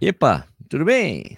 Epa, 0.00 0.46
tudo 0.68 0.84
bem? 0.84 1.36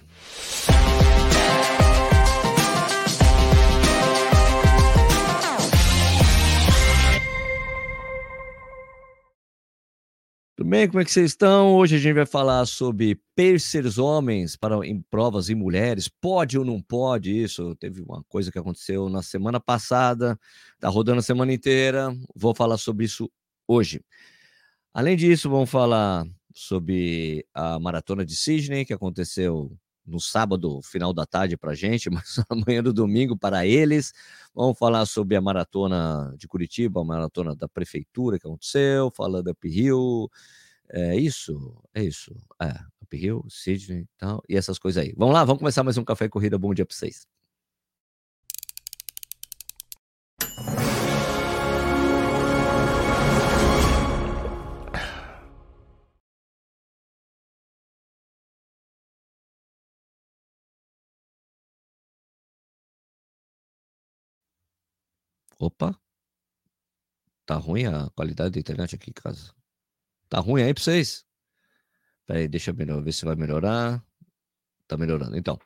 Tudo 10.54 10.68
bem? 10.68 10.86
Como 10.88 11.00
é 11.00 11.04
que 11.06 11.10
vocês 11.10 11.30
estão? 11.30 11.74
Hoje 11.74 11.96
a 11.96 11.98
gente 11.98 12.12
vai 12.12 12.26
falar 12.26 12.66
sobre 12.66 13.18
pacers 13.34 13.96
homens 13.96 14.57
para 14.57 14.86
em 14.86 15.00
provas 15.00 15.48
em 15.48 15.54
mulheres. 15.54 16.06
Pode 16.06 16.58
ou 16.58 16.64
não 16.66 16.82
pode 16.82 17.34
isso? 17.34 17.74
Teve 17.77 18.02
uma 18.02 18.22
coisa 18.29 18.52
que 18.52 18.58
aconteceu 18.58 19.08
na 19.08 19.22
semana 19.22 19.58
passada, 19.58 20.38
tá 20.79 20.86
rodando 20.90 21.20
a 21.20 21.22
semana 21.22 21.50
inteira. 21.50 22.14
Vou 22.36 22.54
falar 22.54 22.77
sobre 22.77 23.06
isso 23.06 23.30
hoje. 23.66 24.02
Além 24.92 25.16
disso, 25.16 25.48
vamos 25.48 25.70
falar 25.70 26.27
sobre 26.55 27.46
a 27.55 27.79
maratona 27.79 28.25
de 28.25 28.37
Sydney, 28.37 28.85
que 28.85 28.93
aconteceu 28.93 29.77
no 30.07 30.21
sábado, 30.21 30.81
final 30.82 31.13
da 31.13 31.25
tarde 31.25 31.57
para 31.57 31.72
a 31.72 31.75
gente, 31.75 32.11
mas 32.11 32.41
amanhã 32.49 32.83
do 32.83 32.93
domingo 32.93 33.37
para 33.37 33.67
eles. 33.67 34.13
Vamos 34.55 34.79
falar 34.79 35.07
sobre 35.07 35.37
a 35.37 35.41
maratona 35.41 36.35
de 36.37 36.49
Curitiba, 36.49 37.01
a 37.01 37.05
maratona 37.05 37.55
da 37.55 37.69
prefeitura 37.69 38.39
que 38.39 38.47
aconteceu, 38.47 39.11
falando 39.15 39.51
Up 39.51 39.69
Hill. 39.69 40.29
É 40.93 41.17
isso, 41.17 41.81
é 41.95 42.03
isso. 42.03 42.35
É, 42.61 42.73
Up 43.03 43.17
Hill, 43.17 43.45
Sydney 43.49 44.03
e 44.03 44.09
tal, 44.19 44.43
e 44.49 44.57
essas 44.57 44.79
coisas 44.79 45.03
aí. 45.03 45.15
Vamos 45.17 45.35
lá, 45.35 45.45
vamos 45.45 45.61
começar 45.61 45.85
mais 45.85 45.97
um 45.97 46.05
Café 46.05 46.29
Corrida. 46.29 46.59
Bom 46.59 46.75
dia 46.75 46.85
para 46.85 46.97
vocês. 46.97 47.40
Opa. 65.61 65.94
Tá 67.44 67.56
ruim 67.56 67.84
a 67.84 68.08
qualidade 68.16 68.53
da 68.53 68.61
internet 68.61 68.94
aqui 68.94 69.11
em 69.11 69.12
casa. 69.12 69.53
Tá 70.27 70.41
ruim 70.41 70.62
aí 70.62 70.72
para 70.72 70.83
vocês? 70.83 71.22
Peraí, 72.27 72.48
deixa 72.48 72.70
eu 72.70 73.02
ver 73.02 73.12
se 73.12 73.27
vai 73.27 73.36
melhorar. 73.36 74.02
Tá 74.89 74.97
melhorando. 74.97 75.36
Então, 75.36 75.58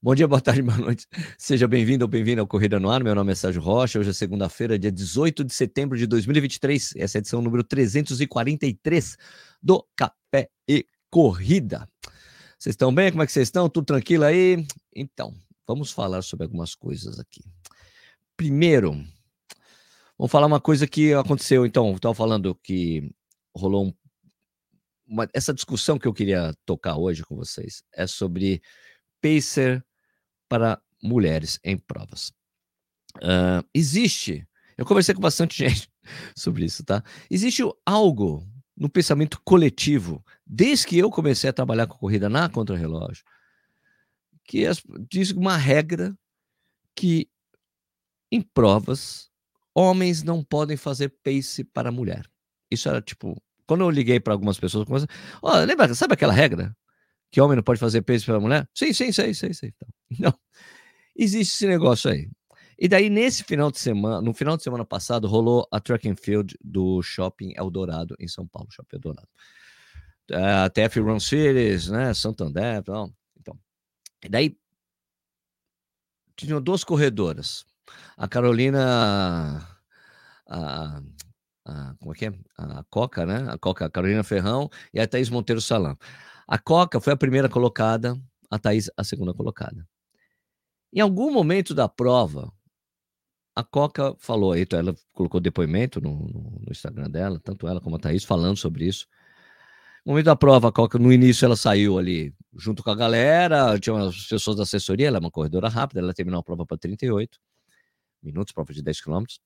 bom 0.00 0.14
dia, 0.14 0.28
boa 0.28 0.40
tarde, 0.40 0.62
boa 0.62 0.78
noite. 0.78 1.08
Seja 1.36 1.66
bem-vindo 1.66 2.04
ou 2.04 2.08
bem-vinda 2.08 2.42
ao 2.42 2.46
Corrida 2.46 2.78
no 2.78 2.88
Ar. 2.88 3.02
Meu 3.02 3.12
nome 3.12 3.32
é 3.32 3.34
Sérgio 3.34 3.60
Rocha. 3.60 3.98
Hoje 3.98 4.10
é 4.10 4.12
segunda-feira, 4.12 4.78
dia 4.78 4.92
18 4.92 5.42
de 5.42 5.52
setembro 5.52 5.98
de 5.98 6.06
2023. 6.06 6.94
Essa 6.94 7.16
é 7.16 7.18
a 7.18 7.20
edição 7.20 7.42
número 7.42 7.64
343 7.64 9.16
do 9.60 9.84
Café 9.96 10.48
e 10.68 10.86
Corrida. 11.10 11.88
Vocês 12.56 12.74
estão 12.74 12.94
bem? 12.94 13.10
Como 13.10 13.24
é 13.24 13.26
que 13.26 13.32
vocês 13.32 13.48
estão? 13.48 13.68
Tudo 13.68 13.86
tranquilo 13.86 14.22
aí? 14.22 14.64
Então, 14.94 15.34
vamos 15.66 15.90
falar 15.90 16.22
sobre 16.22 16.44
algumas 16.44 16.76
coisas 16.76 17.18
aqui. 17.18 17.42
Primeiro, 18.36 19.04
Vamos 20.16 20.30
falar 20.30 20.46
uma 20.46 20.60
coisa 20.60 20.86
que 20.86 21.12
aconteceu, 21.12 21.66
então. 21.66 21.92
Estava 21.92 22.14
falando 22.14 22.54
que 22.62 23.12
rolou 23.54 23.86
um, 23.86 23.94
uma, 25.06 25.28
essa 25.34 25.52
discussão 25.52 25.98
que 25.98 26.06
eu 26.06 26.14
queria 26.14 26.54
tocar 26.64 26.96
hoje 26.96 27.24
com 27.24 27.34
vocês 27.34 27.82
é 27.92 28.06
sobre 28.06 28.62
pacer 29.20 29.84
para 30.48 30.80
mulheres 31.02 31.58
em 31.64 31.76
provas. 31.76 32.32
Uh, 33.16 33.66
existe, 33.72 34.46
eu 34.76 34.84
conversei 34.84 35.14
com 35.14 35.20
bastante 35.20 35.56
gente 35.68 35.90
sobre 36.36 36.64
isso, 36.64 36.84
tá? 36.84 37.02
Existe 37.28 37.62
algo 37.84 38.46
no 38.76 38.88
pensamento 38.88 39.40
coletivo, 39.44 40.24
desde 40.46 40.86
que 40.86 40.98
eu 40.98 41.10
comecei 41.10 41.50
a 41.50 41.52
trabalhar 41.52 41.86
com 41.86 41.98
corrida 41.98 42.28
na 42.28 42.48
contrarrelógio, 42.48 43.24
que 44.44 44.64
diz 45.08 45.30
uma 45.30 45.56
regra 45.56 46.16
que 46.94 47.28
em 48.30 48.40
provas 48.40 49.30
homens 49.74 50.22
não 50.22 50.42
podem 50.42 50.76
fazer 50.76 51.08
pace 51.22 51.64
para 51.64 51.90
mulher. 51.90 52.24
Isso 52.70 52.88
era 52.88 53.02
tipo, 53.02 53.40
quando 53.66 53.82
eu 53.82 53.90
liguei 53.90 54.20
para 54.20 54.32
algumas 54.32 54.58
pessoas, 54.58 54.84
comecei, 54.86 55.08
oh, 55.42 55.56
lembra, 55.58 55.94
sabe 55.94 56.14
aquela 56.14 56.32
regra? 56.32 56.76
Que 57.30 57.40
homem 57.40 57.56
não 57.56 57.62
pode 57.62 57.80
fazer 57.80 58.02
pace 58.02 58.24
para 58.24 58.38
mulher? 58.38 58.68
Sim, 58.74 58.92
sim, 58.92 59.10
sei, 59.10 59.34
sei, 59.34 59.52
sei. 59.52 59.74
Então, 59.74 59.88
não. 60.30 60.38
Existe 61.16 61.54
esse 61.54 61.66
negócio 61.66 62.10
aí. 62.10 62.28
E 62.78 62.88
daí, 62.88 63.08
nesse 63.08 63.44
final 63.44 63.70
de 63.70 63.78
semana, 63.78 64.20
no 64.20 64.34
final 64.34 64.56
de 64.56 64.62
semana 64.62 64.84
passado, 64.84 65.28
rolou 65.28 65.66
a 65.70 65.80
track 65.80 66.08
and 66.08 66.16
field 66.16 66.56
do 66.62 67.02
Shopping 67.02 67.52
Eldorado, 67.56 68.16
em 68.18 68.26
São 68.26 68.46
Paulo, 68.46 68.68
Shopping 68.70 68.96
Eldorado. 68.96 69.28
A 70.32 70.70
TF 70.70 71.00
Run 71.00 71.20
Series, 71.20 71.88
né, 71.88 72.12
Santander, 72.14 72.78
então. 72.78 73.12
então. 73.38 73.58
E 74.24 74.28
daí, 74.28 74.56
tinham 76.36 76.60
duas 76.60 76.82
corredoras, 76.82 77.64
a 78.16 78.28
Carolina. 78.28 79.66
A, 80.46 81.02
a, 81.64 81.94
como 81.98 82.12
é 82.12 82.14
que 82.14 82.26
é? 82.26 82.32
A 82.58 82.84
Coca, 82.90 83.24
né? 83.26 83.46
A 83.50 83.58
Coca, 83.58 83.86
a 83.86 83.90
Carolina 83.90 84.22
Ferrão 84.22 84.68
e 84.92 85.00
a 85.00 85.06
Thaís 85.06 85.30
Monteiro 85.30 85.60
Salam. 85.60 85.96
A 86.46 86.58
Coca 86.58 87.00
foi 87.00 87.12
a 87.12 87.16
primeira 87.16 87.48
colocada, 87.48 88.20
a 88.50 88.58
Thaís 88.58 88.90
a 88.96 89.04
segunda 89.04 89.32
colocada. 89.32 89.86
Em 90.92 91.00
algum 91.00 91.32
momento 91.32 91.74
da 91.74 91.88
prova, 91.88 92.52
a 93.56 93.64
Coca 93.64 94.14
falou, 94.18 94.52
aí, 94.52 94.62
então 94.62 94.78
ela 94.78 94.94
colocou 95.12 95.40
depoimento 95.40 96.00
no, 96.00 96.10
no, 96.28 96.60
no, 96.60 96.70
Instagram 96.70 97.10
dela, 97.10 97.40
tanto 97.42 97.66
ela 97.66 97.80
como 97.80 97.96
a 97.96 97.98
Thaís, 97.98 98.24
falando 98.24 98.56
sobre 98.56 98.86
isso. 98.86 99.06
No 100.04 100.12
momento 100.12 100.26
da 100.26 100.36
prova, 100.36 100.68
a 100.68 100.72
Coca, 100.72 100.98
no 100.98 101.12
início, 101.12 101.46
ela 101.46 101.56
saiu 101.56 101.98
ali 101.98 102.34
junto 102.56 102.82
com 102.82 102.90
a 102.90 102.94
galera, 102.94 103.78
tinha 103.78 103.94
umas 103.94 104.26
pessoas 104.26 104.56
da 104.56 104.64
assessoria, 104.64 105.08
ela 105.08 105.18
é 105.18 105.20
uma 105.20 105.30
corredora 105.30 105.68
rápida, 105.68 106.00
ela 106.00 106.14
terminou 106.14 106.40
a 106.40 106.42
prova 106.42 106.66
para 106.66 106.76
38 106.76 107.40
minutos, 108.24 108.52
prova 108.52 108.72
de 108.72 108.82
10 108.82 109.00
quilômetros. 109.00 109.40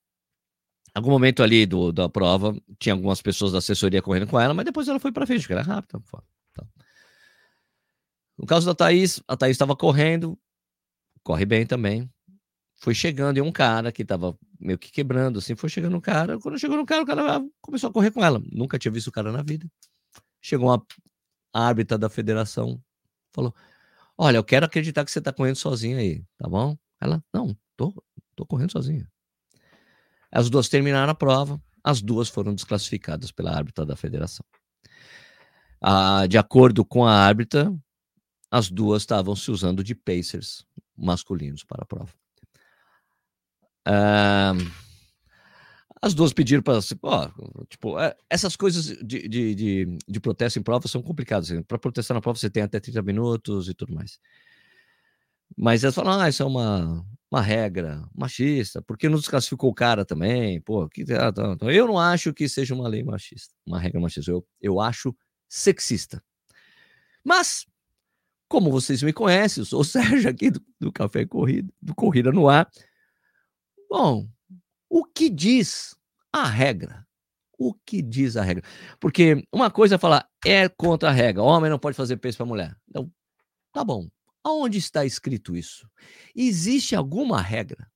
Algum 0.93 1.11
momento 1.11 1.43
ali 1.43 1.65
do, 1.65 1.91
da 1.91 2.09
prova, 2.09 2.55
tinha 2.79 2.93
algumas 2.93 3.21
pessoas 3.21 3.51
da 3.51 3.59
assessoria 3.59 4.01
correndo 4.01 4.27
com 4.27 4.39
ela, 4.39 4.53
mas 4.53 4.65
depois 4.65 4.87
ela 4.87 4.99
foi 4.99 5.11
para 5.11 5.25
frente, 5.25 5.41
porque 5.41 5.53
era 5.53 5.61
rápida. 5.61 6.01
Então. 6.51 6.67
No 8.37 8.45
caso 8.45 8.65
da 8.65 8.73
Thaís, 8.73 9.21
a 9.27 9.37
Thaís 9.37 9.51
estava 9.51 9.75
correndo, 9.75 10.37
corre 11.23 11.45
bem 11.45 11.65
também. 11.65 12.09
Foi 12.77 12.95
chegando 12.95 13.37
e 13.37 13.41
um 13.41 13.51
cara 13.51 13.91
que 13.91 14.01
estava 14.01 14.37
meio 14.59 14.79
que 14.79 14.91
quebrando, 14.91 15.39
assim, 15.39 15.55
foi 15.55 15.69
chegando 15.69 15.97
um 15.97 16.01
cara. 16.01 16.39
Quando 16.39 16.57
chegou 16.57 16.77
no 16.77 16.85
cara, 16.85 17.03
o 17.03 17.05
cara 17.05 17.45
começou 17.61 17.89
a 17.89 17.93
correr 17.93 18.11
com 18.11 18.23
ela. 18.23 18.41
Nunca 18.51 18.79
tinha 18.79 18.91
visto 18.91 19.07
o 19.07 19.11
cara 19.11 19.31
na 19.31 19.43
vida. 19.43 19.69
Chegou 20.41 20.69
uma 20.69 20.85
árbitra 21.53 21.97
da 21.97 22.09
federação, 22.09 22.81
falou: 23.33 23.53
Olha, 24.17 24.37
eu 24.37 24.43
quero 24.43 24.65
acreditar 24.65 25.03
que 25.03 25.11
você 25.11 25.19
está 25.19 25.33
correndo 25.33 25.57
sozinha 25.57 25.97
aí, 25.97 26.23
tá 26.37 26.47
bom? 26.47 26.77
Ela, 27.01 27.23
não, 27.33 27.55
tô, 27.75 27.93
Tô 28.39 28.45
correndo 28.45 28.71
sozinha. 28.71 29.05
As 30.31 30.49
duas 30.49 30.69
terminaram 30.69 31.11
a 31.11 31.13
prova, 31.15 31.61
as 31.83 32.01
duas 32.01 32.29
foram 32.29 32.55
desclassificadas 32.55 33.33
pela 33.33 33.53
árbitra 33.53 33.85
da 33.85 33.97
federação. 33.97 34.45
Ah, 35.81 36.25
de 36.25 36.37
acordo 36.37 36.85
com 36.85 37.05
a 37.05 37.11
árbitra, 37.11 37.69
as 38.49 38.71
duas 38.71 39.01
estavam 39.01 39.35
se 39.35 39.51
usando 39.51 39.83
de 39.83 39.93
pacers 39.93 40.65
masculinos 40.95 41.65
para 41.65 41.83
a 41.83 41.85
prova. 41.85 42.13
Ah, 43.85 44.53
as 46.01 46.13
duas 46.13 46.31
pediram 46.31 46.63
para. 46.63 46.79
tipo, 47.67 47.99
é, 47.99 48.15
essas 48.29 48.55
coisas 48.55 48.85
de, 49.05 49.27
de, 49.27 49.53
de, 49.53 49.97
de, 50.07 50.19
protesto 50.21 50.57
em 50.57 50.63
prova 50.63 50.87
são 50.87 51.01
complicadas. 51.01 51.51
Assim. 51.51 51.61
Para 51.61 51.77
protestar 51.77 52.15
na 52.15 52.21
prova, 52.21 52.39
você 52.39 52.49
tem 52.49 52.63
até 52.63 52.79
30 52.79 53.01
minutos 53.01 53.67
e 53.67 53.73
tudo 53.73 53.93
mais. 53.93 54.17
Mas 55.57 55.83
elas 55.83 55.95
falam, 55.95 56.19
ah, 56.19 56.29
isso 56.29 56.43
é 56.43 56.45
uma, 56.45 57.05
uma 57.31 57.41
regra 57.41 58.07
machista, 58.15 58.81
porque 58.81 59.07
não 59.07 59.19
desclassificou 59.19 59.69
o 59.69 59.73
cara 59.73 60.03
também, 60.05 60.59
pô, 60.61 60.87
que, 60.89 61.03
ah, 61.13 61.31
tá, 61.31 61.51
então, 61.53 61.69
eu 61.69 61.87
não 61.87 61.99
acho 61.99 62.33
que 62.33 62.49
seja 62.49 62.73
uma 62.73 62.87
lei 62.87 63.03
machista, 63.03 63.53
uma 63.65 63.79
regra 63.79 63.99
machista, 63.99 64.31
eu, 64.31 64.45
eu 64.59 64.79
acho 64.79 65.15
sexista. 65.47 66.23
Mas, 67.23 67.65
como 68.47 68.71
vocês 68.71 69.03
me 69.03 69.13
conhecem, 69.13 69.61
eu 69.61 69.65
sou 69.65 69.81
o 69.81 69.85
Sérgio 69.85 70.29
aqui 70.29 70.49
do, 70.49 70.61
do 70.79 70.91
Café 70.91 71.25
Corrida, 71.25 71.71
do 71.81 71.93
Corrida 71.93 72.31
no 72.31 72.49
Ar. 72.49 72.69
Bom, 73.89 74.27
o 74.89 75.05
que 75.05 75.29
diz 75.29 75.95
a 76.33 76.45
regra? 76.47 77.05
O 77.57 77.73
que 77.73 78.01
diz 78.01 78.37
a 78.37 78.43
regra? 78.43 78.63
Porque 78.99 79.43
uma 79.51 79.69
coisa 79.69 79.95
é 79.95 79.97
falar, 79.97 80.27
é 80.45 80.69
contra 80.69 81.09
a 81.09 81.11
regra, 81.11 81.43
homem 81.43 81.69
não 81.69 81.79
pode 81.79 81.97
fazer 81.97 82.17
peso 82.17 82.37
para 82.37 82.45
mulher. 82.45 82.75
Então, 82.87 83.11
tá 83.73 83.83
bom, 83.83 84.07
Aonde 84.43 84.77
está 84.77 85.05
escrito 85.05 85.55
isso? 85.55 85.89
Existe 86.35 86.95
alguma 86.95 87.41
regra 87.41 87.91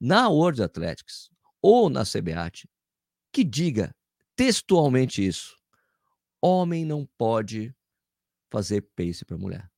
na 0.00 0.28
World 0.28 0.62
Athletics 0.62 1.30
ou 1.60 1.90
na 1.90 2.04
CBAT 2.04 2.68
que 3.32 3.44
diga 3.44 3.94
textualmente 4.36 5.26
isso? 5.26 5.56
Homem 6.42 6.84
não 6.84 7.06
pode 7.18 7.74
fazer 8.50 8.82
pace 8.96 9.24
para 9.24 9.36
mulher 9.36 9.70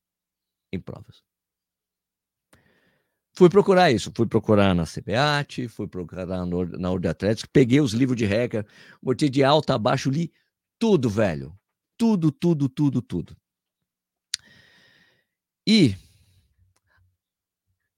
em 0.73 0.81
provas. 0.81 1.23
Fui 3.35 3.49
procurar 3.49 3.91
isso, 3.91 4.13
fui 4.15 4.27
procurar 4.27 4.75
na 4.75 4.85
CBAT, 4.85 5.67
fui 5.69 5.89
procurar 5.89 6.27
na, 6.27 6.45
World 6.45 7.09
Athletics, 7.09 7.49
peguei 7.51 7.81
os 7.81 7.93
livros 7.93 8.17
de 8.17 8.27
regra, 8.27 8.67
botei 9.03 9.31
de 9.31 9.43
alto 9.43 9.71
a 9.71 9.79
baixo, 9.79 10.11
li 10.11 10.31
tudo, 10.79 11.09
velho. 11.09 11.59
Tudo, 11.97 12.31
tudo, 12.31 12.69
tudo, 12.69 13.01
tudo. 13.01 13.37
E 15.67 15.97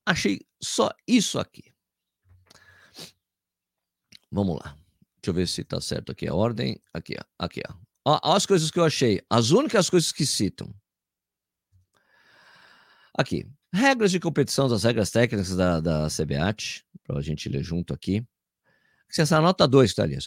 achei 0.06 0.40
só 0.62 0.90
isso 1.06 1.38
aqui. 1.38 1.72
Vamos 4.30 4.58
lá. 4.58 4.76
Deixa 5.16 5.30
eu 5.30 5.34
ver 5.34 5.48
se 5.48 5.62
está 5.62 5.80
certo 5.80 6.12
aqui 6.12 6.26
a 6.26 6.34
ordem. 6.34 6.80
Aqui, 6.92 7.14
ó. 7.18 7.44
Aqui, 7.44 7.62
ó. 7.68 7.74
ó. 8.04 8.34
As 8.34 8.44
coisas 8.44 8.70
que 8.70 8.78
eu 8.78 8.84
achei. 8.84 9.22
As 9.30 9.50
únicas 9.50 9.88
coisas 9.88 10.12
que 10.12 10.26
citam. 10.26 10.74
Aqui. 13.16 13.46
Regras 13.72 14.10
de 14.10 14.20
competição, 14.20 14.68
das 14.68 14.84
regras 14.84 15.10
técnicas 15.10 15.56
da, 15.56 15.80
da 15.80 16.08
CBAT, 16.08 16.84
para 17.04 17.18
a 17.18 17.22
gente 17.22 17.48
ler 17.48 17.62
junto 17.62 17.94
aqui. 17.94 18.26
Essa 19.16 19.40
nota 19.40 19.66
2 19.68 19.90
está 19.90 20.02
ali. 20.02 20.18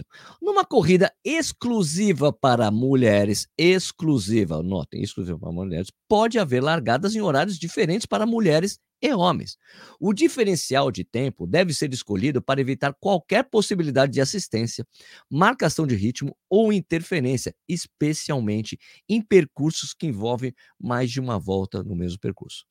Numa 0.42 0.64
corrida 0.64 1.12
exclusiva 1.24 2.32
para 2.32 2.72
mulheres, 2.72 3.48
exclusiva, 3.58 4.64
notem, 4.64 5.02
exclusiva 5.02 5.38
para 5.38 5.52
mulheres, 5.52 5.92
pode 6.08 6.40
haver 6.40 6.64
largadas 6.64 7.14
em 7.16 7.22
horários 7.22 7.60
diferentes 7.60 8.06
para 8.06 8.26
mulheres 8.26 8.80
e 9.02 9.14
homens. 9.14 9.58
O 10.00 10.14
diferencial 10.14 10.90
de 10.90 11.04
tempo 11.04 11.46
deve 11.46 11.74
ser 11.74 11.94
escolhido 11.94 12.42
para 12.42 12.62
evitar 12.62 12.94
qualquer 13.00 13.44
possibilidade 13.44 14.14
de 14.14 14.22
assistência, 14.22 14.86
marcação 15.30 15.86
de 15.86 15.96
ritmo 15.96 16.36
ou 16.50 16.72
interferência, 16.72 17.54
especialmente 17.68 18.80
em 19.08 19.22
percursos 19.22 19.94
que 19.94 20.08
envolvem 20.08 20.54
mais 20.80 21.12
de 21.12 21.20
uma 21.20 21.38
volta 21.38 21.84
no 21.84 21.96
mesmo 21.96 22.20
percurso. 22.20 22.66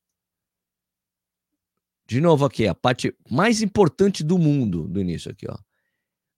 De 2.07 2.21
novo 2.21 2.45
aqui, 2.45 2.65
a 2.67 2.73
parte 2.75 3.13
mais 3.29 3.61
importante 3.61 4.23
do 4.23 4.37
mundo 4.37 4.87
do 4.87 4.99
início 4.99 5.31
aqui, 5.31 5.45
ó. 5.49 5.57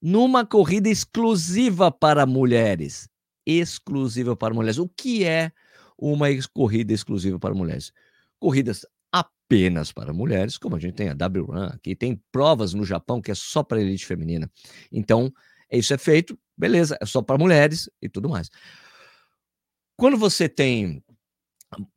Numa 0.02 0.46
corrida 0.46 0.90
exclusiva 0.90 1.92
para 1.92 2.26
mulheres. 2.26 3.10
Exclusiva 3.46 4.36
para 4.36 4.54
mulheres. 4.54 4.78
O 4.78 4.88
que 4.88 5.26
é 5.26 5.52
uma 5.98 6.28
corrida 6.54 6.94
exclusiva 6.94 7.40
para 7.40 7.54
mulheres? 7.54 7.92
Corridas 8.40 8.86
apenas 9.12 9.92
para 9.92 10.14
mulheres, 10.14 10.58
como 10.58 10.76
a 10.76 10.80
gente 10.80 10.94
tem 10.94 11.10
a 11.10 11.14
W 11.14 11.46
Run, 11.46 11.70
que 11.82 11.96
tem 11.96 12.22
provas 12.32 12.74
no 12.74 12.86
Japão 12.86 13.22
que 13.22 13.32
é 13.32 13.36
só 13.36 13.64
para 13.64 13.82
elite 13.82 14.06
feminina. 14.06 14.50
Então, 14.92 15.34
isso 15.72 15.94
é 15.94 15.98
feito, 15.98 16.38
beleza, 16.58 16.98
é 17.02 17.06
só 17.06 17.22
para 17.22 17.38
mulheres 17.38 17.90
e 18.02 18.08
tudo 18.08 18.30
mais. 18.30 18.50
Quando 19.98 20.18
você 20.18 20.48
tem 20.48 21.04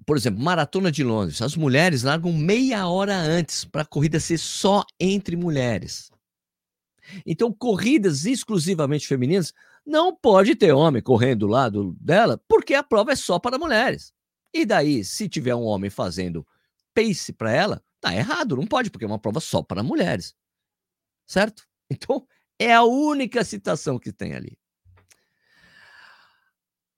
por 0.04 0.16
exemplo, 0.16 0.42
Maratona 0.42 0.92
de 0.92 1.02
Londres, 1.02 1.40
as 1.40 1.56
mulheres 1.56 2.02
largam 2.02 2.32
meia 2.32 2.86
hora 2.86 3.16
antes 3.16 3.64
para 3.64 3.82
a 3.82 3.86
corrida 3.86 4.20
ser 4.20 4.38
só 4.38 4.84
entre 5.00 5.34
mulheres. 5.34 6.11
Então, 7.26 7.52
corridas 7.52 8.24
exclusivamente 8.24 9.06
femininas 9.06 9.52
não 9.84 10.14
pode 10.14 10.54
ter 10.54 10.72
homem 10.72 11.02
correndo 11.02 11.40
do 11.40 11.46
lado 11.46 11.96
dela, 12.00 12.40
porque 12.48 12.74
a 12.74 12.82
prova 12.82 13.12
é 13.12 13.16
só 13.16 13.38
para 13.38 13.58
mulheres. 13.58 14.12
E 14.52 14.64
daí, 14.64 15.04
se 15.04 15.28
tiver 15.28 15.54
um 15.54 15.64
homem 15.64 15.90
fazendo 15.90 16.46
pace 16.94 17.32
para 17.32 17.52
ela, 17.52 17.82
tá 18.00 18.14
errado, 18.14 18.56
não 18.56 18.66
pode, 18.66 18.90
porque 18.90 19.04
é 19.04 19.08
uma 19.08 19.18
prova 19.18 19.40
só 19.40 19.62
para 19.62 19.82
mulheres. 19.82 20.34
Certo? 21.26 21.66
Então, 21.92 22.26
é 22.58 22.72
a 22.72 22.84
única 22.84 23.44
citação 23.44 23.98
que 23.98 24.10
tem 24.10 24.32
ali. 24.32 24.56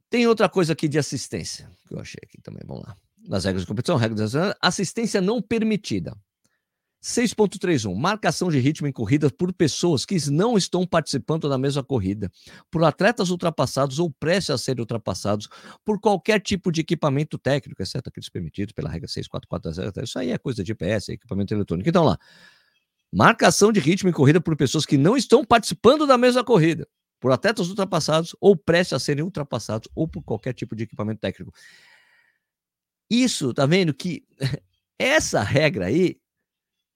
Tem 0.08 0.24
outra 0.28 0.48
coisa 0.48 0.72
aqui 0.72 0.86
de 0.86 1.00
assistência, 1.00 1.68
que 1.88 1.94
eu 1.94 1.98
achei 1.98 2.20
aqui 2.22 2.40
também. 2.40 2.62
Vamos 2.64 2.84
lá. 2.84 2.96
Nas 3.18 3.44
regras 3.44 3.62
de 3.62 3.66
competição, 3.66 3.96
regras 3.96 4.30
de 4.30 4.38
assistência 4.62 5.20
não 5.20 5.42
permitida. 5.42 6.16
6.31. 7.04 7.94
Marcação 7.94 8.50
de 8.50 8.58
ritmo 8.58 8.88
em 8.88 8.92
corridas 8.92 9.30
por 9.30 9.52
pessoas 9.52 10.06
que 10.06 10.16
não 10.30 10.56
estão 10.56 10.86
participando 10.86 11.50
da 11.50 11.58
mesma 11.58 11.84
corrida, 11.84 12.32
por 12.70 12.82
atletas 12.82 13.28
ultrapassados 13.28 13.98
ou 13.98 14.10
prestes 14.10 14.50
a 14.50 14.56
serem 14.56 14.80
ultrapassados, 14.80 15.46
por 15.84 16.00
qualquer 16.00 16.40
tipo 16.40 16.72
de 16.72 16.80
equipamento 16.80 17.36
técnico, 17.36 17.82
exceto 17.82 18.08
aqueles 18.08 18.30
permitidos 18.30 18.72
pela 18.72 18.88
regra 18.88 19.06
6.440. 19.06 20.02
Isso 20.02 20.18
aí 20.18 20.30
é 20.30 20.38
coisa 20.38 20.64
de 20.64 20.68
GPS, 20.68 21.12
equipamento 21.12 21.52
eletrônico. 21.52 21.88
Então 21.88 22.04
lá. 22.04 22.18
Marcação 23.12 23.70
de 23.70 23.78
ritmo 23.78 24.08
em 24.08 24.12
corrida 24.12 24.40
por 24.40 24.56
pessoas 24.56 24.86
que 24.86 24.96
não 24.96 25.14
estão 25.14 25.44
participando 25.44 26.06
da 26.06 26.16
mesma 26.16 26.42
corrida, 26.42 26.88
por 27.20 27.30
atletas 27.30 27.68
ultrapassados 27.68 28.34
ou 28.40 28.56
prestes 28.56 28.94
a 28.94 28.98
serem 28.98 29.22
ultrapassados 29.22 29.88
ou 29.94 30.08
por 30.08 30.24
qualquer 30.24 30.54
tipo 30.54 30.74
de 30.74 30.84
equipamento 30.84 31.20
técnico. 31.20 31.52
Isso, 33.10 33.52
tá 33.52 33.66
vendo 33.66 33.92
que 33.92 34.24
essa 34.98 35.42
regra 35.42 35.86
aí 35.86 36.18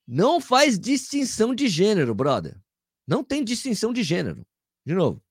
não 0.09 0.41
faz 0.41 0.79
distinção 0.79 1.55
de 1.55 1.69
gênero, 1.69 2.15
brother. 2.15 2.59
Não 3.07 3.23
tem 3.23 3.45
distinção 3.45 3.93
de 3.93 4.03
gênero. 4.03 4.47
De 4.87 4.95
novo, 4.95 5.23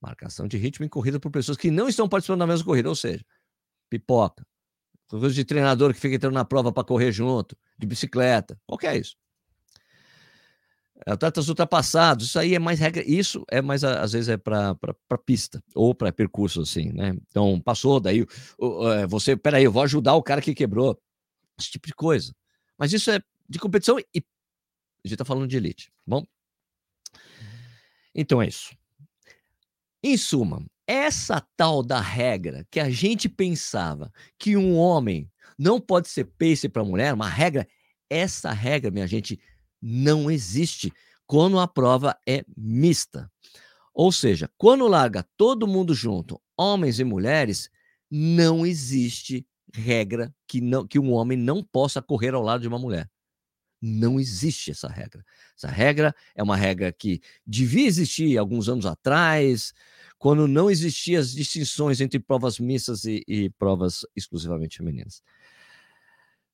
marcação 0.00 0.48
de 0.48 0.58
ritmo 0.58 0.84
em 0.84 0.88
corrida 0.88 1.20
por 1.20 1.30
pessoas 1.30 1.56
que 1.56 1.70
não 1.70 1.88
estão 1.88 2.08
participando 2.08 2.40
da 2.40 2.46
mesma 2.46 2.64
corrida, 2.64 2.88
ou 2.88 2.96
seja, 2.96 3.24
pipoca, 3.88 4.44
coisa 5.08 5.32
de 5.32 5.44
treinador 5.44 5.94
que 5.94 6.00
fica 6.00 6.16
entrando 6.16 6.34
na 6.34 6.44
prova 6.44 6.72
para 6.72 6.82
correr 6.82 7.12
junto, 7.12 7.56
de 7.78 7.86
bicicleta, 7.86 8.60
qual 8.66 8.76
que 8.76 8.86
é 8.88 8.98
isso? 8.98 9.16
atletas 11.06 11.48
ultrapassados, 11.48 12.26
isso 12.26 12.38
aí 12.40 12.56
é 12.56 12.58
mais 12.58 12.80
regra, 12.80 13.04
isso 13.06 13.44
é 13.48 13.62
mais 13.62 13.84
às 13.84 14.12
vezes 14.12 14.28
é 14.28 14.36
para 14.36 14.74
pista 15.24 15.62
ou 15.72 15.94
para 15.94 16.12
percurso 16.12 16.62
assim, 16.62 16.92
né? 16.92 17.16
Então 17.30 17.60
passou, 17.60 18.00
daí 18.00 18.26
é, 18.96 19.06
você, 19.06 19.36
peraí, 19.36 19.62
eu 19.62 19.72
vou 19.72 19.82
ajudar 19.82 20.14
o 20.14 20.22
cara 20.22 20.40
que 20.40 20.54
quebrou, 20.54 21.00
esse 21.58 21.70
tipo 21.70 21.86
de 21.86 21.94
coisa. 21.94 22.34
Mas 22.76 22.92
isso 22.92 23.10
é 23.12 23.20
de 23.48 23.58
competição 23.58 23.98
e 23.98 24.04
a 24.14 25.08
gente 25.08 25.14
está 25.14 25.24
falando 25.24 25.48
de 25.48 25.56
elite, 25.56 25.86
tá 25.86 26.02
bom? 26.06 26.26
Então 28.14 28.42
é 28.42 28.48
isso. 28.48 28.76
Em 30.02 30.16
suma, 30.16 30.64
essa 30.86 31.40
tal 31.56 31.82
da 31.82 32.00
regra 32.00 32.66
que 32.70 32.80
a 32.80 32.90
gente 32.90 33.28
pensava 33.28 34.12
que 34.38 34.56
um 34.56 34.76
homem 34.76 35.30
não 35.58 35.80
pode 35.80 36.08
ser 36.08 36.24
pace 36.24 36.68
para 36.68 36.84
mulher, 36.84 37.14
uma 37.14 37.28
regra, 37.28 37.66
essa 38.08 38.52
regra, 38.52 38.90
minha 38.90 39.06
gente, 39.06 39.40
não 39.80 40.30
existe 40.30 40.92
quando 41.26 41.58
a 41.58 41.68
prova 41.68 42.18
é 42.26 42.44
mista. 42.56 43.30
Ou 43.92 44.12
seja, 44.12 44.50
quando 44.56 44.86
larga 44.86 45.26
todo 45.36 45.66
mundo 45.66 45.94
junto, 45.94 46.40
homens 46.56 47.00
e 47.00 47.04
mulheres, 47.04 47.70
não 48.10 48.64
existe 48.64 49.46
regra 49.74 50.34
que, 50.46 50.60
não, 50.60 50.86
que 50.86 50.98
um 50.98 51.12
homem 51.12 51.36
não 51.36 51.62
possa 51.62 52.00
correr 52.00 52.34
ao 52.34 52.42
lado 52.42 52.62
de 52.62 52.68
uma 52.68 52.78
mulher. 52.78 53.10
Não 53.80 54.18
existe 54.18 54.70
essa 54.70 54.88
regra. 54.88 55.24
Essa 55.56 55.68
regra 55.68 56.14
é 56.34 56.42
uma 56.42 56.56
regra 56.56 56.92
que 56.92 57.20
devia 57.46 57.86
existir 57.86 58.36
alguns 58.36 58.68
anos 58.68 58.86
atrás, 58.86 59.72
quando 60.18 60.48
não 60.48 60.70
existiam 60.70 61.20
as 61.20 61.32
distinções 61.32 62.00
entre 62.00 62.18
provas 62.18 62.58
mistas 62.58 63.04
e, 63.04 63.22
e 63.26 63.50
provas 63.50 64.04
exclusivamente 64.16 64.78
femininas. 64.78 65.22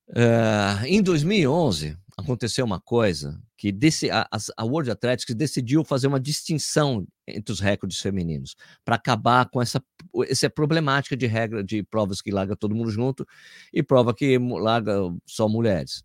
Uh, 0.09 0.85
em 0.85 1.03
2011, 1.03 1.97
aconteceu 2.17 2.65
uma 2.67 2.79
coisa 2.79 3.41
que 3.57 3.73
desse, 3.73 4.11
a, 4.11 4.29
a 4.57 4.65
World 4.65 4.91
Athletics 4.91 5.35
decidiu 5.35 5.83
fazer 5.83 6.07
uma 6.07 6.21
distinção 6.21 7.07
entre 7.27 7.53
os 7.53 7.61
recordes 7.61 7.99
femininos 8.01 8.55
para 8.85 8.97
acabar 8.97 9.49
com 9.49 9.63
essa, 9.63 9.83
essa 10.29 10.51
problemática 10.51 11.17
de 11.17 11.27
regra 11.27 11.65
de 11.65 11.83
provas 11.83 12.21
que 12.21 12.31
larga 12.31 12.55
todo 12.55 12.75
mundo 12.75 12.91
junto 12.91 13.27
e 13.73 13.83
prova 13.83 14.15
que 14.15 14.39
larga 14.39 14.95
só 15.27 15.49
mulheres, 15.49 16.05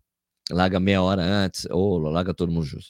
larga 0.50 0.80
meia 0.80 1.02
hora 1.02 1.22
antes 1.22 1.66
ou 1.70 1.98
larga 1.98 2.34
todo 2.34 2.52
mundo 2.52 2.66
junto. 2.66 2.86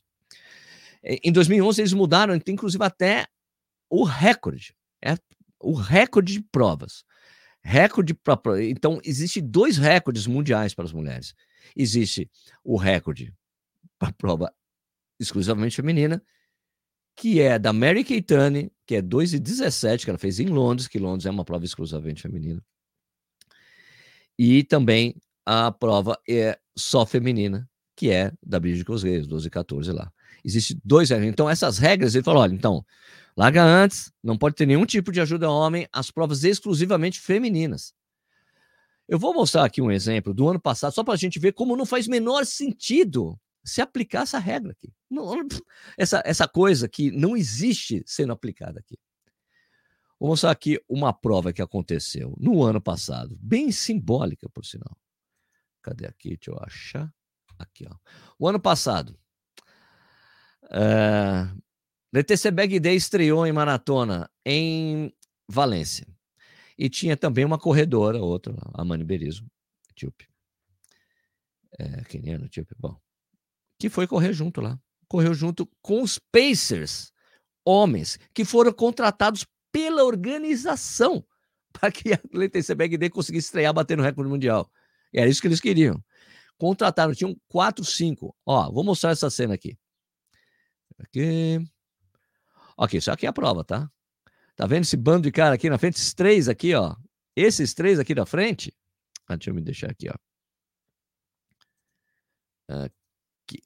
Em 1.02 1.32
2011 1.32 1.80
eles 1.80 1.92
mudaram, 1.92 2.34
inclusive 2.34 2.84
até 2.84 3.26
o 3.88 4.04
recorde, 4.04 4.74
é 5.02 5.16
o 5.60 5.74
recorde 5.74 6.34
de 6.34 6.42
provas. 6.42 7.04
Recorde 7.62 8.14
pra, 8.14 8.38
então 8.62 9.00
existe 9.04 9.40
dois 9.40 9.76
recordes 9.76 10.26
mundiais 10.26 10.74
para 10.74 10.84
as 10.84 10.92
mulheres 10.92 11.34
existe 11.76 12.30
o 12.64 12.76
recorde 12.76 13.34
para 13.98 14.12
prova 14.12 14.52
exclusivamente 15.18 15.76
feminina, 15.76 16.22
que 17.16 17.40
é 17.40 17.58
da 17.58 17.72
Mary 17.72 18.02
Keitane, 18.02 18.72
que 18.86 18.96
é 18.96 19.02
2,17, 19.02 20.04
que 20.04 20.10
ela 20.10 20.18
fez 20.18 20.40
em 20.40 20.46
Londres, 20.46 20.88
que 20.88 20.98
Londres 20.98 21.26
é 21.26 21.30
uma 21.30 21.44
prova 21.44 21.64
exclusivamente 21.64 22.22
feminina. 22.22 22.64
E 24.38 24.64
também 24.64 25.14
a 25.52 25.72
prova 25.72 26.16
é 26.28 26.56
só 26.76 27.04
feminina, 27.04 27.68
que 27.96 28.08
é 28.08 28.32
da 28.40 28.60
Bridget 28.60 28.84
Cosgrave, 28.84 29.26
12 29.26 29.48
e 29.48 29.50
14 29.50 29.90
lá. 29.90 30.12
Existem 30.44 30.80
dois. 30.84 31.10
Então, 31.10 31.50
essas 31.50 31.76
regras, 31.76 32.14
ele 32.14 32.22
falou: 32.22 32.42
olha, 32.42 32.54
então, 32.54 32.86
larga 33.36 33.64
antes, 33.64 34.12
não 34.22 34.38
pode 34.38 34.54
ter 34.54 34.64
nenhum 34.64 34.86
tipo 34.86 35.10
de 35.10 35.20
ajuda 35.20 35.48
ao 35.48 35.54
homem, 35.54 35.88
as 35.92 36.08
provas 36.08 36.44
exclusivamente 36.44 37.18
femininas. 37.18 37.92
Eu 39.08 39.18
vou 39.18 39.34
mostrar 39.34 39.64
aqui 39.64 39.82
um 39.82 39.90
exemplo 39.90 40.32
do 40.32 40.48
ano 40.48 40.60
passado, 40.60 40.92
só 40.92 41.02
para 41.02 41.14
a 41.14 41.16
gente 41.16 41.40
ver 41.40 41.52
como 41.52 41.76
não 41.76 41.84
faz 41.84 42.06
menor 42.06 42.46
sentido 42.46 43.36
se 43.64 43.80
aplicar 43.80 44.22
essa 44.22 44.38
regra 44.38 44.70
aqui. 44.70 44.92
Não, 45.10 45.34
essa, 45.98 46.22
essa 46.24 46.46
coisa 46.46 46.88
que 46.88 47.10
não 47.10 47.36
existe 47.36 48.04
sendo 48.06 48.32
aplicada 48.32 48.78
aqui. 48.78 48.96
Vou 50.16 50.28
mostrar 50.28 50.52
aqui 50.52 50.80
uma 50.88 51.12
prova 51.12 51.52
que 51.52 51.60
aconteceu 51.60 52.36
no 52.38 52.62
ano 52.62 52.80
passado, 52.80 53.36
bem 53.40 53.72
simbólica, 53.72 54.48
por 54.48 54.64
sinal. 54.64 54.96
Cadê 55.82 56.06
aqui? 56.06 56.36
Deixa 56.36 56.50
eu 56.50 56.58
achar. 56.60 57.12
Aqui, 57.58 57.86
ó. 57.90 57.94
O 58.38 58.48
ano 58.48 58.58
passado, 58.58 59.18
uh, 60.64 61.60
Letícia 62.12 62.50
Bag 62.50 62.80
Day 62.80 62.96
estreou 62.96 63.46
em 63.46 63.52
maratona 63.52 64.30
em 64.44 65.14
Valência. 65.48 66.06
E 66.78 66.88
tinha 66.88 67.16
também 67.16 67.44
uma 67.44 67.58
corredora, 67.58 68.18
outra, 68.18 68.54
a 68.72 68.84
Mani 68.84 69.04
Berizzo, 69.04 69.44
etíope. 69.90 70.26
é, 71.78 72.02
queniano, 72.04 72.48
tipo, 72.48 72.74
bom, 72.78 72.98
que 73.78 73.90
foi 73.90 74.06
correr 74.06 74.32
junto 74.32 74.60
lá. 74.60 74.78
Correu 75.06 75.34
junto 75.34 75.66
com 75.82 76.02
os 76.02 76.18
Pacers, 76.18 77.12
homens 77.64 78.18
que 78.32 78.44
foram 78.44 78.72
contratados 78.72 79.46
pela 79.72 80.04
organização 80.04 81.24
para 81.72 81.92
que 81.92 82.12
a 82.12 82.20
Letícia 82.32 82.74
Bagday 82.74 83.10
conseguisse 83.10 83.48
estrear 83.48 83.72
batendo 83.72 84.02
recorde 84.02 84.30
mundial. 84.30 84.70
Era 85.12 85.28
isso 85.28 85.40
que 85.40 85.48
eles 85.48 85.60
queriam. 85.60 86.02
Contrataram, 86.58 87.14
tinham 87.14 87.36
quatro, 87.48 87.84
cinco. 87.84 88.36
Ó, 88.44 88.70
vou 88.70 88.84
mostrar 88.84 89.10
essa 89.10 89.30
cena 89.30 89.54
aqui. 89.54 89.78
Aqui. 90.98 91.58
Ok, 92.76 92.98
isso 92.98 93.10
aqui 93.10 93.26
é 93.26 93.28
a 93.28 93.32
prova, 93.32 93.64
tá? 93.64 93.90
Tá 94.54 94.66
vendo 94.66 94.82
esse 94.82 94.96
bando 94.96 95.22
de 95.22 95.32
cara 95.32 95.54
aqui 95.54 95.70
na 95.70 95.78
frente? 95.78 95.96
Esses 95.96 96.12
três 96.12 96.48
aqui, 96.48 96.74
ó. 96.74 96.94
Esses 97.34 97.72
três 97.72 97.98
aqui 97.98 98.14
da 98.14 98.26
frente. 98.26 98.76
Ah, 99.26 99.36
deixa 99.36 99.50
eu 99.50 99.54
me 99.54 99.62
deixar 99.62 99.90
aqui, 99.90 100.08
ó. 100.08 100.14
Aqui. 102.84 103.62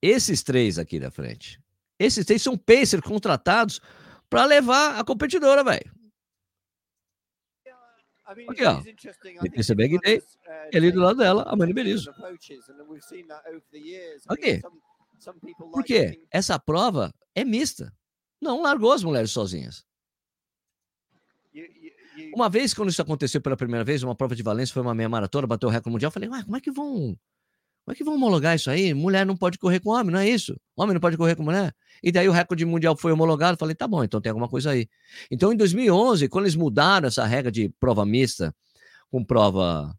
Esses 0.00 0.42
três 0.42 0.78
aqui 0.78 0.98
da 0.98 1.10
frente. 1.10 1.60
Esses 1.98 2.24
três 2.24 2.40
são 2.42 2.56
Pacers 2.56 3.02
contratados 3.02 3.80
para 4.30 4.46
levar 4.46 4.98
a 4.98 5.04
competidora, 5.04 5.62
velho. 5.62 6.01
Aqui, 8.48 8.64
ó. 8.64 8.82
Letícia 9.42 9.74
Bagday, 9.74 10.18
uh, 10.18 10.22
ele 10.72 10.90
do 10.90 11.00
lado 11.00 11.18
dela, 11.18 11.42
a 11.46 11.56
Mani 11.56 11.72
Berizzo. 11.72 12.10
Aqui. 14.28 14.60
Por 15.56 15.84
quê? 15.84 16.26
Essa 16.30 16.58
prova 16.58 17.14
é 17.34 17.44
mista. 17.44 17.92
Não 18.40 18.62
largou 18.62 18.92
as 18.92 19.04
mulheres 19.04 19.30
sozinhas. 19.30 19.84
Uma 22.34 22.48
vez, 22.48 22.74
quando 22.74 22.88
isso 22.88 23.00
aconteceu 23.00 23.40
pela 23.40 23.56
primeira 23.56 23.84
vez, 23.84 24.02
uma 24.02 24.14
prova 24.14 24.34
de 24.34 24.42
Valência, 24.42 24.72
foi 24.72 24.82
uma 24.82 24.94
meia 24.94 25.08
maratona, 25.08 25.46
bateu 25.46 25.68
o 25.68 25.72
recorde 25.72 25.92
mundial, 25.92 26.08
eu 26.08 26.12
falei, 26.12 26.28
ué, 26.28 26.42
como 26.42 26.56
é 26.56 26.60
que 26.60 26.70
vão 26.70 27.16
como 27.84 27.92
é 27.92 27.94
que 27.96 28.04
vão 28.04 28.14
homologar 28.14 28.54
isso 28.54 28.70
aí? 28.70 28.94
Mulher 28.94 29.26
não 29.26 29.36
pode 29.36 29.58
correr 29.58 29.80
com 29.80 29.90
homem, 29.90 30.12
não 30.12 30.20
é 30.20 30.28
isso? 30.28 30.56
Homem 30.76 30.94
não 30.94 31.00
pode 31.00 31.16
correr 31.16 31.34
com 31.34 31.42
mulher? 31.42 31.74
E 32.02 32.12
daí 32.12 32.28
o 32.28 32.32
recorde 32.32 32.64
mundial 32.64 32.96
foi 32.96 33.10
homologado. 33.12 33.58
Falei, 33.58 33.74
tá 33.74 33.88
bom, 33.88 34.04
então 34.04 34.20
tem 34.20 34.30
alguma 34.30 34.48
coisa 34.48 34.70
aí. 34.70 34.88
Então, 35.30 35.52
em 35.52 35.56
2011, 35.56 36.28
quando 36.28 36.44
eles 36.44 36.54
mudaram 36.54 37.08
essa 37.08 37.24
regra 37.24 37.50
de 37.50 37.68
prova 37.80 38.06
mista 38.06 38.54
com 39.10 39.24
prova 39.24 39.92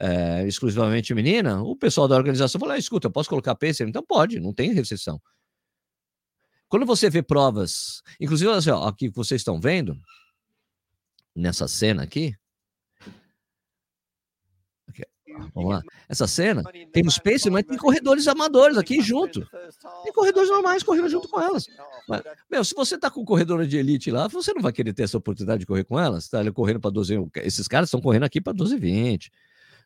é, 0.00 0.46
exclusivamente 0.46 1.08
feminina, 1.08 1.62
o 1.62 1.76
pessoal 1.76 2.08
da 2.08 2.16
organização 2.16 2.58
falou: 2.58 2.74
ah, 2.74 2.78
escuta, 2.78 3.06
eu 3.06 3.12
posso 3.12 3.28
colocar 3.28 3.54
pacer? 3.54 3.86
Então 3.86 4.02
pode, 4.02 4.40
não 4.40 4.54
tem 4.54 4.72
restrição. 4.72 5.20
Quando 6.68 6.86
você 6.86 7.08
vê 7.08 7.22
provas, 7.22 8.02
inclusive, 8.18 8.50
assim, 8.50 8.70
ó, 8.70 8.88
aqui 8.88 9.08
que 9.08 9.16
vocês 9.16 9.40
estão 9.40 9.60
vendo, 9.60 9.96
nessa 11.34 11.68
cena 11.68 12.02
aqui, 12.02 12.34
Vamos 15.54 15.70
lá. 15.70 15.82
Essa 16.08 16.26
cena 16.26 16.62
tem 16.92 17.02
no 17.02 17.10
Space, 17.10 17.48
mas 17.50 17.64
tem 17.64 17.76
corredores 17.76 18.26
amadores 18.28 18.76
aqui 18.76 19.00
junto. 19.00 19.46
Tem 20.02 20.12
corredores 20.12 20.48
normais 20.48 20.82
correndo 20.82 21.08
junto 21.08 21.28
com 21.28 21.40
elas. 21.40 21.66
Mas, 22.08 22.22
meu, 22.50 22.64
se 22.64 22.74
você 22.74 22.98
tá 22.98 23.10
com 23.10 23.24
corredora 23.24 23.66
de 23.66 23.76
elite 23.76 24.10
lá, 24.10 24.28
você 24.28 24.52
não 24.52 24.62
vai 24.62 24.72
querer 24.72 24.92
ter 24.92 25.04
essa 25.04 25.18
oportunidade 25.18 25.60
de 25.60 25.66
correr 25.66 25.84
com 25.84 25.98
elas. 25.98 26.28
Tá 26.28 26.38
correndo 26.52 26.80
para 26.80 26.90
12. 26.90 27.28
Esses 27.36 27.68
caras 27.68 27.88
estão 27.88 28.00
correndo 28.00 28.24
aqui 28.24 28.40
para 28.40 28.52
12 28.52 28.76
20. 28.76 29.30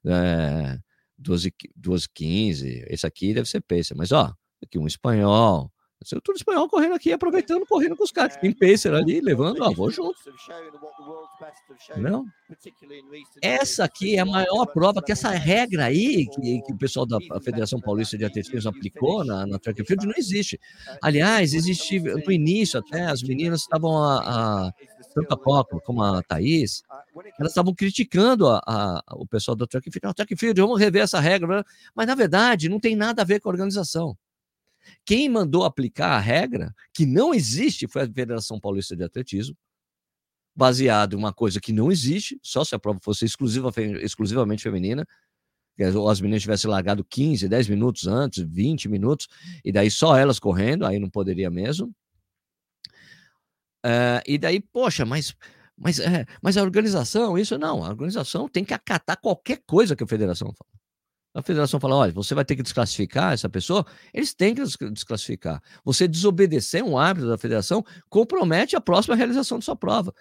É, 0.06 0.78
12, 1.18 1.54
12 1.76 2.08
15. 2.12 2.84
Esse 2.88 3.06
aqui 3.06 3.34
deve 3.34 3.48
ser 3.48 3.60
Pacer. 3.60 3.94
Mas, 3.94 4.12
ó, 4.12 4.34
aqui 4.62 4.78
um 4.78 4.86
espanhol, 4.86 5.72
o 6.16 6.20
tudo 6.20 6.36
espanhol 6.36 6.66
correndo 6.68 6.94
aqui, 6.94 7.12
aproveitando, 7.12 7.66
correndo 7.66 7.94
com 7.94 8.04
os 8.04 8.10
caras. 8.10 8.36
Tem 8.36 8.52
pacer 8.52 8.94
ali, 8.94 9.20
levando, 9.20 9.62
ó, 9.62 9.70
vou 9.70 9.90
junto. 9.90 10.18
Não? 11.96 12.24
Essa 13.42 13.84
aqui 13.84 14.16
é 14.16 14.20
a 14.20 14.24
maior 14.24 14.64
prova 14.66 15.02
que 15.02 15.12
essa 15.12 15.28
regra 15.30 15.84
aí, 15.84 16.26
que, 16.26 16.62
que 16.62 16.72
o 16.72 16.78
pessoal 16.78 17.04
da 17.04 17.18
Federação 17.42 17.80
Paulista 17.80 18.16
de 18.16 18.24
Atletismo 18.24 18.70
aplicou 18.70 19.24
na, 19.24 19.46
na 19.46 19.58
track 19.58 19.82
and 19.82 19.84
field, 19.84 20.06
não 20.06 20.14
existe. 20.16 20.58
Aliás, 21.02 21.52
existe, 21.52 22.00
no 22.00 22.32
início 22.32 22.80
até, 22.80 23.04
as 23.04 23.22
meninas 23.22 23.60
estavam, 23.60 24.02
a, 24.02 24.68
a, 24.68 24.72
tanto 25.14 25.34
a 25.34 25.36
Coco 25.36 25.82
como 25.82 26.02
a 26.02 26.22
Thaís, 26.22 26.82
elas 27.38 27.52
estavam 27.52 27.74
criticando 27.74 28.48
a, 28.48 28.62
a, 28.66 29.02
o 29.16 29.26
pessoal 29.26 29.54
da 29.54 29.66
track 29.66 29.88
and 29.88 29.92
field. 29.92 30.06
Não, 30.06 30.14
track 30.14 30.32
and 30.32 30.36
field, 30.38 30.60
vamos 30.60 30.80
rever 30.80 31.02
essa 31.02 31.20
regra. 31.20 31.64
Mas, 31.94 32.06
na 32.06 32.14
verdade, 32.14 32.70
não 32.70 32.80
tem 32.80 32.96
nada 32.96 33.20
a 33.20 33.24
ver 33.24 33.40
com 33.40 33.50
a 33.50 33.52
organização. 33.52 34.16
Quem 35.04 35.28
mandou 35.28 35.64
aplicar 35.64 36.12
a 36.12 36.18
regra, 36.18 36.74
que 36.94 37.06
não 37.06 37.34
existe, 37.34 37.88
foi 37.88 38.02
a 38.02 38.06
Federação 38.06 38.60
Paulista 38.60 38.96
de 38.96 39.04
Atletismo, 39.04 39.56
baseado 40.54 41.14
em 41.14 41.16
uma 41.16 41.32
coisa 41.32 41.60
que 41.60 41.72
não 41.72 41.90
existe, 41.90 42.38
só 42.42 42.64
se 42.64 42.74
a 42.74 42.78
prova 42.78 42.98
fosse 43.02 43.24
exclusiva, 43.24 43.72
exclusivamente 44.02 44.62
feminina, 44.62 45.06
que 45.76 45.84
as 45.84 46.20
meninas 46.20 46.42
tivessem 46.42 46.70
largado 46.70 47.04
15, 47.04 47.48
10 47.48 47.68
minutos 47.68 48.06
antes, 48.06 48.44
20 48.44 48.88
minutos, 48.88 49.28
e 49.64 49.72
daí 49.72 49.90
só 49.90 50.16
elas 50.16 50.38
correndo, 50.38 50.84
aí 50.84 50.98
não 50.98 51.08
poderia 51.08 51.50
mesmo. 51.50 51.94
Uh, 53.84 54.20
e 54.26 54.36
daí, 54.36 54.60
poxa, 54.60 55.06
mas, 55.06 55.34
mas, 55.76 55.98
é, 55.98 56.26
mas 56.42 56.56
a 56.58 56.62
organização, 56.62 57.38
isso 57.38 57.56
não, 57.56 57.82
a 57.82 57.88
organização 57.88 58.48
tem 58.48 58.64
que 58.64 58.74
acatar 58.74 59.18
qualquer 59.18 59.62
coisa 59.66 59.96
que 59.96 60.04
a 60.04 60.06
federação 60.06 60.52
fala 60.52 60.79
a 61.32 61.42
federação 61.42 61.78
fala: 61.78 61.96
olha, 61.96 62.12
você 62.12 62.34
vai 62.34 62.44
ter 62.44 62.56
que 62.56 62.62
desclassificar 62.62 63.32
essa 63.32 63.48
pessoa, 63.48 63.86
eles 64.12 64.34
têm 64.34 64.54
que 64.54 64.62
desclassificar. 64.90 65.62
Você 65.84 66.08
desobedecer 66.08 66.82
um 66.84 66.98
árbitro 66.98 67.28
da 67.28 67.38
federação 67.38 67.84
compromete 68.08 68.74
a 68.74 68.80
próxima 68.80 69.14
realização 69.14 69.58
de 69.58 69.64
sua 69.64 69.76
prova. 69.76 70.12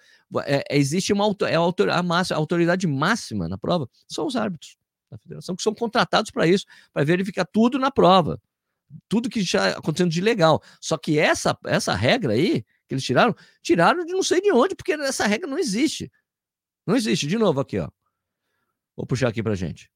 É, 0.44 0.64
é 0.70 0.78
existe 0.78 1.12
uma 1.12 1.24
é 1.48 1.56
a, 1.92 2.02
massa, 2.02 2.34
a 2.34 2.38
autoridade 2.38 2.86
máxima 2.86 3.48
na 3.48 3.58
prova, 3.58 3.88
são 4.06 4.26
os 4.26 4.36
árbitros 4.36 4.76
da 5.10 5.18
federação, 5.18 5.56
que 5.56 5.62
são 5.62 5.74
contratados 5.74 6.30
para 6.30 6.46
isso, 6.46 6.64
para 6.92 7.04
verificar 7.04 7.44
tudo 7.44 7.78
na 7.78 7.90
prova. 7.90 8.40
Tudo 9.08 9.30
que 9.30 9.40
já 9.40 9.70
acontecendo 9.70 10.10
de 10.10 10.20
legal. 10.20 10.62
Só 10.80 10.96
que 10.96 11.18
essa, 11.18 11.56
essa 11.64 11.94
regra 11.94 12.32
aí, 12.32 12.62
que 12.88 12.94
eles 12.94 13.04
tiraram, 13.04 13.34
tiraram 13.62 14.04
de 14.04 14.12
não 14.12 14.22
sei 14.22 14.40
de 14.40 14.52
onde, 14.52 14.74
porque 14.74 14.92
essa 14.92 15.26
regra 15.26 15.48
não 15.48 15.58
existe. 15.58 16.10
Não 16.86 16.96
existe. 16.96 17.26
De 17.26 17.38
novo 17.38 17.60
aqui, 17.60 17.78
ó. 17.78 17.88
Vou 18.96 19.06
puxar 19.06 19.28
aqui 19.28 19.42
para 19.42 19.54
gente. 19.54 19.88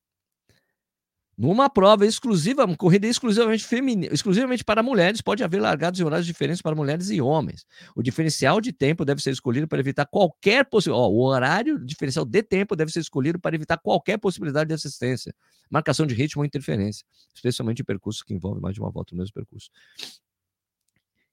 Numa 1.37 1.69
prova 1.69 2.07
exclusiva, 2.07 2.64
uma 2.64 2.76
corrida 2.76 3.07
exclusivamente 3.07 3.64
feminina, 3.64 4.14
exclusivamente 4.14 4.64
para 4.64 4.83
mulheres, 4.83 5.21
pode 5.21 5.43
haver 5.43 5.61
largados 5.61 5.99
em 5.99 6.05
horários 6.05 6.26
diferentes 6.26 6.62
para 6.62 6.76
mulheres 6.76 7.11
e 7.11 7.21
homens. 7.21 7.67
O 7.95 8.03
diferencial 8.03 8.61
de 8.61 8.73
tempo 8.73 9.05
deve 9.05 9.21
ser 9.21 9.31
escolhido 9.31 9.67
para 9.67 9.81
evitar 9.81 10.07
qualquer 10.07 10.64
possibilidade. 10.64 11.12
O 11.12 11.23
horário 11.23 11.85
diferencial 11.85 12.25
de 12.25 12.43
tempo 12.43 12.76
deve 12.76 12.93
ser 12.93 13.00
escolhido 13.00 13.41
para 13.41 13.57
evitar 13.57 13.79
qualquer 13.79 14.17
possibilidade 14.19 14.69
de 14.69 14.75
assistência, 14.75 15.35
marcação 15.69 16.07
de 16.07 16.14
ritmo 16.14 16.43
ou 16.43 16.47
interferência, 16.47 17.05
especialmente 17.35 17.83
em 17.83 17.85
percursos 17.85 18.23
que 18.23 18.33
envolvem 18.33 18.62
mais 18.62 18.75
de 18.75 18.81
uma 18.81 18.91
volta 18.91 19.14
no 19.14 19.19
mesmo 19.19 19.35
percurso. 19.35 19.71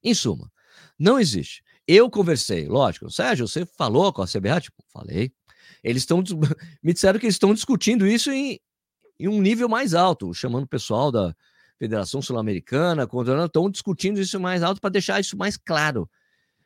Em 0.03 0.15
suma, 0.15 0.51
não 0.97 1.19
existe. 1.19 1.63
Eu 1.87 2.09
conversei, 2.09 2.67
lógico, 2.67 3.09
Sérgio, 3.11 3.47
você 3.47 3.65
falou 3.65 4.11
com 4.11 4.23
a 4.23 4.27
CBA? 4.27 4.61
Tipo, 4.61 4.83
falei. 4.91 5.31
Eles 5.83 6.01
estão 6.01 6.23
me 6.81 6.93
disseram 6.93 7.19
que 7.19 7.25
eles 7.25 7.35
estão 7.35 7.53
discutindo 7.53 8.07
isso 8.07 8.31
em, 8.31 8.59
em 9.21 9.27
um 9.27 9.39
nível 9.39 9.69
mais 9.69 9.93
alto, 9.93 10.33
chamando 10.33 10.63
o 10.63 10.67
pessoal 10.67 11.11
da 11.11 11.35
Federação 11.77 12.21
Sul-Americana, 12.21 13.07
estão 13.45 13.69
discutindo 13.69 14.19
isso 14.19 14.39
mais 14.39 14.63
alto 14.63 14.81
para 14.81 14.89
deixar 14.89 15.19
isso 15.19 15.37
mais 15.37 15.57
claro. 15.57 16.09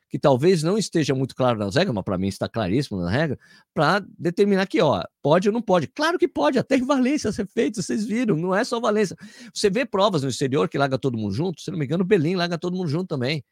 Que 0.08 0.18
talvez 0.18 0.62
não 0.62 0.78
esteja 0.78 1.14
muito 1.14 1.34
claro 1.34 1.58
nas 1.58 1.74
regras, 1.74 1.94
mas 1.94 2.04
para 2.04 2.16
mim 2.16 2.28
está 2.28 2.48
claríssimo 2.48 3.00
na 3.00 3.10
regra, 3.10 3.38
para 3.74 4.02
determinar 4.18 4.66
que, 4.66 4.80
ó, 4.80 5.02
pode 5.20 5.48
ou 5.48 5.52
não 5.52 5.60
pode. 5.60 5.88
Claro 5.88 6.18
que 6.18 6.28
pode, 6.28 6.58
até 6.58 6.76
em 6.76 6.84
Valência 6.84 7.30
ser 7.32 7.46
feito, 7.46 7.82
vocês 7.82 8.06
viram, 8.06 8.36
não 8.36 8.54
é 8.54 8.64
só 8.64 8.80
Valência. 8.80 9.16
Você 9.52 9.68
vê 9.68 9.84
provas 9.84 10.22
no 10.22 10.28
exterior 10.28 10.68
que 10.68 10.78
larga 10.78 10.98
todo 10.98 11.18
mundo 11.18 11.34
junto, 11.34 11.60
se 11.60 11.70
não 11.70 11.78
me 11.78 11.84
engano, 11.84 12.04
Belém 12.04 12.36
larga 12.36 12.56
todo 12.56 12.76
mundo 12.76 12.88
junto 12.88 13.08
também. 13.08 13.44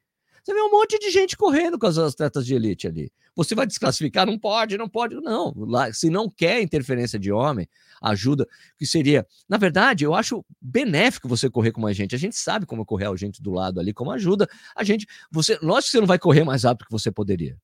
Você 0.42 0.52
vê 0.52 0.60
um 0.60 0.70
monte 0.70 0.98
de 0.98 1.10
gente 1.10 1.36
correndo 1.36 1.78
com 1.78 1.86
as 1.86 1.96
atletas 1.96 2.44
de 2.44 2.54
elite 2.54 2.86
ali. 2.86 3.10
Você 3.34 3.54
vai 3.54 3.66
desclassificar? 3.66 4.26
Não 4.26 4.38
pode, 4.38 4.76
não 4.76 4.88
pode. 4.88 5.14
Não, 5.16 5.54
se 5.92 6.10
não 6.10 6.28
quer 6.28 6.60
interferência 6.60 7.18
de 7.18 7.32
homem, 7.32 7.66
ajuda, 8.10 8.46
que 8.78 8.86
seria. 8.86 9.26
Na 9.48 9.56
verdade, 9.56 10.04
eu 10.04 10.14
acho 10.14 10.44
benéfico 10.60 11.28
você 11.28 11.48
correr 11.50 11.72
com 11.72 11.80
mais 11.80 11.96
gente. 11.96 12.14
A 12.14 12.18
gente 12.18 12.36
sabe 12.36 12.66
como 12.66 12.84
correr 12.84 13.06
a 13.06 13.16
gente 13.16 13.42
do 13.42 13.52
lado 13.52 13.80
ali, 13.80 13.92
como 13.92 14.10
ajuda 14.10 14.48
a 14.76 14.84
gente. 14.84 15.06
Você, 15.30 15.58
lógico 15.62 15.86
que 15.86 15.90
você 15.92 16.00
não 16.00 16.06
vai 16.06 16.18
correr 16.18 16.44
mais 16.44 16.64
rápido 16.64 16.86
que 16.86 16.92
você 16.92 17.10
poderia, 17.10 17.56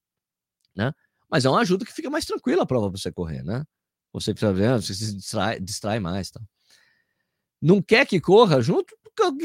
né? 0.74 0.92
Mas 1.30 1.44
é 1.44 1.50
uma 1.50 1.60
ajuda 1.60 1.84
que 1.84 1.92
fica 1.92 2.10
mais 2.10 2.24
tranquila 2.24 2.64
a 2.64 2.66
prova 2.66 2.88
você 2.88 3.12
correr, 3.12 3.42
né? 3.42 3.64
Você 4.12 4.34
precisa 4.34 4.52
ver, 4.52 4.72
você 4.80 4.94
se 4.94 5.14
distrai, 5.14 5.60
distrai 5.60 6.00
mais, 6.00 6.30
tá? 6.30 6.40
Não 7.62 7.80
quer 7.80 8.06
que 8.06 8.20
corra 8.20 8.60
junto, 8.60 8.94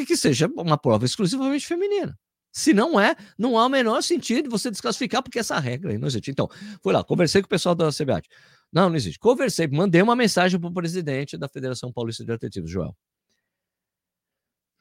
que 0.07 0.17
seja 0.17 0.47
uma 0.47 0.77
prova 0.77 1.05
exclusivamente 1.05 1.67
feminina. 1.67 2.17
Se 2.51 2.73
não 2.73 2.97
é, 2.97 3.17
não 3.37 3.59
há 3.59 3.65
o 3.65 3.69
menor 3.69 4.01
sentido 4.01 4.49
você 4.49 4.71
desclassificar, 4.71 5.21
porque 5.21 5.39
essa 5.39 5.59
regra 5.59 5.91
aí 5.91 5.97
não 5.97 6.07
existe. 6.07 6.31
Então, 6.31 6.49
fui 6.81 6.93
lá, 6.93 7.03
conversei 7.03 7.41
com 7.41 7.47
o 7.47 7.49
pessoal 7.49 7.75
da 7.75 7.91
CBAT. 7.91 8.29
Não, 8.75 8.89
não 8.89 8.95
existe. 8.95 9.17
Conversei, 9.17 9.67
mandei 9.67 10.01
uma 10.01 10.15
mensagem 10.15 10.59
para 10.59 10.69
o 10.69 10.73
presidente 10.73 11.37
da 11.37 11.47
Federação 11.47 11.93
Paulista 11.93 12.25
de 12.25 12.31
Atletismo, 12.31 12.67
Joel. 12.67 12.95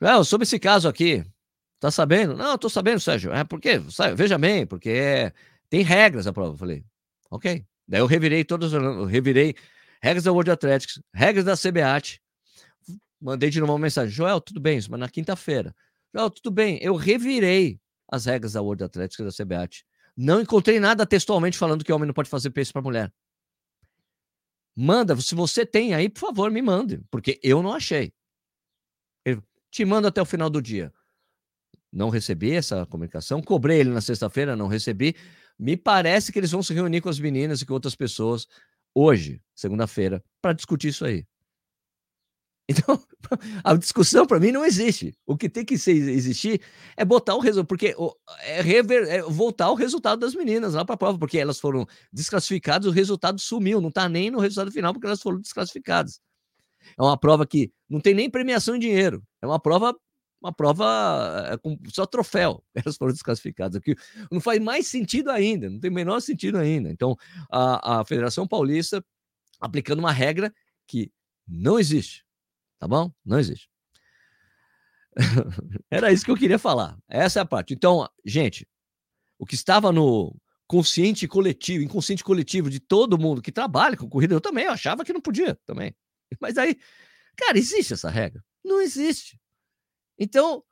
Joel, 0.02 0.24
sobre 0.24 0.44
esse 0.44 0.58
caso 0.58 0.88
aqui, 0.88 1.24
tá 1.78 1.90
sabendo? 1.90 2.36
Não, 2.36 2.58
tô 2.58 2.68
sabendo, 2.68 2.98
Sérgio. 2.98 3.32
É 3.32 3.44
porque, 3.44 3.80
sabe, 3.90 4.16
veja 4.16 4.36
bem, 4.36 4.66
porque 4.66 5.32
tem 5.70 5.82
regras 5.82 6.26
a 6.26 6.32
prova. 6.32 6.54
Eu 6.54 6.58
falei, 6.58 6.84
ok. 7.30 7.64
Daí 7.86 8.00
eu 8.00 8.06
revirei 8.06 8.44
todas, 8.44 8.72
revirei 9.08 9.54
regras 10.02 10.24
da 10.24 10.32
World 10.32 10.50
Athletics, 10.50 11.00
regras 11.14 11.44
da 11.44 11.56
CBAT, 11.56 12.20
Mandei 13.24 13.48
de 13.48 13.58
novo 13.58 13.72
uma 13.72 13.78
mensagem. 13.78 14.14
Joel, 14.14 14.38
tudo 14.38 14.60
bem? 14.60 14.78
Mas 14.90 15.00
na 15.00 15.08
quinta-feira. 15.08 15.74
Joel, 16.14 16.28
tudo 16.28 16.50
bem. 16.50 16.78
Eu 16.82 16.94
revirei 16.94 17.80
as 18.06 18.26
regras 18.26 18.52
da 18.52 18.60
World 18.60 18.84
Athletics 18.84 19.24
da 19.24 19.44
CBAT. 19.44 19.82
Não 20.14 20.42
encontrei 20.42 20.78
nada 20.78 21.06
textualmente 21.06 21.56
falando 21.56 21.82
que 21.82 21.90
homem 21.90 22.06
não 22.06 22.12
pode 22.12 22.28
fazer 22.28 22.50
peso 22.50 22.70
para 22.70 22.82
mulher. 22.82 23.10
Manda, 24.76 25.16
se 25.20 25.34
você 25.34 25.64
tem 25.64 25.94
aí, 25.94 26.08
por 26.08 26.20
favor, 26.20 26.50
me 26.50 26.60
mande, 26.60 27.00
porque 27.10 27.38
eu 27.42 27.62
não 27.62 27.72
achei. 27.72 28.12
Eu 29.24 29.42
te 29.70 29.84
mando 29.84 30.08
até 30.08 30.20
o 30.20 30.26
final 30.26 30.50
do 30.50 30.60
dia. 30.60 30.92
Não 31.92 32.10
recebi 32.10 32.52
essa 32.52 32.84
comunicação, 32.86 33.40
cobrei 33.40 33.78
ele 33.80 33.90
na 33.90 34.00
sexta-feira, 34.00 34.56
não 34.56 34.66
recebi. 34.66 35.14
Me 35.56 35.76
parece 35.76 36.32
que 36.32 36.38
eles 36.38 36.50
vão 36.50 36.62
se 36.62 36.74
reunir 36.74 37.00
com 37.00 37.08
as 37.08 37.20
meninas 37.20 37.62
e 37.62 37.66
com 37.66 37.72
outras 37.72 37.94
pessoas 37.94 38.48
hoje, 38.92 39.40
segunda-feira, 39.54 40.22
para 40.42 40.52
discutir 40.52 40.88
isso 40.88 41.04
aí. 41.04 41.24
Então, 42.68 42.98
a 43.62 43.74
discussão 43.74 44.26
para 44.26 44.40
mim 44.40 44.50
não 44.50 44.64
existe. 44.64 45.14
O 45.26 45.36
que 45.36 45.48
tem 45.48 45.64
que 45.64 45.76
ser, 45.76 45.92
existir 45.92 46.60
é 46.96 47.04
botar 47.04 47.34
o 47.34 47.38
resultado, 47.40 47.66
porque 47.66 47.94
é, 48.40 48.62
rever, 48.62 49.06
é 49.08 49.22
voltar 49.22 49.70
o 49.70 49.74
resultado 49.74 50.20
das 50.20 50.34
meninas 50.34 50.74
lá 50.74 50.84
para 50.84 50.94
a 50.94 50.98
prova, 50.98 51.18
porque 51.18 51.38
elas 51.38 51.60
foram 51.60 51.86
desclassificadas, 52.12 52.86
o 52.86 52.90
resultado 52.90 53.40
sumiu, 53.40 53.80
não 53.80 53.90
está 53.90 54.08
nem 54.08 54.30
no 54.30 54.38
resultado 54.38 54.72
final, 54.72 54.92
porque 54.92 55.06
elas 55.06 55.20
foram 55.20 55.40
desclassificadas. 55.40 56.20
É 56.98 57.02
uma 57.02 57.18
prova 57.18 57.46
que 57.46 57.70
não 57.88 58.00
tem 58.00 58.14
nem 58.14 58.30
premiação 58.30 58.76
em 58.76 58.78
dinheiro, 58.78 59.22
é 59.42 59.46
uma 59.46 59.60
prova 59.60 59.94
uma 60.42 60.52
prova 60.52 61.48
é, 61.50 61.56
com 61.56 61.78
só 61.88 62.04
troféu. 62.04 62.62
Elas 62.74 62.98
foram 62.98 63.14
desclassificadas. 63.14 63.76
Aqui 63.76 63.96
não 64.30 64.42
faz 64.42 64.60
mais 64.60 64.86
sentido 64.86 65.30
ainda, 65.30 65.70
não 65.70 65.80
tem 65.80 65.90
o 65.90 65.94
menor 65.94 66.20
sentido 66.20 66.58
ainda. 66.58 66.90
Então, 66.90 67.16
a, 67.50 68.00
a 68.00 68.04
Federação 68.04 68.46
Paulista 68.46 69.02
aplicando 69.58 70.00
uma 70.00 70.12
regra 70.12 70.52
que 70.86 71.10
não 71.48 71.78
existe 71.78 72.23
Tá 72.84 72.88
bom? 72.88 73.10
Não 73.24 73.38
existe. 73.38 73.66
Era 75.90 76.12
isso 76.12 76.22
que 76.22 76.30
eu 76.30 76.36
queria 76.36 76.58
falar. 76.58 76.98
Essa 77.08 77.38
é 77.38 77.42
a 77.42 77.46
parte. 77.46 77.72
Então, 77.72 78.06
gente, 78.26 78.68
o 79.38 79.46
que 79.46 79.54
estava 79.54 79.90
no 79.90 80.36
consciente 80.66 81.26
coletivo, 81.26 81.82
inconsciente 81.82 82.22
coletivo 82.22 82.68
de 82.68 82.80
todo 82.80 83.18
mundo 83.18 83.40
que 83.40 83.50
trabalha 83.50 83.96
com 83.96 84.06
corrida, 84.06 84.34
eu 84.34 84.40
também 84.40 84.66
eu 84.66 84.72
achava 84.72 85.02
que 85.02 85.14
não 85.14 85.20
podia 85.22 85.58
também. 85.64 85.96
Mas 86.38 86.58
aí, 86.58 86.76
cara, 87.38 87.56
existe 87.56 87.94
essa 87.94 88.10
regra? 88.10 88.44
Não 88.62 88.82
existe. 88.82 89.40
Então, 90.18 90.62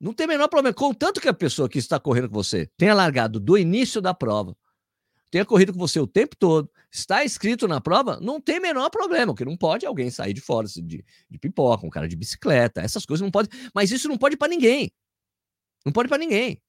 não 0.00 0.12
tem 0.12 0.26
o 0.26 0.28
menor 0.28 0.48
problema. 0.48 0.74
Contanto 0.74 1.20
que 1.20 1.28
a 1.28 1.32
pessoa 1.32 1.68
que 1.68 1.78
está 1.78 2.00
correndo 2.00 2.30
com 2.30 2.34
você 2.34 2.68
tenha 2.76 2.94
largado 2.94 3.38
do 3.38 3.56
início 3.56 4.00
da 4.00 4.12
prova 4.12 4.56
tenha 5.30 5.44
corrido 5.44 5.72
com 5.72 5.78
você 5.78 6.00
o 6.00 6.06
tempo 6.06 6.36
todo, 6.36 6.70
está 6.90 7.24
escrito 7.24 7.68
na 7.68 7.80
prova, 7.80 8.18
não 8.20 8.40
tem 8.40 8.58
menor 8.58 8.90
problema, 8.90 9.34
que 9.34 9.44
não 9.44 9.56
pode 9.56 9.86
alguém 9.86 10.10
sair 10.10 10.32
de 10.32 10.40
fora 10.40 10.66
de, 10.66 11.04
de 11.28 11.38
pipoca, 11.38 11.86
um 11.86 11.90
cara 11.90 12.08
de 12.08 12.16
bicicleta, 12.16 12.80
essas 12.80 13.06
coisas 13.06 13.22
não 13.22 13.30
pode, 13.30 13.48
mas 13.74 13.90
isso 13.90 14.08
não 14.08 14.18
pode 14.18 14.36
para 14.36 14.48
ninguém. 14.48 14.90
Não 15.84 15.92
pode 15.92 16.08
para 16.08 16.18
ninguém. 16.18 16.60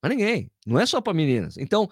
Para 0.00 0.14
ninguém. 0.14 0.50
Não 0.66 0.78
é 0.78 0.86
só 0.86 1.00
para 1.00 1.12
meninas. 1.12 1.56
Então, 1.58 1.90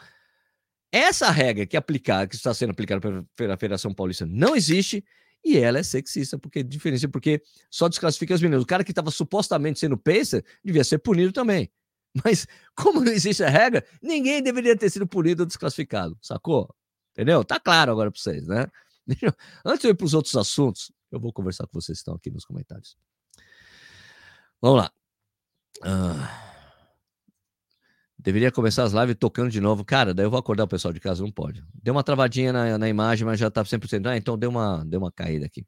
essa 0.91 1.31
regra 1.31 1.67
que 1.67 1.77
aplicar, 1.77 2.29
que 2.29 2.37
está 2.37 2.53
sendo 2.55 2.71
aplicada 2.71 3.27
pela 3.35 3.57
Federação 3.57 3.93
Paulista 3.93 4.27
não 4.27 4.55
existe 4.55 5.05
e 5.45 5.59
ela 5.59 5.79
é 5.79 5.83
sexista, 5.83 6.39
porque 6.39 6.62
diferencia, 6.62 7.09
porque 7.09 7.43
só 7.71 7.89
desclassifica 7.89 8.35
as 8.35 8.41
meninas. 8.41 8.62
O 8.62 8.67
cara 8.67 8.85
que 8.85 8.93
estava 8.93 9.11
supostamente 9.11 9.79
sendo 9.79 9.99
pacer 9.99 10.45
devia 10.62 10.85
ser 10.85 10.99
punido 10.99 11.33
também. 11.33 11.71
Mas, 12.25 12.47
como 12.76 13.00
não 13.00 13.12
existe 13.12 13.42
a 13.42 13.49
regra, 13.49 13.85
ninguém 14.02 14.42
deveria 14.42 14.76
ter 14.76 14.90
sido 14.90 15.07
punido 15.07 15.42
ou 15.42 15.47
desclassificado, 15.47 16.16
sacou? 16.21 16.75
Entendeu? 17.12 17.45
Tá 17.45 17.59
claro 17.59 17.92
agora 17.92 18.11
para 18.11 18.21
vocês, 18.21 18.47
né? 18.47 18.66
Antes 19.64 19.81
de 19.83 19.88
eu 19.88 19.90
ir 19.92 19.95
para 19.95 20.04
os 20.04 20.14
outros 20.14 20.37
assuntos, 20.37 20.92
eu 21.11 21.21
vou 21.21 21.33
conversar 21.33 21.66
com 21.66 21.81
vocês 21.81 21.99
que 21.99 22.00
estão 22.00 22.14
aqui 22.14 22.31
nos 22.31 22.45
comentários. 22.45 22.96
Vamos 24.61 24.83
lá. 24.83 24.92
Ah, 25.83 26.41
deveria 28.23 28.51
começar 28.53 28.85
as 28.85 28.93
lives 28.93 29.17
tocando 29.19 29.51
de 29.51 29.61
novo. 29.61 29.85
Cara, 29.85 30.15
daí 30.15 30.25
eu 30.25 30.31
vou 30.31 30.39
acordar 30.39 30.65
o 30.65 30.69
pessoal 30.69 30.95
de 30.95 31.01
casa, 31.01 31.23
não 31.23 31.31
pode. 31.31 31.63
Deu 31.83 31.93
uma 31.93 32.05
travadinha 32.05 32.53
na, 32.53 32.79
na 32.79 32.89
imagem, 32.89 33.27
mas 33.27 33.39
já 33.39 33.51
tá 33.51 33.63
100%. 33.63 34.07
Ah, 34.07 34.17
então 34.17 34.39
deu 34.39 34.51
uma, 34.51 34.85
deu 34.85 35.01
uma 35.01 35.11
caída 35.11 35.47
aqui. 35.47 35.67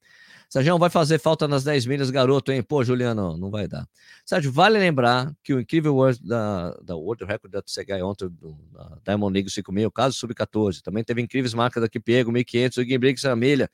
Sérgio, 0.49 0.79
vai 0.79 0.90
fazer 0.90 1.19
falta 1.19 1.49
nas 1.49 1.64
10 1.64 1.87
milhas, 1.87 2.11
garoto, 2.11 2.53
hein? 2.53 2.62
Pô, 2.62 2.85
Juliano, 2.85 3.37
não 3.37 3.51
vai 3.51 3.67
dar. 3.67 3.88
Sérgio, 4.25 4.53
vale 4.53 4.79
lembrar 4.79 5.35
que 5.43 5.53
o 5.53 5.61
incrível 5.61 5.97
World, 5.97 6.21
da, 6.23 6.71
da 6.83 6.95
World 6.95 7.25
Record 7.25 7.53
da 7.53 7.61
TCG 7.61 8.01
ontem, 8.03 8.29
do, 8.29 8.57
da 8.73 8.99
Diamond 9.05 9.33
League 9.33 9.51
5000, 9.51 9.90
caso 9.90 10.17
sub-14, 10.17 10.81
também 10.81 11.03
teve 11.03 11.21
incríveis 11.21 11.55
marcas 11.55 11.83
da 11.83 11.88
Kipiego, 11.88 12.31
1500, 12.31 12.79
o 12.79 12.85
Gimbrix 12.85 13.25
a 13.25 13.35
milha. 13.35 13.69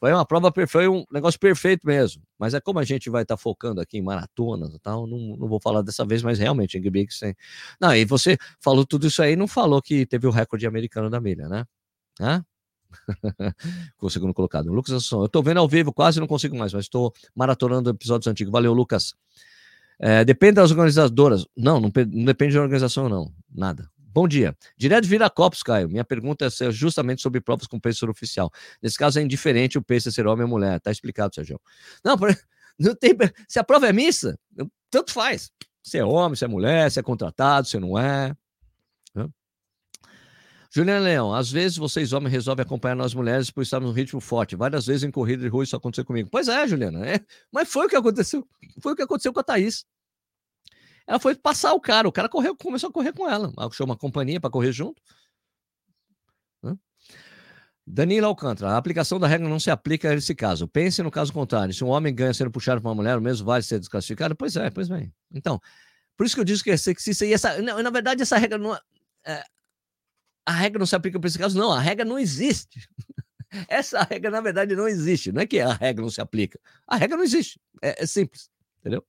Foi 0.00 0.12
uma 0.12 0.24
prova, 0.24 0.52
foi 0.68 0.86
um 0.88 1.04
negócio 1.12 1.38
perfeito 1.40 1.86
mesmo. 1.86 2.22
Mas 2.38 2.54
é 2.54 2.60
como 2.60 2.78
a 2.78 2.84
gente 2.84 3.10
vai 3.10 3.22
estar 3.22 3.36
tá 3.36 3.42
focando 3.42 3.80
aqui 3.80 3.98
em 3.98 4.02
maratonas 4.02 4.72
e 4.74 4.78
tal, 4.78 5.06
não, 5.06 5.36
não 5.36 5.48
vou 5.48 5.60
falar 5.60 5.82
dessa 5.82 6.04
vez, 6.04 6.22
mas 6.22 6.38
realmente, 6.38 6.80
Gimbrix 6.80 7.18
tem. 7.18 7.34
Não, 7.80 7.94
e 7.94 8.04
você 8.04 8.38
falou 8.60 8.86
tudo 8.86 9.08
isso 9.08 9.22
aí, 9.22 9.34
não 9.34 9.48
falou 9.48 9.82
que 9.82 10.06
teve 10.06 10.26
o 10.26 10.30
recorde 10.30 10.66
americano 10.66 11.10
da 11.10 11.20
milha, 11.20 11.48
né? 11.48 11.64
Hã? 12.20 12.44
com 13.96 14.06
o 14.06 14.10
segundo 14.10 14.32
colocado. 14.32 14.72
Lucas 14.72 14.94
Assunção, 14.94 15.20
eu 15.20 15.26
estou 15.26 15.42
vendo 15.42 15.58
ao 15.58 15.68
vivo, 15.68 15.92
quase 15.92 16.20
não 16.20 16.26
consigo 16.26 16.56
mais, 16.56 16.72
mas 16.72 16.84
estou 16.84 17.12
maratonando 17.34 17.90
episódios 17.90 18.26
antigos. 18.26 18.52
Valeu, 18.52 18.72
Lucas. 18.72 19.14
É, 19.98 20.24
depende 20.24 20.54
das 20.54 20.70
organizadoras. 20.70 21.46
Não, 21.56 21.80
não, 21.80 21.90
não, 21.94 22.24
depende 22.24 22.54
da 22.54 22.62
organização, 22.62 23.08
não. 23.08 23.32
Nada. 23.52 23.90
Bom 24.18 24.26
dia. 24.26 24.52
Direto 24.76 25.04
de 25.04 25.10
Viracopos, 25.10 25.62
Caio. 25.62 25.88
Minha 25.88 26.04
pergunta 26.04 26.44
é 26.44 26.70
justamente 26.72 27.22
sobre 27.22 27.40
provas 27.40 27.68
com 27.68 27.78
pacer 27.78 28.10
oficial. 28.10 28.50
Nesse 28.82 28.98
caso 28.98 29.20
é 29.20 29.22
indiferente 29.22 29.78
o 29.78 29.82
pacer 29.82 30.10
ser 30.10 30.26
homem 30.26 30.42
ou 30.42 30.50
mulher. 30.50 30.80
Tá 30.80 30.90
explicado, 30.90 31.36
Sérgio. 31.36 31.60
Não, 32.04 32.16
não 32.76 32.96
tem. 32.96 33.16
Se 33.46 33.60
a 33.60 33.62
prova 33.62 33.86
é 33.86 33.92
missa, 33.92 34.36
tanto 34.90 35.12
faz. 35.12 35.52
Se 35.84 35.98
é 35.98 36.04
homem, 36.04 36.34
se 36.34 36.44
é 36.44 36.48
mulher, 36.48 36.90
se 36.90 36.98
é 36.98 37.02
contratado, 37.04 37.68
se 37.68 37.78
não 37.78 37.96
é. 37.96 38.34
Juliana 40.68 41.04
Leão, 41.04 41.32
às 41.32 41.48
vezes 41.48 41.78
vocês 41.78 42.12
homens 42.12 42.32
resolvem 42.32 42.64
acompanhar 42.64 42.96
nós 42.96 43.14
mulheres 43.14 43.52
por 43.52 43.62
estarmos 43.62 43.88
num 43.88 43.94
ritmo 43.94 44.20
forte. 44.20 44.56
Várias 44.56 44.84
vezes 44.84 45.04
em 45.04 45.12
corrida 45.12 45.44
de 45.44 45.48
rua 45.48 45.62
isso 45.62 45.76
aconteceu 45.76 46.04
comigo. 46.04 46.28
Pois 46.28 46.48
é, 46.48 46.66
Juliana, 46.66 47.06
é. 47.06 47.20
mas 47.52 47.68
foi 47.68 47.86
o 47.86 47.88
que 47.88 47.94
aconteceu. 47.94 48.44
Foi 48.82 48.94
o 48.94 48.96
que 48.96 49.02
aconteceu 49.02 49.32
com 49.32 49.38
a 49.38 49.44
Thaís. 49.44 49.86
Ela 51.08 51.18
foi 51.18 51.34
passar 51.34 51.72
o 51.72 51.80
cara, 51.80 52.06
o 52.06 52.12
cara 52.12 52.28
correu, 52.28 52.54
começou 52.54 52.90
a 52.90 52.92
correr 52.92 53.14
com 53.14 53.26
ela. 53.28 53.50
Achou 53.56 53.86
uma 53.86 53.96
companhia 53.96 54.38
para 54.38 54.50
correr 54.50 54.72
junto. 54.72 55.00
Danilo 57.90 58.26
Alcântara, 58.26 58.72
a 58.72 58.76
aplicação 58.76 59.18
da 59.18 59.26
regra 59.26 59.48
não 59.48 59.58
se 59.58 59.70
aplica 59.70 60.14
nesse 60.14 60.34
caso. 60.34 60.68
Pense 60.68 61.02
no 61.02 61.10
caso 61.10 61.32
contrário. 61.32 61.72
Se 61.72 61.82
um 61.82 61.88
homem 61.88 62.14
ganha 62.14 62.34
sendo 62.34 62.50
puxado 62.50 62.82
por 62.82 62.88
uma 62.88 62.94
mulher, 62.94 63.16
o 63.16 63.22
mesmo 63.22 63.46
vale 63.46 63.62
ser 63.62 63.78
desclassificado? 63.78 64.36
Pois 64.36 64.54
é, 64.56 64.68
pois 64.68 64.90
bem. 64.90 65.10
Então, 65.32 65.58
por 66.14 66.26
isso 66.26 66.34
que 66.34 66.40
eu 66.42 66.44
disse 66.44 66.62
que 66.62 66.70
é 66.70 66.76
sexista. 66.76 67.24
E 67.24 67.32
essa, 67.32 67.62
na, 67.62 67.82
na 67.82 67.90
verdade, 67.90 68.20
essa 68.20 68.36
regra 68.36 68.58
não. 68.58 68.74
É, 68.74 68.80
é 69.24 69.42
a 70.44 70.52
regra 70.52 70.78
não 70.78 70.86
se 70.86 70.94
aplica 70.94 71.18
para 71.18 71.28
esse 71.28 71.38
caso. 71.38 71.58
Não, 71.58 71.72
a 71.72 71.80
regra 71.80 72.04
não 72.04 72.18
existe. 72.18 72.86
Essa 73.66 74.02
regra, 74.02 74.30
na 74.30 74.42
verdade, 74.42 74.76
não 74.76 74.86
existe. 74.86 75.32
Não 75.32 75.40
é 75.40 75.46
que 75.46 75.58
a 75.58 75.72
regra 75.72 76.02
não 76.02 76.10
se 76.10 76.20
aplica. 76.20 76.60
A 76.86 76.96
regra 76.96 77.16
não 77.16 77.24
existe. 77.24 77.58
É, 77.80 78.02
é 78.02 78.06
simples. 78.06 78.50
Entendeu? 78.80 79.02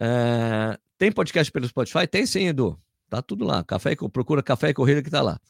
É, 0.00 0.78
tem 0.96 1.10
podcast 1.10 1.50
pelo 1.50 1.66
Spotify? 1.66 2.06
Tem 2.06 2.26
sim, 2.26 2.46
Edu. 2.46 2.80
Tá 3.08 3.22
tudo 3.22 3.44
lá. 3.44 3.64
Café, 3.64 3.96
procura 4.12 4.42
café 4.42 4.70
e 4.70 4.74
corrida 4.74 5.02
que 5.02 5.10
tá 5.10 5.22
lá. 5.22 5.40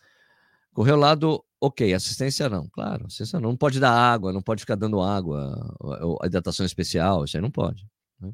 Correu 0.73 0.97
lá 0.97 1.15
do 1.15 1.45
ok, 1.61 1.93
assistência 1.93 2.49
não. 2.49 2.69
Claro, 2.69 3.07
assistência 3.07 3.41
não. 3.41 3.51
Não 3.51 3.57
pode 3.57 3.81
dar 3.81 3.93
água, 3.93 4.33
não 4.33 4.43
pode 4.43 4.61
ficar 4.61 4.77
dando 4.77 5.01
água, 5.01 5.77
hidratação 6.25 6.65
especial, 6.65 7.25
isso 7.25 7.37
aí 7.37 7.43
não 7.43 7.51
pode. 7.51 7.87
Né? 8.21 8.33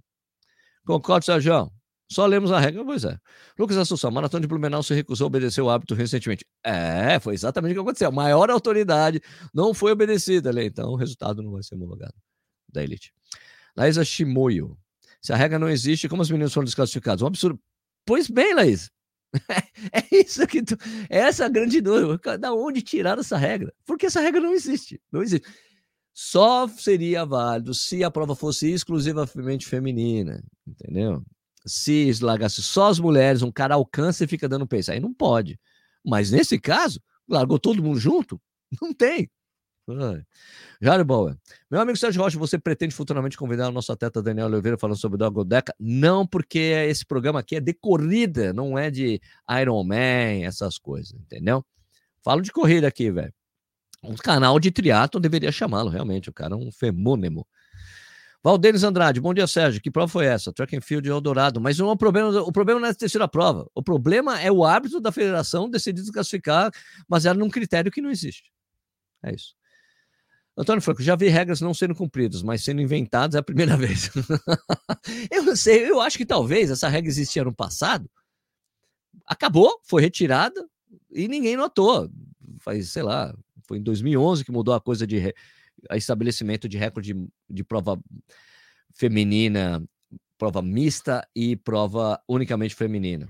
Concordo, 0.86 1.24
Sérgio. 1.24 1.70
Só 2.10 2.26
lemos 2.26 2.52
a 2.52 2.60
regra, 2.60 2.84
pois 2.84 3.02
é. 3.04 3.18
Lucas 3.58 3.78
Assunção, 3.78 4.10
Maratona 4.10 4.42
de 4.42 4.46
Blumenau 4.46 4.82
se 4.82 4.94
recusou 4.94 5.24
a 5.24 5.28
obedecer 5.28 5.62
o 5.62 5.70
hábito 5.70 5.94
recentemente. 5.94 6.44
É, 6.62 7.18
foi 7.18 7.32
exatamente 7.34 7.72
o 7.72 7.74
que 7.74 7.80
aconteceu. 7.80 8.08
A 8.08 8.12
maior 8.12 8.50
autoridade 8.50 9.22
não 9.54 9.72
foi 9.72 9.92
obedecida, 9.92 10.50
então 10.62 10.90
o 10.90 10.96
resultado 10.96 11.42
não 11.42 11.52
vai 11.52 11.62
ser 11.62 11.74
homologado 11.74 12.14
da 12.68 12.84
elite. 12.84 13.12
Laísa 13.74 14.04
Shimoyo, 14.04 14.76
se 15.24 15.32
a 15.32 15.36
regra 15.36 15.58
não 15.58 15.70
existe, 15.70 16.06
como 16.06 16.20
os 16.20 16.30
meninos 16.30 16.52
foram 16.52 16.66
desclassificados? 16.66 17.22
Um 17.22 17.26
absurdo. 17.26 17.58
Pois 18.04 18.28
bem, 18.28 18.54
Laís. 18.54 18.90
é 19.90 20.04
isso 20.14 20.46
que 20.46 20.62
tu. 20.62 20.76
É 21.08 21.20
essa 21.20 21.46
a 21.46 21.48
grande 21.48 21.80
dúvida. 21.80 22.36
Da 22.36 22.52
onde 22.52 22.82
tiraram 22.82 23.20
essa 23.20 23.38
regra? 23.38 23.72
Porque 23.86 24.04
essa 24.04 24.20
regra 24.20 24.38
não 24.38 24.52
existe. 24.52 25.00
Não 25.10 25.22
existe. 25.22 25.48
Só 26.12 26.68
seria 26.68 27.24
válido 27.24 27.72
se 27.72 28.04
a 28.04 28.10
prova 28.10 28.36
fosse 28.36 28.70
exclusivamente 28.70 29.66
feminina, 29.66 30.44
entendeu? 30.66 31.24
se 31.66 32.12
largasse 32.20 32.62
só 32.62 32.88
as 32.88 32.98
mulheres, 32.98 33.40
um 33.40 33.50
cara 33.50 33.74
alcança 33.74 34.24
e 34.24 34.28
fica 34.28 34.46
dando 34.46 34.66
peso. 34.66 34.92
Aí 34.92 35.00
não 35.00 35.14
pode. 35.14 35.58
Mas 36.04 36.30
nesse 36.30 36.60
caso, 36.60 37.00
largou 37.26 37.58
todo 37.58 37.82
mundo 37.82 37.98
junto? 37.98 38.38
Não 38.82 38.92
tem. 38.92 39.30
Jário 40.80 41.04
Boa. 41.04 41.38
Meu 41.70 41.80
amigo 41.80 41.98
Sérgio 41.98 42.22
Rocha, 42.22 42.38
você 42.38 42.58
pretende 42.58 42.94
futuramente 42.94 43.36
convidar 43.36 43.68
o 43.68 43.72
nosso 43.72 43.92
atleta 43.92 44.22
Daniel 44.22 44.46
Oliveira 44.46 44.78
falando 44.78 44.96
sobre 44.96 45.16
o 45.16 45.18
Dogodeca? 45.18 45.74
Não, 45.78 46.26
porque 46.26 46.58
esse 46.58 47.04
programa 47.04 47.40
aqui 47.40 47.56
é 47.56 47.60
de 47.60 47.74
corrida, 47.74 48.52
não 48.52 48.78
é 48.78 48.90
de 48.90 49.20
Iron 49.60 49.84
Man, 49.84 50.44
essas 50.44 50.78
coisas, 50.78 51.12
entendeu? 51.12 51.64
Falo 52.22 52.40
de 52.40 52.50
corrida 52.50 52.88
aqui, 52.88 53.10
velho. 53.10 53.32
Um 54.02 54.16
canal 54.16 54.58
de 54.58 54.70
triatlo 54.70 55.20
deveria 55.20 55.52
chamá-lo, 55.52 55.88
realmente. 55.88 56.30
O 56.30 56.32
cara 56.32 56.54
é 56.54 56.56
um 56.56 56.70
femônimo. 56.70 57.46
Valdenis 58.42 58.84
Andrade, 58.84 59.20
bom 59.20 59.32
dia, 59.32 59.46
Sérgio. 59.46 59.80
Que 59.80 59.90
prova 59.90 60.08
foi 60.08 60.26
essa? 60.26 60.52
Track 60.52 60.76
and 60.76 60.82
Field 60.82 61.08
Eldorado. 61.08 61.60
Mas 61.60 61.78
não 61.78 61.88
é 61.88 61.92
o 61.92 61.96
problema, 61.96 62.28
o 62.42 62.52
problema 62.52 62.80
não 62.80 62.88
é 62.88 62.92
a 63.22 63.28
prova. 63.28 63.66
O 63.74 63.82
problema 63.82 64.38
é 64.40 64.52
o 64.52 64.64
árbitro 64.64 65.00
da 65.00 65.10
federação 65.10 65.70
decidir 65.70 66.02
desclassificar 66.02 66.70
baseado 67.08 67.38
num 67.38 67.48
critério 67.48 67.90
que 67.90 68.02
não 68.02 68.10
existe. 68.10 68.52
É 69.22 69.34
isso. 69.34 69.54
Antônio 70.56 70.82
Franco, 70.82 71.02
já 71.02 71.16
vi 71.16 71.28
regras 71.28 71.60
não 71.60 71.74
sendo 71.74 71.94
cumpridas, 71.94 72.42
mas 72.42 72.62
sendo 72.62 72.80
inventadas 72.80 73.34
é 73.34 73.38
a 73.38 73.42
primeira 73.42 73.76
vez. 73.78 74.10
eu 75.30 75.42
não 75.42 75.56
sei, 75.56 75.90
eu 75.90 76.00
acho 76.00 76.16
que 76.16 76.26
talvez 76.26 76.70
essa 76.70 76.88
regra 76.88 77.08
existia 77.08 77.44
no 77.44 77.54
passado, 77.54 78.08
acabou, 79.26 79.80
foi 79.84 80.02
retirada 80.02 80.64
e 81.10 81.26
ninguém 81.26 81.56
notou. 81.56 82.08
Faz, 82.60 82.90
sei 82.90 83.02
lá, 83.02 83.34
foi 83.66 83.78
em 83.78 83.82
2011 83.82 84.44
que 84.44 84.52
mudou 84.52 84.74
a 84.74 84.80
coisa 84.80 85.06
de 85.06 85.34
a 85.90 85.96
estabelecimento 85.96 86.68
de 86.68 86.78
recorde 86.78 87.12
de, 87.12 87.28
de 87.50 87.64
prova 87.64 88.00
feminina, 88.94 89.82
prova 90.38 90.62
mista 90.62 91.26
e 91.34 91.56
prova 91.56 92.20
unicamente 92.28 92.74
feminina. 92.74 93.28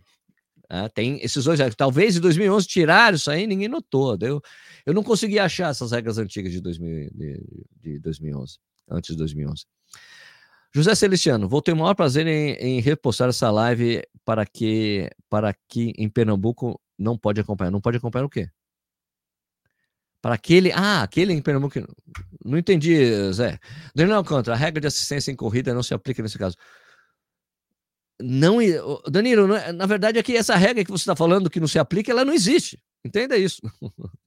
É, 0.75 0.89
tem 0.89 1.21
esses 1.23 1.45
dois. 1.45 1.61
Talvez 1.77 2.17
em 2.17 2.21
2011 2.21 2.67
tiraram 2.67 3.15
isso 3.15 3.31
aí, 3.31 3.47
ninguém 3.47 3.69
notou. 3.69 4.19
Eu, 4.21 4.43
eu 4.85 4.93
não 4.93 5.05
consegui 5.05 5.39
achar 5.39 5.71
essas 5.71 5.93
regras 5.93 6.19
antigas 6.19 6.51
de, 6.51 6.61
2000, 6.61 7.11
de, 7.15 7.41
de 7.81 7.99
2011, 8.01 8.59
antes 8.91 9.13
de 9.13 9.17
2011. 9.17 9.65
José 10.75 10.93
Celestiano, 10.97 11.49
vou 11.49 11.63
ter 11.63 11.73
o 11.73 11.77
maior 11.77 11.95
prazer 11.95 12.27
em, 12.27 12.55
em 12.55 12.81
repostar 12.81 13.29
essa 13.29 13.49
live 13.53 14.03
para 14.25 14.45
que 14.45 15.09
para 15.31 15.55
que 15.69 15.93
em 15.97 16.09
Pernambuco 16.09 16.81
não 16.99 17.17
pode 17.17 17.41
acompanhar. 17.41 17.71
Não 17.71 17.81
pode 17.81 17.99
acompanhar 17.99 18.25
o 18.25 18.29
quê? 18.29 18.49
Para 20.21 20.35
aquele. 20.35 20.73
Ah, 20.73 21.03
aquele 21.05 21.33
em 21.33 21.41
Pernambuco. 21.41 21.79
Não 22.45 22.59
entendi, 22.59 23.33
Zé. 23.33 23.61
Daniel 23.95 24.17
Alcântara, 24.17 24.57
a 24.57 24.59
regra 24.59 24.81
de 24.81 24.89
assistência 24.89 25.31
em 25.31 25.37
corrida 25.37 25.73
não 25.73 25.85
se 25.85 25.95
aplica 25.95 26.21
nesse 26.21 26.37
caso. 26.37 26.57
Não, 28.21 28.59
Danilo, 29.11 29.55
é, 29.55 29.73
na 29.73 29.87
verdade, 29.87 30.19
aqui 30.19 30.37
essa 30.37 30.55
regra 30.55 30.85
que 30.85 30.91
você 30.91 31.03
está 31.03 31.17
falando 31.17 31.51
que 31.51 31.59
não 31.59 31.67
se 31.67 31.79
aplica, 31.79 32.13
ela 32.13 32.25
não 32.25 32.33
existe. 32.33 32.81
Entenda 33.05 33.37
isso. 33.37 33.61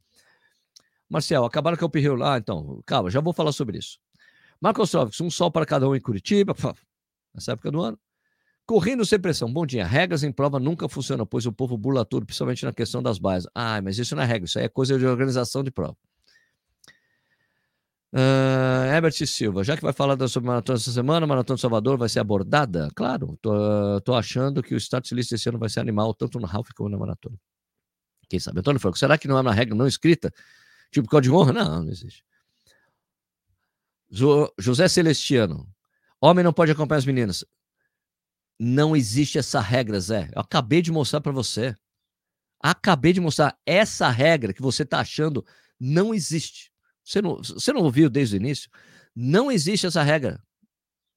Marcel, 1.10 1.46
acabaram 1.46 1.78
com 1.78 1.86
o 1.86 1.90
Pirreu 1.90 2.16
lá, 2.16 2.38
então, 2.38 2.82
calma, 2.86 3.10
já 3.10 3.22
vou 3.22 3.34
falar 3.34 3.54
sobre 3.54 3.78
isso. 3.78 3.98
Marcos 4.60 4.92
Trovics, 4.92 5.22
um 5.22 5.30
sol 5.30 5.52
para 5.52 5.66
cada 5.66 5.88
um 5.88 5.96
em 5.96 6.02
Curitiba, 6.02 6.54
nessa 7.34 7.54
época 7.54 7.72
do 7.72 7.82
ano. 7.82 7.98
Correndo 8.66 9.06
sem 9.06 9.18
pressão. 9.18 9.52
Bom 9.52 9.66
dia. 9.66 9.86
Regras 9.86 10.24
em 10.24 10.32
prova 10.32 10.60
nunca 10.60 10.90
funcionam, 10.90 11.26
pois 11.26 11.46
o 11.46 11.54
povo 11.54 11.78
bula 11.78 12.04
tudo, 12.04 12.26
principalmente 12.26 12.66
na 12.66 12.74
questão 12.74 13.02
das 13.02 13.18
bases. 13.18 13.48
Ah, 13.56 13.82
mas 13.82 13.98
isso 13.98 14.14
não 14.14 14.24
é 14.24 14.26
regra, 14.26 14.46
isso 14.46 14.60
aí 14.60 14.66
é 14.66 14.70
coisa 14.70 15.00
de 15.00 15.06
organização 15.06 15.64
de 15.64 15.72
prova. 15.72 15.96
Uh, 18.14 18.88
Herbert 18.90 19.12
Silva, 19.12 19.64
já 19.66 19.76
que 19.76 19.84
vai 19.84 19.92
falar 19.92 20.16
sobre 20.30 20.48
maratona 20.48 20.78
essa 20.78 20.92
semana, 20.92 21.28
Maratona 21.28 21.56
de 21.56 21.62
Salvador 21.62 21.98
vai 21.98 22.08
ser 22.08 22.20
abordada? 22.20 22.90
Claro, 22.96 23.38
tô, 23.42 24.02
tô 24.02 24.16
achando 24.16 24.64
que 24.64 24.74
o 24.74 24.78
start 24.78 25.12
list 25.12 25.34
esse 25.34 25.50
ano 25.50 25.60
vai 25.60 25.70
ser 25.70 25.82
animal, 25.82 26.14
tanto 26.14 26.40
no 26.40 26.48
half 26.48 26.70
como 26.74 26.90
na 26.90 26.98
maratona. 26.98 27.38
Quem 28.30 28.40
sabe? 28.40 28.60
Antônio 28.60 28.80
Franco, 28.80 28.98
será 28.98 29.18
que 29.18 29.28
não 29.28 29.38
é 29.38 29.42
uma 29.42 29.54
regra 29.54 29.76
não 29.76 29.88
escrita? 29.88 30.34
Tipo 30.92 31.08
código 31.08 31.36
de 31.36 31.42
honra? 31.42 31.54
Não, 31.54 31.84
não 31.84 31.92
existe. 31.92 32.24
José 34.10 34.88
Celestiano, 34.88 35.70
homem 36.22 36.44
não 36.44 36.54
pode 36.54 36.72
acompanhar 36.72 37.00
as 37.00 37.06
meninas. 37.06 37.46
Não 38.60 38.96
existe 38.96 39.38
essa 39.38 39.60
regra, 39.60 40.00
Zé. 40.00 40.30
Eu 40.34 40.42
acabei 40.42 40.82
de 40.82 40.92
mostrar 40.92 41.22
para 41.22 41.32
você. 41.32 41.76
Acabei 42.60 43.14
de 43.14 43.20
mostrar. 43.20 43.58
Essa 43.66 44.10
regra 44.10 44.54
que 44.54 44.62
você 44.62 44.84
está 44.84 45.00
achando 45.00 45.46
não 45.80 46.14
existe. 46.14 46.72
Você 47.08 47.22
não, 47.22 47.38
você 47.38 47.72
não 47.72 47.82
ouviu 47.84 48.10
desde 48.10 48.36
o 48.36 48.38
início? 48.38 48.70
Não 49.16 49.50
existe 49.50 49.88
essa 49.88 50.04
regra. 50.04 50.44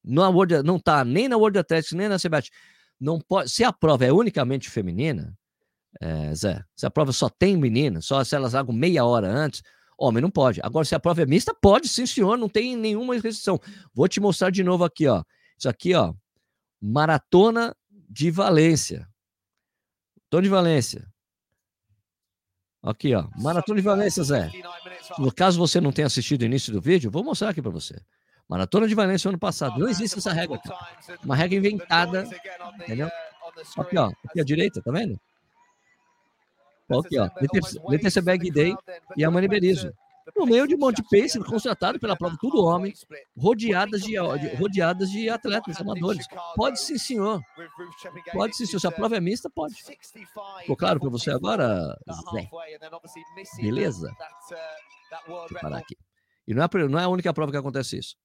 Não, 0.05 0.33
World, 0.33 0.62
não 0.62 0.79
tá 0.79 1.05
nem 1.05 1.29
na 1.29 1.37
World 1.37 1.59
Athletics, 1.59 1.92
nem 1.92 2.09
na 2.09 2.16
CBAT. 2.16 2.48
Não 2.98 3.20
pode, 3.20 3.50
se 3.50 3.64
a 3.64 3.72
prova 3.72 4.05
é 4.05 4.12
unicamente 4.12 4.70
feminina, 4.70 5.37
é, 6.00 6.33
Zé, 6.33 6.64
se 6.76 6.87
a 6.87 6.90
prova 6.90 7.12
só 7.12 7.29
tem 7.29 7.57
menina, 7.57 8.00
só 8.00 8.22
se 8.22 8.37
elas 8.37 8.53
largam 8.53 8.72
meia 8.72 9.05
hora 9.05 9.29
antes, 9.29 9.62
homem 9.98 10.22
não 10.22 10.31
pode. 10.31 10.61
Agora, 10.62 10.85
se 10.85 10.94
a 10.94 11.00
prova 11.00 11.22
é 11.22 11.26
mista, 11.26 11.53
pode, 11.53 11.88
sim, 11.88 12.07
senhor, 12.07 12.38
não 12.38 12.48
tem 12.48 12.76
nenhuma 12.76 13.14
restrição. 13.14 13.59
Vou 13.92 14.07
te 14.07 14.20
mostrar 14.20 14.50
de 14.50 14.62
novo 14.62 14.85
aqui, 14.85 15.09
ó. 15.09 15.24
Isso 15.59 15.68
aqui, 15.68 15.92
ó, 15.92 16.14
Maratona 16.81 17.76
de 17.90 18.31
Valência. 18.31 19.09
Maratona 20.16 20.42
de 20.42 20.48
Valência. 20.48 21.12
Aqui, 22.81 23.12
ó. 23.12 23.29
Maratona 23.37 23.81
de 23.81 23.85
Valência, 23.85 24.22
Zé. 24.22 24.50
No 25.18 25.33
caso 25.33 25.59
você 25.59 25.81
não 25.81 25.92
tenha 25.92 26.07
assistido 26.07 26.42
o 26.42 26.44
início 26.44 26.73
do 26.73 26.81
vídeo, 26.81 27.11
vou 27.11 27.25
mostrar 27.25 27.51
aqui 27.51 27.62
para 27.62 27.70
você. 27.70 28.01
Maratona 28.49 28.88
de 28.88 28.94
Valência 28.94 29.29
ano 29.29 29.38
passado. 29.38 29.79
Não 29.79 29.88
existe 29.88 30.18
essa 30.18 30.33
regra. 30.33 30.61
Uma 31.25 31.37
regra 31.37 31.57
inventada. 31.57 32.29
Entendeu? 32.81 33.09
Aqui, 33.79 33.96
ó. 33.96 34.11
Aqui 34.27 34.40
à 34.40 34.44
direita, 34.44 34.83
tá 34.83 34.90
vendo? 34.90 35.20
Aqui, 36.90 37.18
ó. 37.18 37.31
Letícia 37.88 38.20
Bag 38.20 38.51
Day 38.51 38.75
e 39.16 39.25
a 39.25 39.31
Mani 39.31 39.46
Berizzo 39.46 39.92
no 40.37 40.46
meio 40.46 40.66
de 40.66 40.75
um 40.75 40.79
monte 40.79 41.03
de 41.03 41.09
pace, 41.09 41.38
contratado 41.40 41.99
pela 41.99 42.16
prova, 42.16 42.37
tudo 42.40 42.62
homem, 42.64 42.92
rodeadas 43.37 44.03
de, 44.03 44.16
rodeadas 44.57 45.11
de 45.11 45.29
atletas 45.29 45.81
amadores. 45.81 46.27
Pode 46.55 46.81
sim, 46.81 46.99
senhor. 46.99 47.40
Pode 48.33 48.57
sim, 48.57 48.66
senhor. 48.66 48.81
Se 48.81 48.87
a 48.87 48.92
prova 48.92 49.16
é 49.16 49.20
mista, 49.20 49.51
pode. 49.51 49.75
Ficou 50.61 50.77
claro 50.77 51.01
para 51.01 51.11
você 51.11 51.31
agora, 51.31 51.99
Zé? 52.33 52.49
Beleza? 53.61 54.14
Deixa 55.11 55.55
eu 55.55 55.61
parar 55.61 55.79
aqui. 55.79 55.96
E 56.46 56.55
não 56.55 56.62
é, 56.62 56.88
não 56.88 56.99
é 56.99 57.05
a 57.05 57.09
única 57.09 57.33
prova 57.33 57.53
que 57.53 57.59
acontece 57.59 57.99
isso. 57.99 58.16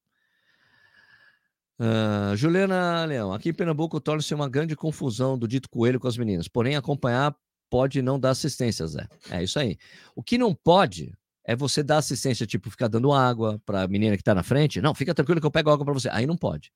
Uh, 1.77 2.35
Juliana 2.35 3.03
Leão, 3.05 3.33
aqui 3.33 3.49
em 3.49 3.53
Pernambuco 3.53 3.99
torna-se 3.99 4.33
uma 4.33 4.47
grande 4.47 4.75
confusão 4.75 5.37
do 5.37 5.47
dito 5.47 5.69
coelho 5.69 5.99
com 5.99 6.07
as 6.07 6.17
meninas. 6.17 6.47
Porém, 6.47 6.75
acompanhar 6.75 7.35
pode 7.69 8.01
não 8.01 8.19
dar 8.19 8.29
assistência, 8.29 8.87
Zé. 8.87 9.07
É 9.29 9.43
isso 9.43 9.59
aí. 9.59 9.77
O 10.15 10.23
que 10.23 10.37
não 10.37 10.53
pode 10.55 11.13
é 11.43 11.55
você 11.55 11.83
dar 11.83 11.97
assistência, 11.97 12.45
tipo, 12.47 12.69
ficar 12.71 12.87
dando 12.87 13.11
água 13.11 13.61
para 13.65 13.83
a 13.83 13.87
menina 13.87 14.15
que 14.15 14.21
está 14.21 14.33
na 14.33 14.43
frente. 14.43 14.81
Não, 14.81 14.95
fica 14.95 15.13
tranquilo 15.13 15.39
que 15.39 15.45
eu 15.45 15.51
pego 15.51 15.69
água 15.69 15.85
para 15.85 15.93
você. 15.93 16.09
Aí 16.09 16.25
não 16.25 16.37
pode. 16.37 16.71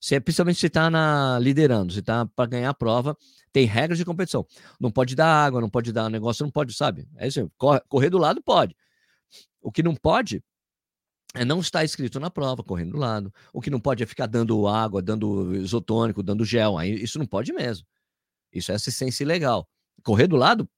Se, 0.00 0.18
principalmente 0.20 0.58
se 0.58 0.66
está 0.66 1.38
liderando, 1.38 1.92
se 1.92 2.00
está 2.00 2.24
para 2.24 2.46
ganhar 2.46 2.70
a 2.70 2.74
prova, 2.74 3.16
tem 3.52 3.66
regras 3.66 3.98
de 3.98 4.04
competição. 4.04 4.46
Não 4.78 4.90
pode 4.90 5.14
dar 5.14 5.26
água, 5.26 5.60
não 5.60 5.68
pode 5.68 5.92
dar 5.92 6.08
negócio, 6.08 6.44
não 6.44 6.50
pode, 6.50 6.72
sabe? 6.72 7.08
É 7.16 7.26
isso. 7.26 7.50
Correr 7.88 8.08
do 8.08 8.18
lado 8.18 8.40
pode. 8.42 8.76
O 9.60 9.70
que 9.70 9.82
não 9.82 9.94
pode 9.94 10.42
é 11.34 11.44
não 11.44 11.60
estar 11.60 11.84
escrito 11.84 12.18
na 12.18 12.30
prova, 12.30 12.62
correndo 12.62 12.92
do 12.92 12.98
lado. 12.98 13.32
O 13.52 13.60
que 13.60 13.70
não 13.70 13.80
pode 13.80 14.02
é 14.02 14.06
ficar 14.06 14.26
dando 14.26 14.66
água, 14.66 15.00
dando 15.00 15.54
isotônico, 15.54 16.22
dando 16.22 16.44
gel. 16.44 16.76
Aí 16.76 16.92
isso 17.02 17.18
não 17.18 17.26
pode 17.26 17.52
mesmo. 17.52 17.86
Isso 18.52 18.72
é 18.72 18.74
assistência 18.74 19.22
ilegal. 19.22 19.68
Correr 20.02 20.26
do 20.26 20.36
lado? 20.36 20.68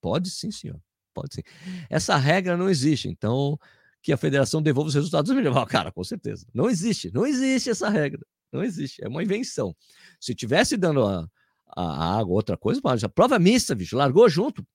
Pode 0.00 0.30
sim, 0.30 0.50
senhor. 0.50 0.80
Pode 1.14 1.34
ser. 1.34 1.44
Essa 1.88 2.16
regra 2.16 2.56
não 2.56 2.68
existe. 2.68 3.08
Então, 3.08 3.58
que 4.02 4.12
a 4.12 4.16
federação 4.16 4.60
devolva 4.60 4.88
os 4.88 4.94
resultados 4.94 5.30
melhor. 5.30 5.64
Cara, 5.68 5.92
com 5.92 6.02
certeza. 6.02 6.46
Não 6.52 6.68
existe. 6.68 7.12
Não 7.12 7.24
existe 7.24 7.70
essa 7.70 7.88
regra. 7.88 8.20
Não 8.50 8.64
existe. 8.64 9.04
É 9.04 9.08
uma 9.08 9.22
invenção. 9.22 9.74
Se 10.20 10.34
tivesse 10.34 10.76
dando 10.76 11.06
a, 11.06 11.28
a 11.76 12.18
água, 12.18 12.34
outra 12.34 12.56
coisa, 12.56 12.80
pode. 12.80 13.04
A 13.04 13.08
prova 13.08 13.36
é 13.36 13.38
mista, 13.38 13.74
bicho. 13.74 13.96
Largou 13.96 14.28
junto. 14.28 14.66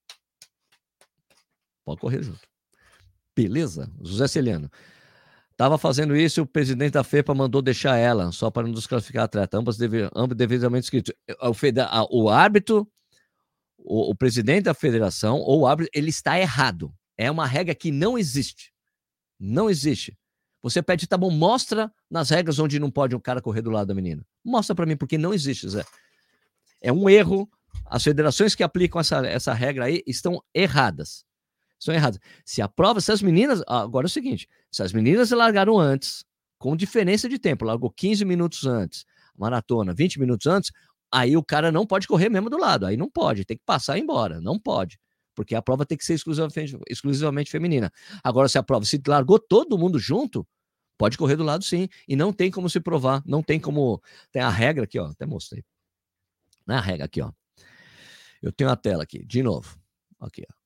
Pode 1.84 2.00
correr 2.00 2.24
junto. 2.24 2.48
Beleza? 3.38 3.92
José 4.02 4.28
Celiano. 4.28 4.70
Estava 5.52 5.78
fazendo 5.78 6.16
isso 6.16 6.40
e 6.40 6.42
o 6.42 6.46
presidente 6.46 6.94
da 6.94 7.04
FEPA 7.04 7.36
mandou 7.36 7.62
deixar 7.62 7.98
ela, 7.98 8.32
só 8.32 8.50
para 8.50 8.66
não 8.66 8.74
desclassificar 8.74 9.24
a 9.24 9.26
atleta. 9.26 9.58
Ambas, 9.58 9.78
deve, 9.78 10.10
ambas 10.16 10.36
devidamente 10.36 10.86
escritos. 10.86 11.14
O, 12.10 12.24
o 12.24 12.30
árbitro 12.30 12.88
o, 13.78 14.12
o 14.12 14.16
presidente 14.16 14.64
da 14.64 14.74
federação 14.74 15.38
ou 15.40 15.62
o 15.62 15.68
árbitro, 15.68 15.92
ele 15.94 16.10
está 16.10 16.40
errado. 16.40 16.92
É 17.16 17.30
uma 17.30 17.46
regra 17.46 17.74
que 17.74 17.92
não 17.92 18.18
existe. 18.18 18.74
Não 19.40 19.70
existe. 19.70 20.18
Você 20.62 20.82
pede, 20.82 21.08
tá 21.08 21.16
bom, 21.18 21.30
mostra 21.30 21.92
nas 22.10 22.30
regras 22.30 22.60
onde 22.60 22.80
não 22.80 22.92
pode 22.92 23.16
um 23.16 23.20
cara 23.20 23.42
correr 23.42 23.62
do 23.62 23.70
lado 23.70 23.88
da 23.88 23.96
menina. 23.96 24.26
Mostra 24.44 24.76
para 24.76 24.86
mim, 24.86 24.98
porque 24.98 25.18
não 25.18 25.34
existe, 25.34 25.70
Zé. 25.70 25.86
É 26.82 26.92
um 26.92 27.08
erro. 27.08 27.48
As 27.86 28.04
federações 28.04 28.56
que 28.56 28.64
aplicam 28.64 29.00
essa, 29.00 29.26
essa 29.26 29.54
regra 29.54 29.86
aí 29.86 30.04
estão 30.06 30.44
erradas. 30.54 31.24
Estão 31.80 31.94
erradas. 31.94 32.20
Se 32.44 32.62
a 32.62 32.68
prova, 32.68 33.00
se 33.02 33.12
as 33.12 33.22
meninas. 33.22 33.62
Agora 33.68 34.06
é 34.06 34.10
o 34.10 34.12
seguinte: 34.12 34.48
se 34.72 34.82
as 34.82 34.92
meninas 34.92 35.30
largaram 35.32 35.80
antes, 35.80 36.26
com 36.58 36.76
diferença 36.76 37.30
de 37.30 37.38
tempo, 37.38 37.66
largou 37.66 37.92
15 37.92 38.26
minutos 38.26 38.66
antes, 38.66 39.06
maratona 39.38 39.94
20 39.94 40.20
minutos 40.20 40.48
antes, 40.48 40.72
aí 41.12 41.38
o 41.38 41.44
cara 41.44 41.72
não 41.72 41.86
pode 41.86 42.08
correr 42.08 42.30
mesmo 42.30 42.50
do 42.50 42.58
lado, 42.58 42.86
aí 42.86 42.98
não 42.98 43.10
pode, 43.10 43.46
tem 43.46 43.58
que 43.58 43.64
passar 43.66 43.98
e 43.98 44.00
ir 44.02 44.04
embora, 44.04 44.42
não 44.42 44.60
pode, 44.60 45.00
porque 45.36 45.56
a 45.56 45.62
prova 45.62 45.86
tem 45.86 45.98
que 45.98 46.06
ser 46.06 46.16
exclusivamente, 46.16 46.78
exclusivamente 46.90 47.52
feminina. 47.52 47.92
Agora, 48.24 48.50
se 48.50 48.58
a 48.58 48.64
prova 48.64 48.86
se 48.86 49.02
largou 49.08 49.40
todo 49.40 49.78
mundo 49.78 50.00
junto, 50.00 50.48
pode 50.98 51.18
correr 51.18 51.36
do 51.36 51.44
lado 51.44 51.64
sim, 51.64 51.88
e 52.08 52.16
não 52.16 52.34
tem 52.34 52.50
como 52.50 52.70
se 52.70 52.80
provar, 52.80 53.22
não 53.26 53.44
tem 53.44 53.60
como, 53.60 54.02
tem 54.32 54.42
a 54.42 54.50
regra 54.50 54.86
aqui, 54.86 55.00
ó, 55.00 55.06
até 55.08 55.26
mostrei, 55.26 55.64
não 56.66 56.76
é 56.76 56.82
regra 56.82 57.06
aqui, 57.06 57.22
ó, 57.22 57.32
eu 58.42 58.52
tenho 58.52 58.70
a 58.70 58.76
tela 58.76 59.04
aqui, 59.04 59.24
de 59.26 59.44
novo, 59.44 59.80
aqui, 60.20 60.44
ó, 60.50 60.57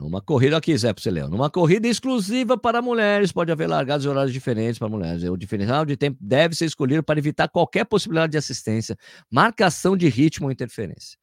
Numa 0.00 0.22
corrida 0.22 0.56
aqui, 0.56 0.76
Zé, 0.78 0.92
para 0.92 1.02
você 1.02 1.10
ler. 1.10 1.28
Numa 1.28 1.50
corrida 1.50 1.88
exclusiva 1.88 2.56
para 2.56 2.80
mulheres, 2.80 3.32
pode 3.32 3.50
haver 3.50 3.68
largados 3.68 4.06
e 4.06 4.08
horários 4.08 4.32
diferentes 4.32 4.78
para 4.78 4.88
mulheres. 4.88 5.24
O 5.24 5.36
diferencial 5.36 5.84
de 5.84 5.96
tempo 5.96 6.16
deve 6.20 6.54
ser 6.54 6.66
escolhido 6.66 7.02
para 7.02 7.18
evitar 7.18 7.48
qualquer 7.48 7.84
possibilidade 7.84 8.30
de 8.30 8.38
assistência, 8.38 8.96
marcação 9.28 9.96
de 9.96 10.08
ritmo 10.08 10.46
ou 10.46 10.52
interferência. 10.52 11.18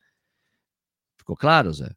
Ficou 1.18 1.38
claro, 1.38 1.72
Zé? 1.72 1.90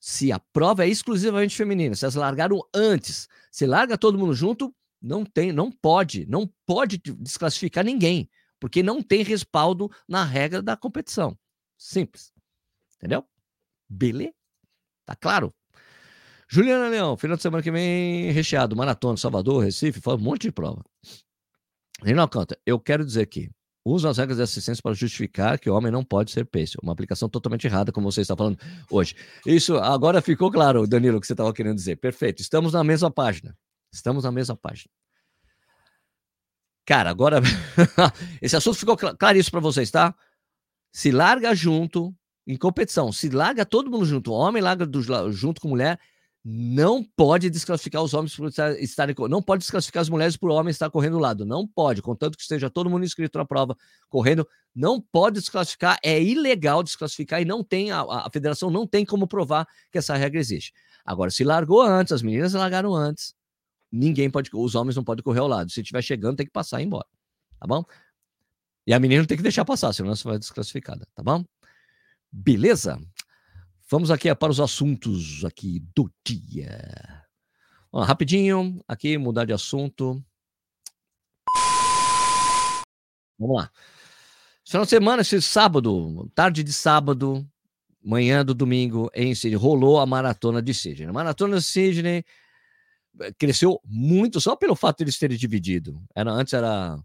Se 0.00 0.32
a 0.32 0.38
prova 0.38 0.84
é 0.84 0.88
exclusivamente 0.88 1.56
feminina, 1.56 1.94
se 1.94 2.04
elas 2.04 2.14
largaram 2.14 2.60
antes, 2.74 3.28
se 3.50 3.66
larga 3.66 3.98
todo 3.98 4.18
mundo 4.18 4.34
junto, 4.34 4.74
não 5.00 5.24
tem, 5.26 5.52
não 5.52 5.70
pode, 5.70 6.26
não 6.26 6.50
pode 6.66 6.96
desclassificar 7.18 7.84
ninguém, 7.84 8.30
porque 8.58 8.82
não 8.82 9.02
tem 9.02 9.22
respaldo 9.22 9.90
na 10.08 10.24
regra 10.24 10.62
da 10.62 10.74
competição. 10.74 11.38
Simples. 11.76 12.32
Entendeu? 12.96 13.24
Beleza? 13.88 14.32
Tá 15.04 15.14
claro? 15.14 15.54
Juliana 16.48 16.88
Leão, 16.88 17.16
final 17.16 17.36
de 17.36 17.42
semana 17.42 17.62
que 17.62 17.70
vem, 17.70 18.30
recheado, 18.30 18.76
maratona, 18.76 19.16
Salvador, 19.16 19.64
Recife, 19.64 20.00
foi 20.00 20.14
um 20.14 20.18
monte 20.18 20.42
de 20.42 20.52
prova. 20.52 20.84
Reinaldo 22.02 22.30
Canta, 22.30 22.58
eu 22.66 22.78
quero 22.78 23.04
dizer 23.04 23.26
que 23.26 23.50
usam 23.84 24.10
as 24.10 24.18
regras 24.18 24.38
de 24.38 24.42
assistência 24.42 24.82
para 24.82 24.94
justificar 24.94 25.58
que 25.58 25.68
o 25.68 25.74
homem 25.74 25.92
não 25.92 26.02
pode 26.02 26.30
ser 26.30 26.44
peixe. 26.44 26.76
Uma 26.82 26.92
aplicação 26.92 27.28
totalmente 27.28 27.66
errada, 27.66 27.92
como 27.92 28.10
você 28.10 28.22
está 28.22 28.36
falando 28.36 28.58
hoje. 28.90 29.14
Isso 29.46 29.76
agora 29.76 30.22
ficou 30.22 30.50
claro, 30.50 30.86
Danilo, 30.86 31.18
o 31.18 31.20
que 31.20 31.26
você 31.26 31.34
estava 31.34 31.52
querendo 31.52 31.76
dizer. 31.76 31.96
Perfeito. 31.96 32.40
Estamos 32.40 32.72
na 32.72 32.82
mesma 32.82 33.10
página. 33.10 33.56
Estamos 33.92 34.24
na 34.24 34.32
mesma 34.32 34.56
página. 34.56 34.90
Cara, 36.86 37.10
agora 37.10 37.40
esse 38.42 38.56
assunto 38.56 38.78
ficou 38.78 38.96
claríssimo 38.96 39.52
para 39.52 39.60
vocês, 39.60 39.90
tá? 39.90 40.14
Se 40.92 41.10
larga 41.10 41.54
junto 41.54 42.14
em 42.46 42.56
competição, 42.56 43.10
se 43.10 43.30
larga 43.30 43.64
todo 43.64 43.90
mundo 43.90 44.04
junto, 44.04 44.32
homem 44.32 44.62
larga 44.62 44.84
do, 44.86 45.00
junto 45.32 45.62
com 45.62 45.68
mulher, 45.68 45.98
não 46.44 47.02
pode 47.02 47.48
desclassificar 47.48 48.02
os 48.02 48.12
homens 48.12 48.36
por 48.36 48.48
estarem 48.78 49.14
não 49.30 49.40
pode 49.40 49.60
desclassificar 49.60 50.02
as 50.02 50.10
mulheres 50.10 50.36
por 50.36 50.50
homens 50.50 50.76
estar 50.76 50.90
correndo 50.90 51.14
do 51.14 51.18
lado, 51.18 51.46
não 51.46 51.66
pode, 51.66 52.02
contanto 52.02 52.36
que 52.36 52.42
esteja 52.42 52.68
todo 52.68 52.90
mundo 52.90 53.02
inscrito 53.02 53.38
na 53.38 53.46
prova 53.46 53.74
correndo, 54.10 54.46
não 54.74 55.00
pode 55.00 55.40
desclassificar, 55.40 55.98
é 56.02 56.22
ilegal 56.22 56.82
desclassificar 56.82 57.40
e 57.40 57.46
não 57.46 57.64
tem 57.64 57.90
a, 57.90 58.02
a 58.02 58.30
federação 58.30 58.70
não 58.70 58.86
tem 58.86 59.06
como 59.06 59.26
provar 59.26 59.66
que 59.90 59.96
essa 59.96 60.14
regra 60.16 60.38
existe. 60.38 60.74
Agora, 61.02 61.30
se 61.30 61.44
largou 61.44 61.80
antes, 61.80 62.12
as 62.12 62.20
meninas 62.20 62.52
largaram 62.52 62.94
antes, 62.94 63.34
ninguém 63.90 64.30
pode, 64.30 64.50
os 64.52 64.74
homens 64.74 64.96
não 64.96 65.04
podem 65.04 65.24
correr 65.24 65.40
ao 65.40 65.48
lado. 65.48 65.70
Se 65.70 65.80
estiver 65.80 66.02
chegando, 66.02 66.36
tem 66.36 66.46
que 66.46 66.52
passar 66.52 66.80
e 66.80 66.82
ir 66.82 66.86
embora, 66.86 67.06
tá 67.58 67.66
bom? 67.66 67.82
E 68.86 68.92
a 68.92 69.00
menina 69.00 69.24
tem 69.26 69.36
que 69.38 69.42
deixar 69.42 69.64
passar, 69.64 69.94
senão 69.94 70.14
você 70.14 70.24
vai 70.28 70.38
desclassificada, 70.38 71.06
tá 71.14 71.22
bom? 71.22 71.42
Beleza? 72.30 73.00
Vamos 73.90 74.10
aqui 74.10 74.34
para 74.34 74.50
os 74.50 74.60
assuntos 74.60 75.44
aqui 75.44 75.80
do 75.94 76.10
dia. 76.24 77.22
Ó, 77.92 78.02
rapidinho, 78.02 78.82
aqui 78.88 79.18
mudar 79.18 79.44
de 79.44 79.52
assunto. 79.52 80.24
Vamos 83.38 83.56
lá. 83.56 83.70
Final 84.66 84.84
de 84.84 84.90
semana, 84.90 85.22
esse 85.22 85.40
sábado, 85.42 86.30
tarde 86.34 86.64
de 86.64 86.72
sábado, 86.72 87.46
manhã 88.02 88.42
do 88.42 88.54
domingo, 88.54 89.10
em 89.14 89.34
Sydney, 89.34 89.56
rolou 89.56 90.00
a 90.00 90.06
maratona 90.06 90.62
de 90.62 90.72
Sydney. 90.72 91.08
A 91.08 91.12
maratona 91.12 91.58
de 91.58 91.62
Sydney 91.62 92.24
eh, 93.20 93.32
cresceu 93.38 93.78
muito 93.84 94.40
só 94.40 94.56
pelo 94.56 94.74
fato 94.74 94.98
de 94.98 95.04
eles 95.04 95.18
terem 95.18 95.36
dividido. 95.36 96.02
Era, 96.14 96.32
antes 96.32 96.54
era 96.54 96.98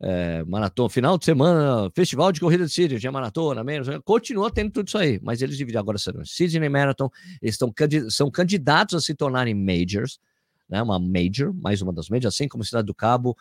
é, 0.00 0.44
maratona, 0.44 0.88
final 0.88 1.18
de 1.18 1.24
semana, 1.24 1.90
festival 1.94 2.30
de 2.30 2.40
corrida 2.40 2.64
de 2.64 2.72
Sydney, 2.72 3.00
tinha 3.00 3.10
maratona, 3.10 3.64
menos, 3.64 3.88
continua 4.04 4.50
tendo 4.50 4.70
tudo 4.70 4.88
isso 4.88 4.98
aí, 4.98 5.18
mas 5.22 5.42
eles 5.42 5.56
dividem 5.56 5.80
agora 5.80 5.98
Sydney 6.24 6.68
Marathon, 6.68 7.10
eles 7.42 7.54
estão, 7.54 7.72
são 8.08 8.30
candidatos 8.30 8.94
a 8.94 9.00
se 9.00 9.14
tornarem 9.14 9.54
majors, 9.54 10.20
né, 10.68 10.80
uma 10.82 10.98
major, 10.98 11.52
mais 11.54 11.82
uma 11.82 11.92
das 11.92 12.08
majors, 12.08 12.34
assim 12.34 12.46
como 12.46 12.64
Cidade 12.64 12.86
do 12.86 12.94
Cabo 12.94 13.36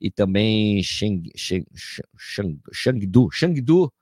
e 0.00 0.10
também 0.10 0.82
Shangdu, 0.82 1.30
Shangdu, 3.32 3.92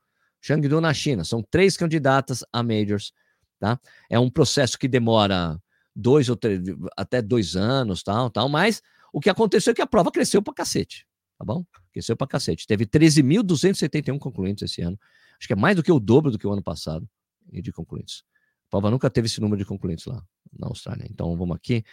Shangdu 0.41 0.81
na 0.81 0.93
China, 0.93 1.23
são 1.23 1.41
três 1.41 1.77
candidatas 1.77 2.43
a 2.51 2.61
majors, 2.63 3.13
tá? 3.59 3.79
É 4.09 4.19
um 4.19 4.29
processo 4.29 4.77
que 4.77 4.87
demora 4.87 5.61
dois 5.95 6.27
ou 6.27 6.35
três, 6.35 6.59
até 6.97 7.21
dois 7.21 7.55
anos, 7.55 8.01
tal, 8.03 8.29
tal, 8.29 8.49
mas 8.49 8.81
o 9.13 9.21
que 9.21 9.29
aconteceu 9.29 9.71
é 9.71 9.75
que 9.75 9.81
a 9.81 9.87
prova 9.87 10.11
cresceu 10.11 10.41
pra 10.41 10.53
cacete, 10.53 11.05
tá 11.37 11.45
bom? 11.45 11.63
Cresceu 11.91 12.15
pra 12.15 12.27
cacete. 12.27 12.65
Teve 12.65 12.85
13.271 12.85 14.17
concluintes 14.17 14.63
esse 14.63 14.81
ano. 14.81 14.99
Acho 15.37 15.47
que 15.47 15.53
é 15.53 15.55
mais 15.55 15.75
do 15.75 15.83
que 15.83 15.91
o 15.91 15.99
dobro 15.99 16.31
do 16.31 16.37
que 16.37 16.47
o 16.47 16.51
ano 16.51 16.63
passado 16.63 17.07
de 17.51 17.71
concluintes. 17.71 18.23
A 18.67 18.69
prova 18.69 18.91
nunca 18.91 19.09
teve 19.09 19.27
esse 19.27 19.41
número 19.41 19.57
de 19.57 19.65
concluintes 19.65 20.05
lá 20.05 20.23
na 20.57 20.67
Austrália. 20.67 21.05
Então 21.09 21.35
vamos 21.35 21.55
aqui, 21.55 21.83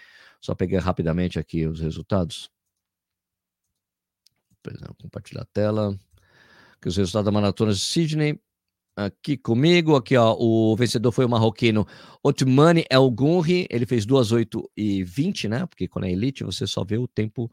só 0.41 0.55
pegar 0.55 0.81
rapidamente 0.81 1.39
aqui 1.39 1.67
os 1.67 1.81
resultados. 1.81 2.51
Exemplo, 4.67 4.97
compartilhar 5.01 5.43
a 5.43 5.47
tela. 5.47 5.99
Aqui 6.77 6.89
os 6.89 6.97
resultados 6.97 7.25
da 7.25 7.33
maratona 7.33 7.73
de 7.73 7.79
Sydney. 7.79 8.39
Aqui 8.95 9.37
comigo, 9.37 9.95
aqui 9.95 10.17
ó, 10.17 10.37
o 10.37 10.75
vencedor 10.75 11.13
foi 11.13 11.25
o 11.25 11.29
marroquino 11.29 11.87
Otmani 12.21 12.85
El 12.91 13.09
Gunri, 13.13 13.65
ele 13.71 13.87
fez 13.87 14.05
2 14.05 14.33
8 14.33 14.71
e 14.77 15.05
20, 15.05 15.49
né? 15.49 15.67
Porque 15.67 15.87
quando 15.87 16.07
é 16.07 16.11
elite 16.11 16.43
você 16.43 16.67
só 16.67 16.83
vê 16.83 16.99
o 16.99 17.07
tempo 17.07 17.49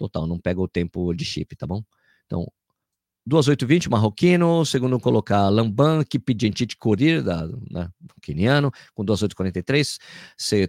total, 0.00 0.26
não 0.26 0.38
pega 0.38 0.60
o 0.60 0.68
tempo 0.68 1.12
de 1.12 1.24
chip, 1.24 1.54
tá 1.56 1.66
bom? 1.66 1.82
Então, 2.24 2.50
2820, 3.26 3.90
marroquino, 3.90 4.64
segundo 4.64 4.98
colocar 4.98 5.50
Lamban, 5.50 6.02
Kipidjentite 6.02 6.74
Corir, 6.76 7.22
da, 7.22 7.46
né, 7.70 7.90
queniano, 8.22 8.72
com 8.94 9.04
2843, 9.04 9.98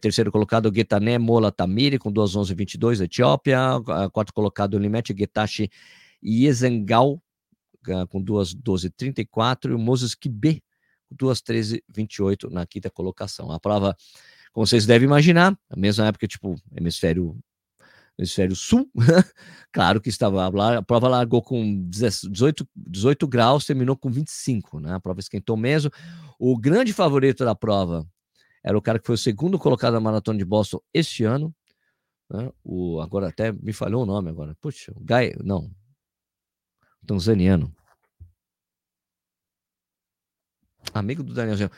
terceiro 0.01 0.31
colocado 0.31 0.69
Getané 0.73 1.17
Mola 1.17 1.49
Tamiri, 1.49 1.97
com 1.97 2.11
21122, 2.11 2.99
Etiópia, 3.01 3.57
quarto 4.11 4.33
colocado 4.33 4.77
Limete 4.77 5.15
Getashi 5.17 5.71
Yezengal, 6.21 7.21
com 8.09 8.21
21234, 8.21 9.71
e 9.71 9.75
o 9.75 9.79
Moses 9.79 10.13
Kibe, 10.13 10.61
com 11.09 11.15
21328 11.15 12.49
na 12.49 12.67
quinta 12.67 12.89
colocação. 12.89 13.49
A 13.51 13.59
prova, 13.59 13.95
como 14.51 14.67
vocês 14.67 14.85
devem 14.85 15.07
imaginar, 15.07 15.57
a 15.69 15.75
mesma 15.77 16.05
época, 16.07 16.27
tipo, 16.27 16.55
hemisfério 16.75 17.39
hemisfério 18.21 18.55
sul, 18.55 18.89
claro 19.73 19.99
que 19.99 20.09
estava 20.09 20.47
lá, 20.49 20.77
a 20.77 20.81
prova 20.81 21.07
largou 21.07 21.41
com 21.41 21.83
18, 21.89 22.67
18 22.75 23.27
graus, 23.27 23.65
terminou 23.65 23.97
com 23.97 24.09
25, 24.09 24.79
né? 24.79 24.93
A 24.93 24.99
prova 24.99 25.19
esquentou 25.19 25.57
mesmo. 25.57 25.91
O 26.39 26.57
grande 26.57 26.93
favorito 26.93 27.43
da 27.43 27.55
prova 27.55 28.07
era 28.63 28.77
o 28.77 28.81
cara 28.81 28.99
que 28.99 29.05
foi 29.05 29.15
o 29.15 29.17
segundo 29.17 29.57
colocado 29.57 29.93
na 29.93 29.99
maratona 29.99 30.37
de 30.37 30.45
Boston 30.45 30.79
este 30.93 31.23
ano. 31.23 31.53
Né? 32.29 32.49
O, 32.63 33.01
agora 33.01 33.29
até 33.29 33.51
me 33.51 33.73
falhou 33.73 34.03
o 34.03 34.05
nome 34.05 34.29
agora. 34.29 34.55
Puxa, 34.61 34.93
o 34.95 34.99
Guy, 34.99 35.35
não. 35.43 35.69
Tanzaniano. 37.05 37.73
Amigo 40.93 41.23
do 41.23 41.33
Daniel. 41.33 41.69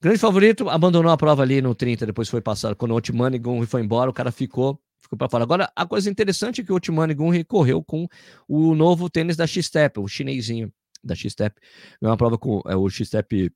Grande 0.00 0.18
favorito, 0.18 0.68
abandonou 0.68 1.10
a 1.10 1.16
prova 1.16 1.42
ali 1.42 1.62
no 1.62 1.74
30, 1.74 2.04
depois 2.04 2.28
foi 2.28 2.40
passado. 2.40 2.76
Quando 2.76 2.90
o 2.92 2.94
Otmani 2.94 3.40
foi 3.66 3.82
embora, 3.82 4.10
o 4.10 4.12
cara 4.12 4.30
ficou 4.30 4.78
ficou 5.04 5.18
para 5.18 5.28
fora. 5.28 5.44
Agora, 5.44 5.72
a 5.76 5.86
coisa 5.86 6.10
interessante 6.10 6.60
é 6.60 6.64
que 6.64 6.72
o 6.72 6.76
Otmani 6.76 7.14
Gunri 7.14 7.44
correu 7.44 7.82
com 7.82 8.08
o 8.48 8.74
novo 8.74 9.08
tênis 9.08 9.36
da 9.36 9.46
X-Step, 9.46 10.00
o 10.00 10.08
chinesinho 10.08 10.72
da 11.02 11.14
X-Step. 11.14 11.60
É 12.00 12.06
uma 12.06 12.16
prova 12.16 12.36
com 12.36 12.62
é, 12.66 12.74
o 12.74 12.88
X-Step 12.88 13.52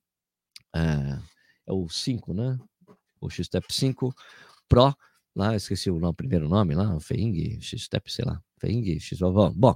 é, 0.75 0.79
é, 1.67 1.73
o 1.73 1.89
5, 1.89 2.33
né? 2.33 2.57
O 3.19 3.29
X-Step 3.29 3.65
5 3.69 4.13
Pro, 4.67 4.95
lá, 5.35 5.55
esqueci 5.55 5.89
o, 5.89 5.99
nome, 5.99 6.11
o 6.11 6.13
primeiro 6.13 6.47
nome 6.47 6.75
lá, 6.75 6.95
o 6.95 6.99
Feing, 6.99 7.59
X-Step, 7.59 8.11
sei 8.11 8.23
lá, 8.23 8.41
Feing, 8.59 8.99
X, 8.99 9.19
bom, 9.19 9.51
bom 9.55 9.75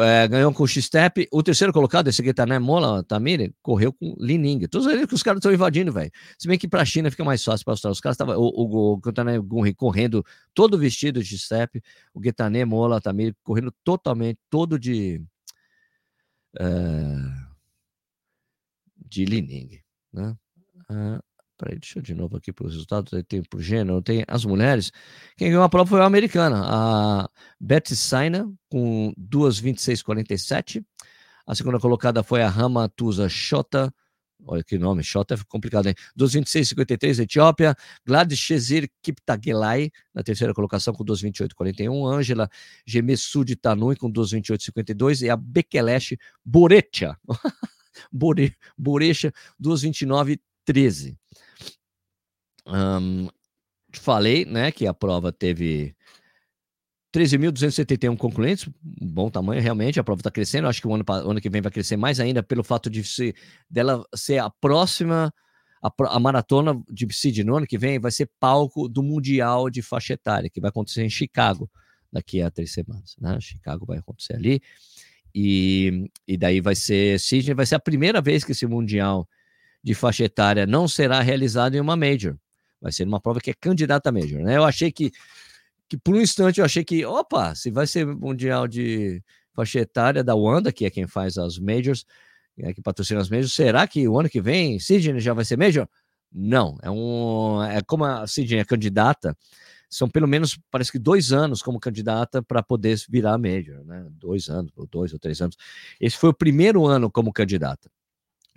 é, 0.00 0.26
ganhou 0.26 0.52
com 0.52 0.62
o 0.62 0.66
X-Step. 0.66 1.28
O 1.30 1.42
terceiro 1.42 1.72
colocado, 1.72 2.08
esse 2.08 2.22
aqui 2.22 2.32
tá, 2.32 2.46
né? 2.46 2.58
Mola 2.58 3.02
Tamiri, 3.04 3.54
correu 3.60 3.92
com 3.92 4.14
Lining. 4.18 4.60
Todos 4.68 4.86
eles 4.86 5.06
que 5.06 5.14
os 5.14 5.22
caras 5.22 5.38
estão 5.38 5.52
invadindo, 5.52 5.92
velho. 5.92 6.10
Se 6.38 6.48
bem 6.48 6.58
que 6.58 6.66
pra 6.66 6.84
China 6.84 7.10
fica 7.10 7.24
mais 7.24 7.44
fácil 7.44 7.64
pra 7.64 7.72
Austrália. 7.72 7.92
Os 7.92 8.00
caras 8.00 8.14
estavam. 8.14 8.36
O, 8.38 8.46
o, 8.46 8.92
o 8.94 9.42
Gunri 9.42 9.74
correndo 9.74 10.24
todo 10.54 10.78
vestido 10.78 11.22
de 11.22 11.38
step. 11.38 11.82
O 12.14 12.22
Getané 12.22 12.64
Mola 12.64 13.00
Tamiri 13.00 13.36
correndo 13.42 13.72
totalmente, 13.84 14.38
todo 14.48 14.78
de. 14.78 15.22
Uh, 16.58 17.52
de 19.08 19.24
Lining, 19.24 19.80
né? 20.12 20.36
Uh, 20.90 21.20
Peraí, 21.62 21.78
deixa 21.78 22.00
eu 22.00 22.02
de 22.02 22.12
novo 22.12 22.36
aqui 22.36 22.52
para 22.52 22.66
os 22.66 22.72
resultados. 22.72 23.14
Aí 23.14 23.22
tem 23.22 23.40
por 23.40 23.60
gênero, 23.60 24.02
tem 24.02 24.24
as 24.26 24.44
mulheres. 24.44 24.90
Quem 25.36 25.48
ganhou 25.48 25.62
a 25.62 25.68
prova 25.68 25.88
foi 25.88 26.00
a 26.00 26.04
americana, 26.04 26.60
a 26.64 27.30
Betty 27.60 27.94
Saina, 27.94 28.52
com 28.68 29.14
2,26,47. 29.16 30.84
A 31.46 31.54
segunda 31.54 31.78
colocada 31.78 32.24
foi 32.24 32.42
a 32.42 32.48
Rama 32.48 32.88
Tusa 32.88 33.28
Shota. 33.28 33.94
Olha 34.44 34.64
que 34.64 34.76
nome, 34.76 35.04
Shota 35.04 35.34
é 35.34 35.38
complicado, 35.48 35.86
hein? 35.86 35.94
2,26,53, 36.18 37.22
Etiópia. 37.22 37.76
Gladys 38.04 38.40
Shezir 38.40 38.90
Kiptagelai, 39.00 39.88
na 40.12 40.24
terceira 40.24 40.52
colocação, 40.52 40.92
com 40.92 41.04
2,28,41. 41.04 42.12
Ângela 42.12 42.50
Gemessudi 42.84 43.54
Tanui, 43.54 43.94
com 43.94 44.10
2,28,52. 44.10 45.22
E 45.24 45.30
a 45.30 45.36
Bekelesh 45.36 46.16
Borecha. 46.44 47.16
Borecha, 48.76 49.32
2,29,13. 49.62 51.16
Um, 52.66 53.28
falei, 53.92 54.44
né, 54.44 54.70
que 54.70 54.86
a 54.86 54.94
prova 54.94 55.32
teve 55.32 55.94
13.271 57.12 58.16
concluintes, 58.16 58.68
um 59.00 59.06
bom 59.06 59.30
tamanho 59.30 59.60
realmente, 59.60 60.00
a 60.00 60.04
prova 60.04 60.20
está 60.20 60.30
crescendo, 60.30 60.66
acho 60.66 60.80
que 60.80 60.88
o 60.88 60.94
ano, 60.94 61.04
ano 61.08 61.40
que 61.40 61.50
vem 61.50 61.60
vai 61.60 61.70
crescer 61.70 61.96
mais 61.96 62.18
ainda 62.18 62.42
pelo 62.42 62.64
fato 62.64 62.88
de 62.88 63.04
ser, 63.04 63.34
dela 63.68 64.02
ser 64.14 64.38
a 64.38 64.48
próxima, 64.48 65.32
a, 65.82 65.90
a 66.06 66.18
maratona 66.18 66.80
de 66.90 67.06
Sydney 67.12 67.44
no 67.44 67.56
ano 67.56 67.66
que 67.66 67.76
vem 67.76 67.98
vai 67.98 68.10
ser 68.10 68.30
palco 68.40 68.88
do 68.88 69.02
Mundial 69.02 69.68
de 69.68 69.82
Faixa 69.82 70.14
Etária, 70.14 70.48
que 70.48 70.60
vai 70.60 70.70
acontecer 70.70 71.04
em 71.04 71.10
Chicago 71.10 71.70
daqui 72.10 72.40
a 72.40 72.50
três 72.50 72.72
semanas, 72.72 73.14
né? 73.18 73.38
Chicago 73.40 73.84
vai 73.84 73.98
acontecer 73.98 74.34
ali, 74.34 74.62
e, 75.34 76.10
e 76.26 76.36
daí 76.36 76.60
vai 76.60 76.74
ser, 76.74 77.18
Sydney 77.20 77.54
vai 77.54 77.66
ser 77.66 77.74
a 77.74 77.80
primeira 77.80 78.20
vez 78.22 78.42
que 78.42 78.52
esse 78.52 78.66
Mundial 78.66 79.28
de 79.82 79.94
Faixa 79.94 80.24
Etária 80.24 80.66
não 80.66 80.86
será 80.88 81.20
realizado 81.20 81.74
em 81.74 81.80
uma 81.80 81.96
Major, 81.96 82.36
vai 82.82 82.92
ser 82.92 83.06
uma 83.06 83.20
prova 83.20 83.40
que 83.40 83.50
é 83.50 83.54
candidata 83.54 84.12
Major, 84.12 84.42
né? 84.42 84.56
Eu 84.56 84.64
achei 84.64 84.92
que 84.92 85.12
que 85.88 85.96
por 85.98 86.14
um 86.14 86.22
instante 86.22 86.58
eu 86.58 86.64
achei 86.64 86.82
que, 86.82 87.04
opa, 87.04 87.54
se 87.54 87.70
vai 87.70 87.86
ser 87.86 88.06
mundial 88.06 88.66
de 88.66 89.22
faixa 89.54 89.78
etária 89.78 90.24
da 90.24 90.34
Wanda, 90.34 90.72
que 90.72 90.86
é 90.86 90.90
quem 90.90 91.06
faz 91.06 91.36
as 91.36 91.58
majors, 91.58 92.06
é 92.58 92.72
que 92.72 92.80
patrocina 92.80 93.20
as 93.20 93.28
majors, 93.28 93.52
será 93.52 93.86
que 93.86 94.08
o 94.08 94.18
ano 94.18 94.26
que 94.30 94.40
vem 94.40 94.78
Sidney 94.78 95.20
já 95.20 95.34
vai 95.34 95.44
ser 95.44 95.58
major? 95.58 95.86
Não, 96.32 96.78
é 96.82 96.90
um, 96.90 97.62
é 97.62 97.82
como 97.82 98.06
a 98.06 98.26
Sidney 98.26 98.60
é 98.60 98.64
candidata, 98.64 99.36
são 99.90 100.08
pelo 100.08 100.26
menos, 100.26 100.58
parece 100.70 100.90
que 100.90 100.98
dois 100.98 101.30
anos 101.30 101.60
como 101.60 101.78
candidata 101.78 102.42
para 102.42 102.62
poder 102.62 102.98
virar 103.10 103.36
major, 103.36 103.84
né? 103.84 104.06
Dois 104.12 104.48
anos, 104.48 104.72
ou 104.74 104.86
dois 104.86 105.12
ou 105.12 105.18
três 105.18 105.42
anos. 105.42 105.58
Esse 106.00 106.16
foi 106.16 106.30
o 106.30 106.34
primeiro 106.34 106.86
ano 106.86 107.10
como 107.10 107.30
candidata. 107.30 107.90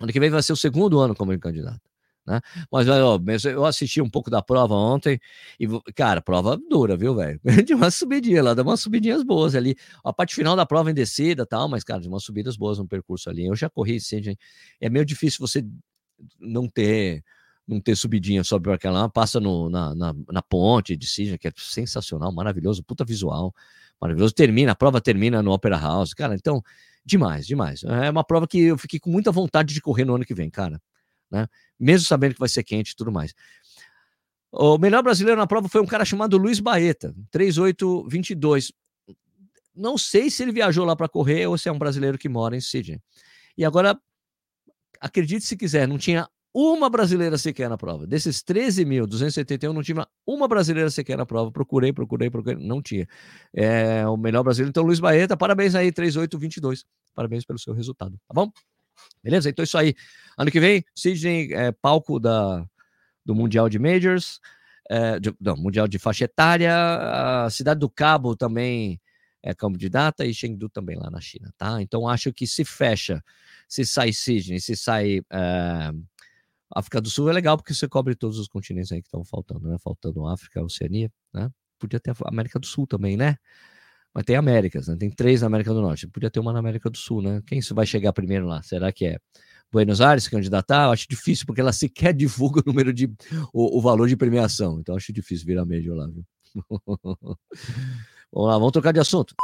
Ano 0.00 0.10
que 0.10 0.18
vem 0.18 0.30
vai 0.30 0.42
ser 0.42 0.54
o 0.54 0.56
segundo 0.56 0.98
ano 0.98 1.14
como 1.14 1.38
candidata. 1.38 1.82
Né? 2.26 2.40
Mas 2.70 2.88
ó, 2.88 3.20
eu 3.48 3.64
assisti 3.64 4.00
um 4.00 4.10
pouco 4.10 4.28
da 4.28 4.42
prova 4.42 4.74
ontem 4.74 5.20
e, 5.60 5.66
cara, 5.94 6.20
prova 6.20 6.56
dura, 6.68 6.96
viu, 6.96 7.14
velho? 7.14 7.40
De 7.64 7.72
uma 7.72 7.90
subidinha 7.90 8.42
lá, 8.42 8.52
dá 8.52 8.62
umas 8.62 8.80
subidinhas 8.80 9.22
boas 9.22 9.54
ali. 9.54 9.76
A 10.02 10.12
parte 10.12 10.34
final 10.34 10.56
da 10.56 10.66
prova 10.66 10.90
em 10.90 10.94
descida 10.94 11.46
tal, 11.46 11.68
mas, 11.68 11.84
cara, 11.84 12.00
de 12.00 12.08
umas 12.08 12.24
subidas 12.24 12.56
boas 12.56 12.78
no 12.78 12.88
percurso 12.88 13.30
ali. 13.30 13.46
Eu 13.46 13.54
já 13.54 13.70
corri, 13.70 14.00
sim, 14.00 14.20
é 14.80 14.90
meio 14.90 15.04
difícil 15.04 15.38
você 15.46 15.64
não 16.40 16.68
ter 16.68 17.22
não 17.68 17.80
ter 17.80 17.96
subidinha 17.96 18.44
sobre 18.44 18.72
aquela 18.72 19.08
passa 19.08 19.40
no, 19.40 19.68
na, 19.68 19.92
na, 19.92 20.14
na, 20.30 20.40
ponte 20.40 20.96
de 20.96 21.04
Sidney, 21.04 21.36
que 21.36 21.48
é 21.48 21.52
sensacional, 21.56 22.32
maravilhoso, 22.32 22.80
puta 22.84 23.04
visual, 23.04 23.52
maravilhoso. 24.00 24.32
Termina, 24.32 24.70
a 24.70 24.74
prova 24.76 25.00
termina 25.00 25.42
no 25.42 25.50
Opera 25.50 25.76
House, 25.76 26.14
cara, 26.14 26.36
então, 26.36 26.62
demais, 27.04 27.44
demais. 27.44 27.82
É 27.82 28.08
uma 28.08 28.22
prova 28.22 28.46
que 28.46 28.60
eu 28.60 28.78
fiquei 28.78 29.00
com 29.00 29.10
muita 29.10 29.32
vontade 29.32 29.74
de 29.74 29.80
correr 29.80 30.04
no 30.04 30.14
ano 30.14 30.24
que 30.24 30.32
vem, 30.32 30.48
cara 30.48 30.80
né? 31.36 31.48
Mesmo 31.78 32.06
sabendo 32.06 32.34
que 32.34 32.40
vai 32.40 32.48
ser 32.48 32.64
quente 32.64 32.90
e 32.90 32.96
tudo 32.96 33.12
mais. 33.12 33.34
O 34.50 34.78
melhor 34.78 35.02
brasileiro 35.02 35.38
na 35.38 35.46
prova 35.46 35.68
foi 35.68 35.80
um 35.80 35.86
cara 35.86 36.04
chamado 36.04 36.38
Luiz 36.38 36.60
Baeta, 36.60 37.14
3822. 37.30 38.72
Não 39.74 39.98
sei 39.98 40.30
se 40.30 40.42
ele 40.42 40.52
viajou 40.52 40.84
lá 40.84 40.96
para 40.96 41.08
correr 41.08 41.46
ou 41.46 41.58
se 41.58 41.68
é 41.68 41.72
um 41.72 41.78
brasileiro 41.78 42.16
que 42.16 42.28
mora 42.28 42.56
em 42.56 42.60
Sydney. 42.60 43.00
E 43.58 43.64
agora, 43.64 43.98
acredite 45.00 45.44
se 45.44 45.56
quiser, 45.56 45.86
não 45.86 45.98
tinha 45.98 46.26
uma 46.54 46.88
brasileira 46.88 47.36
sequer 47.36 47.68
na 47.68 47.76
prova. 47.76 48.06
Desses 48.06 48.42
13.271, 48.42 49.74
não 49.74 49.82
tinha 49.82 50.06
uma 50.26 50.48
brasileira 50.48 50.88
sequer 50.90 51.18
na 51.18 51.26
prova. 51.26 51.52
Procurei, 51.52 51.92
procurei, 51.92 52.30
procurei, 52.30 52.56
não 52.56 52.80
tinha. 52.80 53.06
É 53.52 54.08
o 54.08 54.16
melhor 54.16 54.42
brasileiro. 54.42 54.70
Então, 54.70 54.82
Luiz 54.82 54.98
Baeta, 54.98 55.36
parabéns 55.36 55.74
aí, 55.74 55.92
3822. 55.92 56.86
Parabéns 57.14 57.44
pelo 57.44 57.58
seu 57.58 57.74
resultado, 57.74 58.18
tá 58.26 58.32
bom? 58.32 58.50
Beleza? 59.22 59.50
Então, 59.50 59.62
isso 59.62 59.78
aí. 59.78 59.94
Ano 60.38 60.50
que 60.50 60.60
vem, 60.60 60.84
Sidney 60.94 61.52
é 61.52 61.72
palco 61.72 62.20
da, 62.20 62.66
do 63.24 63.34
Mundial 63.34 63.68
de 63.68 63.78
Majors, 63.78 64.40
é, 64.88 65.18
de, 65.18 65.34
não, 65.40 65.56
Mundial 65.56 65.88
de 65.88 65.98
Faixa 65.98 66.24
Etária, 66.24 66.74
a 67.44 67.50
Cidade 67.50 67.80
do 67.80 67.88
Cabo 67.88 68.36
também 68.36 69.00
é 69.42 69.54
candidata 69.54 70.24
e 70.26 70.34
Chengdu 70.34 70.68
também 70.68 70.96
lá 70.96 71.10
na 71.10 71.20
China, 71.20 71.52
tá? 71.56 71.80
Então, 71.80 72.08
acho 72.08 72.32
que 72.32 72.46
se 72.46 72.64
fecha, 72.64 73.22
se 73.68 73.84
sai 73.84 74.12
Sidney, 74.12 74.60
se 74.60 74.76
sai 74.76 75.20
é, 75.30 75.92
África 76.74 77.00
do 77.00 77.08
Sul, 77.08 77.30
é 77.30 77.32
legal 77.32 77.56
porque 77.56 77.72
você 77.72 77.88
cobre 77.88 78.14
todos 78.14 78.38
os 78.38 78.48
continentes 78.48 78.90
aí 78.92 79.00
que 79.00 79.06
estão 79.06 79.24
faltando, 79.24 79.68
né? 79.68 79.76
Faltando 79.78 80.26
África, 80.26 80.62
Oceania, 80.62 81.10
né? 81.32 81.48
Podia 81.78 82.00
ter 82.00 82.10
a 82.10 82.28
América 82.28 82.58
do 82.58 82.66
Sul 82.66 82.86
também, 82.86 83.16
né? 83.16 83.36
Mas 84.16 84.24
tem 84.24 84.34
Américas, 84.34 84.88
né? 84.88 84.96
Tem 84.98 85.10
três 85.10 85.42
na 85.42 85.46
América 85.46 85.74
do 85.74 85.82
Norte. 85.82 86.08
Podia 86.08 86.30
ter 86.30 86.40
uma 86.40 86.50
na 86.50 86.58
América 86.58 86.88
do 86.88 86.96
Sul, 86.96 87.20
né? 87.20 87.42
Quem 87.46 87.60
vai 87.74 87.84
chegar 87.84 88.14
primeiro 88.14 88.46
lá? 88.46 88.62
Será 88.62 88.90
que 88.90 89.04
é 89.04 89.18
Buenos 89.70 90.00
Aires 90.00 90.24
se 90.24 90.30
candidatar? 90.30 90.84
Eu 90.84 90.92
acho 90.92 91.06
difícil, 91.06 91.44
porque 91.44 91.60
ela 91.60 91.70
sequer 91.70 92.14
divulga 92.16 92.60
o 92.60 92.62
número 92.64 92.94
de. 92.94 93.12
o, 93.52 93.76
o 93.76 93.80
valor 93.82 94.08
de 94.08 94.16
premiação. 94.16 94.80
Então 94.80 94.96
acho 94.96 95.12
difícil 95.12 95.44
virar 95.44 95.66
médio 95.66 95.94
lá, 95.94 96.06
viu? 96.06 96.24
vamos 98.32 98.48
lá, 98.48 98.56
vamos 98.56 98.72
trocar 98.72 98.92
de 98.92 99.00
assunto. 99.00 99.34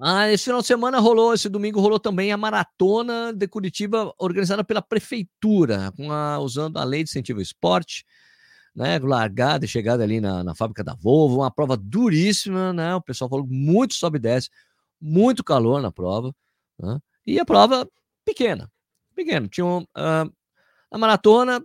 Ah, 0.00 0.30
esse 0.30 0.44
final 0.44 0.60
de 0.60 0.68
semana 0.68 1.00
rolou, 1.00 1.34
esse 1.34 1.48
domingo 1.48 1.80
rolou 1.80 1.98
também 1.98 2.30
a 2.30 2.36
maratona 2.36 3.32
de 3.32 3.48
Curitiba, 3.48 4.14
organizada 4.16 4.62
pela 4.62 4.80
prefeitura, 4.80 5.92
a, 6.08 6.38
usando 6.38 6.76
a 6.76 6.84
lei 6.84 7.02
de 7.02 7.10
incentivo 7.10 7.40
ao 7.40 7.42
esporte 7.42 8.04
né? 8.74 8.98
Largada 8.98 9.64
e 9.64 9.68
chegada 9.68 10.02
ali 10.02 10.20
na, 10.20 10.42
na 10.42 10.54
fábrica 10.54 10.82
da 10.82 10.94
Volvo, 10.94 11.38
uma 11.40 11.50
prova 11.50 11.76
duríssima, 11.76 12.72
né? 12.72 12.94
O 12.94 13.02
pessoal 13.02 13.28
falou 13.30 13.46
muito 13.46 13.94
sobe 13.94 14.18
e 14.18 14.20
desce, 14.20 14.48
muito 15.00 15.44
calor 15.44 15.82
na 15.82 15.90
prova, 15.90 16.34
né? 16.78 16.98
e 17.26 17.38
a 17.38 17.44
prova 17.44 17.88
pequena, 18.24 18.70
pequena. 19.14 19.48
Tinha 19.48 19.66
um, 19.66 19.82
uh, 19.82 20.32
a 20.90 20.98
maratona 20.98 21.62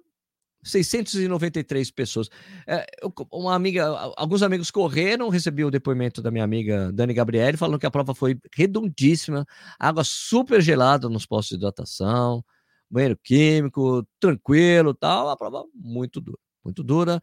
693 0.63 1.91
pessoas. 1.91 2.29
É, 2.67 2.85
uma 3.31 3.55
amiga, 3.55 3.87
alguns 4.17 4.41
amigos 4.43 4.71
correram, 4.71 5.29
recebi 5.29 5.63
o 5.63 5.71
depoimento 5.71 6.21
da 6.21 6.31
minha 6.31 6.43
amiga 6.43 6.91
Dani 6.91 7.13
Gabriele, 7.13 7.57
falando 7.57 7.79
que 7.79 7.85
a 7.85 7.91
prova 7.91 8.13
foi 8.13 8.37
redondíssima, 8.53 9.45
água 9.79 10.03
super 10.03 10.61
gelada 10.61 11.07
nos 11.09 11.25
postos 11.25 11.57
de 11.57 11.63
hidratação, 11.63 12.43
banheiro 12.89 13.17
químico, 13.23 14.05
tranquilo, 14.19 14.93
tal, 14.93 15.29
a 15.29 15.37
prova 15.37 15.63
muito 15.73 16.19
dura 16.19 16.46
muito 16.67 16.83
dura. 16.83 17.21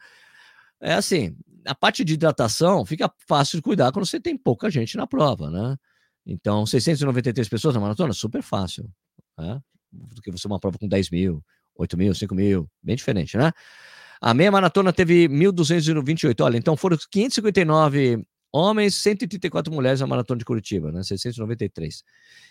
É 0.80 0.94
assim, 0.94 1.37
a 1.66 1.74
parte 1.74 2.04
de 2.04 2.14
hidratação 2.14 2.85
fica 2.85 3.11
fácil 3.26 3.59
de 3.59 3.62
cuidar 3.62 3.92
quando 3.92 4.07
você 4.07 4.20
tem 4.20 4.37
pouca 4.37 4.70
gente 4.70 4.96
na 4.96 5.07
prova, 5.07 5.50
né? 5.50 5.76
Então, 6.26 6.66
693 6.66 7.48
pessoas 7.48 7.74
na 7.74 7.80
maratona, 7.80 8.12
super 8.12 8.42
fácil, 8.42 8.88
né? 9.38 9.61
Do 9.92 10.20
que 10.20 10.30
você 10.30 10.46
uma 10.46 10.59
prova 10.59 10.78
com 10.78 10.88
10 10.88 11.11
mil, 11.11 11.42
8 11.76 11.96
mil, 11.96 12.14
5 12.14 12.35
mil, 12.35 12.68
bem 12.83 12.96
diferente, 12.96 13.37
né? 13.37 13.52
A 14.20 14.33
meia 14.33 14.50
maratona 14.50 14.92
teve 14.92 15.28
1.228, 15.28 16.40
olha, 16.42 16.57
então 16.57 16.76
foram 16.76 16.96
559 17.11 18.24
homens, 18.52 18.94
134 18.96 19.72
mulheres 19.72 20.00
na 20.00 20.07
maratona 20.07 20.38
de 20.38 20.44
Curitiba, 20.44 20.90
né? 20.92 21.02
693. 21.02 22.02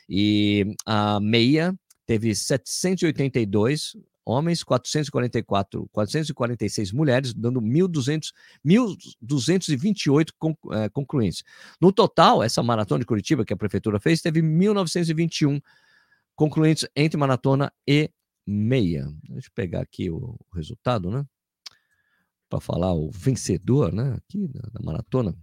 E 0.08 0.76
a 0.86 1.20
meia 1.20 1.74
teve 2.06 2.36
782 2.36 3.96
homens, 4.26 4.64
444, 4.64 5.88
446 5.92 6.92
mulheres, 6.92 7.34
dando 7.34 7.62
1.200, 7.62 8.32
1.228 8.66 10.32
é, 10.72 10.90
concluintes. 10.90 11.44
No 11.80 11.92
total, 11.92 12.44
essa 12.44 12.64
maratona 12.64 13.00
de 13.00 13.06
Curitiba 13.06 13.46
que 13.46 13.54
a 13.54 13.58
prefeitura 13.58 14.00
fez 14.00 14.22
teve 14.22 14.42
1.921 14.42 15.62
concluintes 16.36 16.88
entre 16.96 17.18
maratona 17.18 17.72
e 17.88 18.10
meia. 18.46 19.08
Deixa 19.24 19.48
eu 19.48 19.54
pegar 19.54 19.82
aqui 19.82 20.10
o, 20.10 20.38
resultado, 20.54 21.10
né? 21.10 21.26
Para 22.50 22.60
falar 22.60 22.94
o 22.94 23.10
vencedor, 23.12 23.94
né? 23.94 24.14
Aqui 24.14 24.48
da, 24.48 24.62
da 24.62 24.80
maratona. 24.84 25.36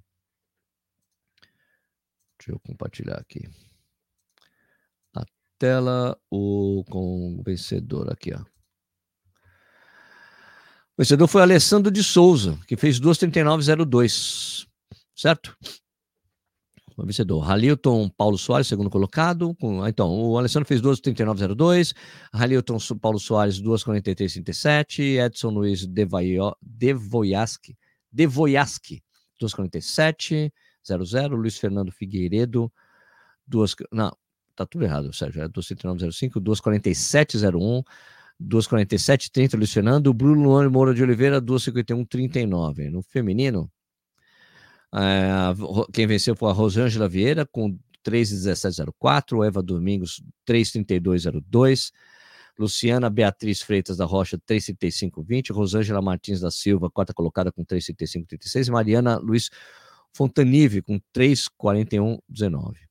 Deixa 2.38 2.52
eu 2.52 2.60
compartilhar 2.60 3.18
aqui 3.18 3.48
a 5.14 5.24
tela 5.58 6.18
o 6.30 6.84
com 6.88 7.38
o 7.38 7.42
vencedor 7.42 8.10
aqui, 8.10 8.32
ó. 8.32 8.42
Vencedor 11.00 11.28
foi 11.28 11.40
Alessandro 11.40 11.90
de 11.90 12.04
Souza, 12.04 12.58
que 12.66 12.76
fez 12.76 13.00
2,39,02. 13.00 14.66
Certo? 15.16 15.56
O 16.94 17.06
vencedor. 17.06 17.50
Halilton 17.50 18.06
Paulo 18.10 18.36
Soares, 18.36 18.66
segundo 18.66 18.90
colocado. 18.90 19.54
Com, 19.54 19.88
então, 19.88 20.10
o 20.10 20.36
Alessandro 20.36 20.68
fez 20.68 20.82
2,39,02. 20.82 21.94
Halilton 22.30 22.76
Paulo 23.00 23.18
Soares, 23.18 23.62
2,43,37. 23.62 25.24
Edson 25.24 25.48
Luiz 25.48 25.86
Devoyaski, 25.86 27.78
Devoyaski 28.12 29.02
2,47,00. 29.42 31.30
Luiz 31.30 31.56
Fernando 31.56 31.90
Figueiredo, 31.90 32.70
2. 33.46 33.74
Não, 33.90 34.14
tá 34.54 34.66
tudo 34.66 34.84
errado, 34.84 35.14
Sérgio. 35.14 35.40
É 35.40 35.48
2,39,05, 35.48 36.32
2,47,01. 36.42 37.84
2,47, 38.40 39.30
30, 39.30 39.56
Luiz 39.56 39.72
Fernando. 39.72 40.12
Bruno 40.14 40.42
Luan 40.42 40.68
Moura 40.70 40.94
de 40.94 41.02
Oliveira, 41.02 41.40
2,51, 41.40 42.06
39. 42.08 42.90
No 42.90 43.02
feminino, 43.02 43.70
é, 44.94 45.54
quem 45.92 46.06
venceu 46.06 46.34
foi 46.34 46.50
a 46.50 46.52
Rosângela 46.52 47.08
Vieira, 47.08 47.46
com 47.46 47.78
3,17,04. 48.04 49.46
Eva 49.46 49.62
Domingos, 49.62 50.22
3,32,02. 50.46 51.92
Luciana 52.58 53.08
Beatriz 53.08 53.62
Freitas 53.62 53.96
da 53.96 54.04
Rocha, 54.04 54.38
3,35,20. 54.38 55.52
Rosângela 55.52 56.02
Martins 56.02 56.40
da 56.40 56.50
Silva, 56.50 56.90
quarta 56.90 57.14
colocada 57.14 57.50
com 57.52 57.64
3,35,36. 57.64 58.68
E 58.68 58.70
Mariana 58.70 59.16
Luiz 59.18 59.50
Fontanive 60.12 60.82
com 60.82 61.00
3,41,19. 61.14 62.89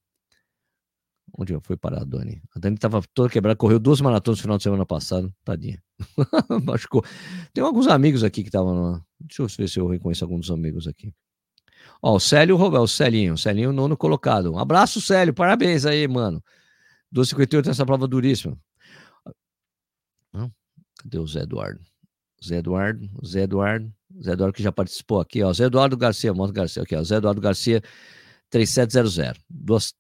Onde 1.37 1.57
foi 1.61 1.77
parar 1.77 2.01
a 2.01 2.03
Dani? 2.03 2.41
A 2.55 2.59
Dani 2.59 2.75
estava 2.75 3.01
toda 3.13 3.29
quebrada, 3.29 3.55
correu 3.55 3.79
duas 3.79 4.01
maratonas 4.01 4.39
no 4.39 4.41
final 4.41 4.57
de 4.57 4.63
semana 4.63 4.85
passado, 4.85 5.33
tadinha. 5.43 5.81
Machucou. 6.65 7.03
Tem 7.53 7.63
alguns 7.63 7.87
amigos 7.87 8.23
aqui 8.23 8.41
que 8.41 8.49
estavam. 8.49 9.01
Deixa 9.19 9.41
eu 9.41 9.47
ver 9.47 9.69
se 9.69 9.79
eu 9.79 9.87
reconheço 9.87 10.23
alguns 10.23 10.49
amigos 10.49 10.87
aqui. 10.87 11.13
Ó, 12.01 12.15
o 12.15 12.19
Célio 12.19 12.55
Robel, 12.55 12.81
o 12.81 12.87
Celinho, 12.87 13.37
Celinho 13.37 13.71
nono 13.71 13.95
colocado. 13.95 14.51
Um 14.53 14.59
abraço, 14.59 15.01
Célio, 15.01 15.33
parabéns 15.33 15.85
aí, 15.85 16.07
mano. 16.07 16.43
2,58 17.13 17.67
nessa 17.67 17.85
prova 17.85 18.07
duríssima. 18.07 18.57
Cadê 20.99 21.17
o 21.17 21.25
Zé 21.25 21.41
Eduardo? 21.41 21.79
Zé 22.45 22.57
Eduardo, 22.57 23.09
Zé 23.25 23.41
Eduardo, 23.43 23.93
Zé 24.21 24.31
Eduardo 24.31 24.53
que 24.53 24.63
já 24.63 24.71
participou 24.71 25.19
aqui, 25.19 25.41
ó. 25.43 25.51
Zé 25.53 25.65
Eduardo 25.65 25.95
Garcia, 25.97 26.33
Moto 26.33 26.53
Garcia, 26.53 26.83
aqui, 26.83 26.95
ó. 26.95 27.03
Zé 27.03 27.15
Eduardo 27.15 27.41
Garcia, 27.41 27.81
3700, 28.49 29.93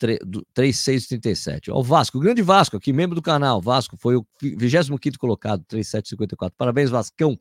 3637. 0.53 1.71
Ó, 1.71 1.79
o 1.79 1.83
Vasco, 1.83 2.17
o 2.17 2.21
grande 2.21 2.41
Vasco 2.41 2.77
aqui, 2.77 2.91
membro 2.91 3.15
do 3.15 3.21
canal. 3.21 3.61
Vasco 3.61 3.95
foi 3.97 4.15
o 4.15 4.25
25 4.41 4.99
colocado, 5.19 5.63
3754. 5.65 6.55
Parabéns, 6.57 6.89
Vascão. 6.89 7.37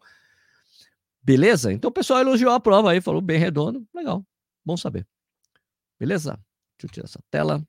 Beleza? 1.23 1.73
Então 1.73 1.89
o 1.89 1.93
pessoal 1.93 2.21
elogiou 2.21 2.53
a 2.53 2.61
prova 2.61 2.93
aí, 2.93 3.01
falou 3.01 3.21
bem 3.21 3.39
redondo. 3.39 3.87
Legal, 3.95 4.25
bom 4.65 4.77
saber. 4.77 5.07
Beleza? 5.99 6.39
Deixa 6.79 6.85
eu 6.85 6.91
tirar 6.91 7.05
essa 7.07 7.21
tela. 7.31 7.67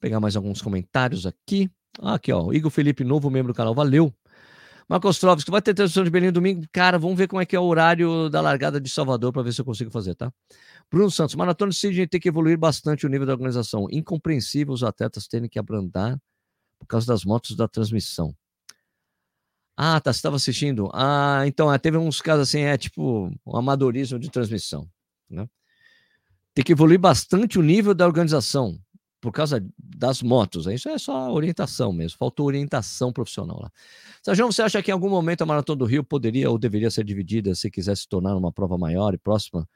Pegar 0.00 0.20
mais 0.20 0.36
alguns 0.36 0.60
comentários 0.60 1.26
aqui. 1.26 1.70
Ah, 1.98 2.14
aqui, 2.14 2.32
ó. 2.32 2.52
Igor 2.52 2.70
Felipe, 2.70 3.04
novo 3.04 3.30
membro 3.30 3.52
do 3.52 3.56
canal. 3.56 3.74
Valeu. 3.74 4.12
Marcos 4.88 5.18
Trovski, 5.18 5.50
vai 5.50 5.60
ter 5.60 5.74
transmissão 5.74 6.04
de 6.04 6.10
Belém 6.10 6.30
domingo? 6.30 6.64
Cara, 6.70 6.96
vamos 6.96 7.18
ver 7.18 7.26
como 7.26 7.42
é 7.42 7.46
que 7.46 7.56
é 7.56 7.60
o 7.60 7.64
horário 7.64 8.30
da 8.30 8.40
largada 8.40 8.80
de 8.80 8.88
Salvador 8.88 9.32
para 9.32 9.42
ver 9.42 9.52
se 9.52 9.60
eu 9.60 9.64
consigo 9.64 9.90
fazer, 9.90 10.14
tá? 10.14 10.32
Bruno 10.90 11.10
Santos, 11.10 11.34
Maratona 11.34 11.72
de 11.72 11.76
Sydney 11.76 12.06
tem 12.06 12.20
que 12.20 12.28
evoluir 12.28 12.56
bastante 12.56 13.04
o 13.04 13.08
nível 13.08 13.26
da 13.26 13.32
organização. 13.32 13.88
Incompreensível 13.90 14.72
os 14.72 14.84
atletas 14.84 15.26
terem 15.26 15.48
que 15.48 15.58
abrandar 15.58 16.16
por 16.78 16.86
causa 16.86 17.06
das 17.06 17.24
motos 17.24 17.56
da 17.56 17.66
transmissão. 17.66 18.32
Ah, 19.76 20.00
tá, 20.00 20.12
você 20.12 20.18
estava 20.18 20.36
assistindo? 20.36 20.88
Ah, 20.94 21.42
então, 21.46 21.72
é, 21.72 21.78
teve 21.78 21.98
uns 21.98 22.20
casos 22.20 22.48
assim, 22.48 22.60
é 22.60 22.78
tipo 22.78 23.28
um 23.44 23.56
amadorismo 23.56 24.18
de 24.20 24.30
transmissão, 24.30 24.88
né? 25.28 25.48
Tem 26.54 26.64
que 26.64 26.72
evoluir 26.72 26.98
bastante 26.98 27.58
o 27.58 27.62
nível 27.62 27.92
da 27.92 28.06
organização 28.06 28.78
por 29.26 29.32
causa 29.32 29.60
das 29.76 30.22
motos. 30.22 30.66
Isso 30.66 30.88
é 30.88 30.96
só 30.98 31.32
orientação 31.32 31.92
mesmo, 31.92 32.16
faltou 32.16 32.46
orientação 32.46 33.12
profissional 33.12 33.60
lá. 33.60 33.72
Sérgio, 34.22 34.46
você 34.46 34.62
acha 34.62 34.80
que 34.80 34.88
em 34.88 34.94
algum 34.94 35.10
momento 35.10 35.42
a 35.42 35.46
Maratona 35.46 35.80
do 35.80 35.84
Rio 35.84 36.04
poderia 36.04 36.48
ou 36.48 36.56
deveria 36.56 36.92
ser 36.92 37.02
dividida 37.02 37.52
se 37.52 37.68
quisesse 37.68 38.02
se 38.02 38.08
tornar 38.08 38.36
uma 38.36 38.52
prova 38.52 38.78
maior 38.78 39.14
e 39.14 39.18
próxima 39.18 39.68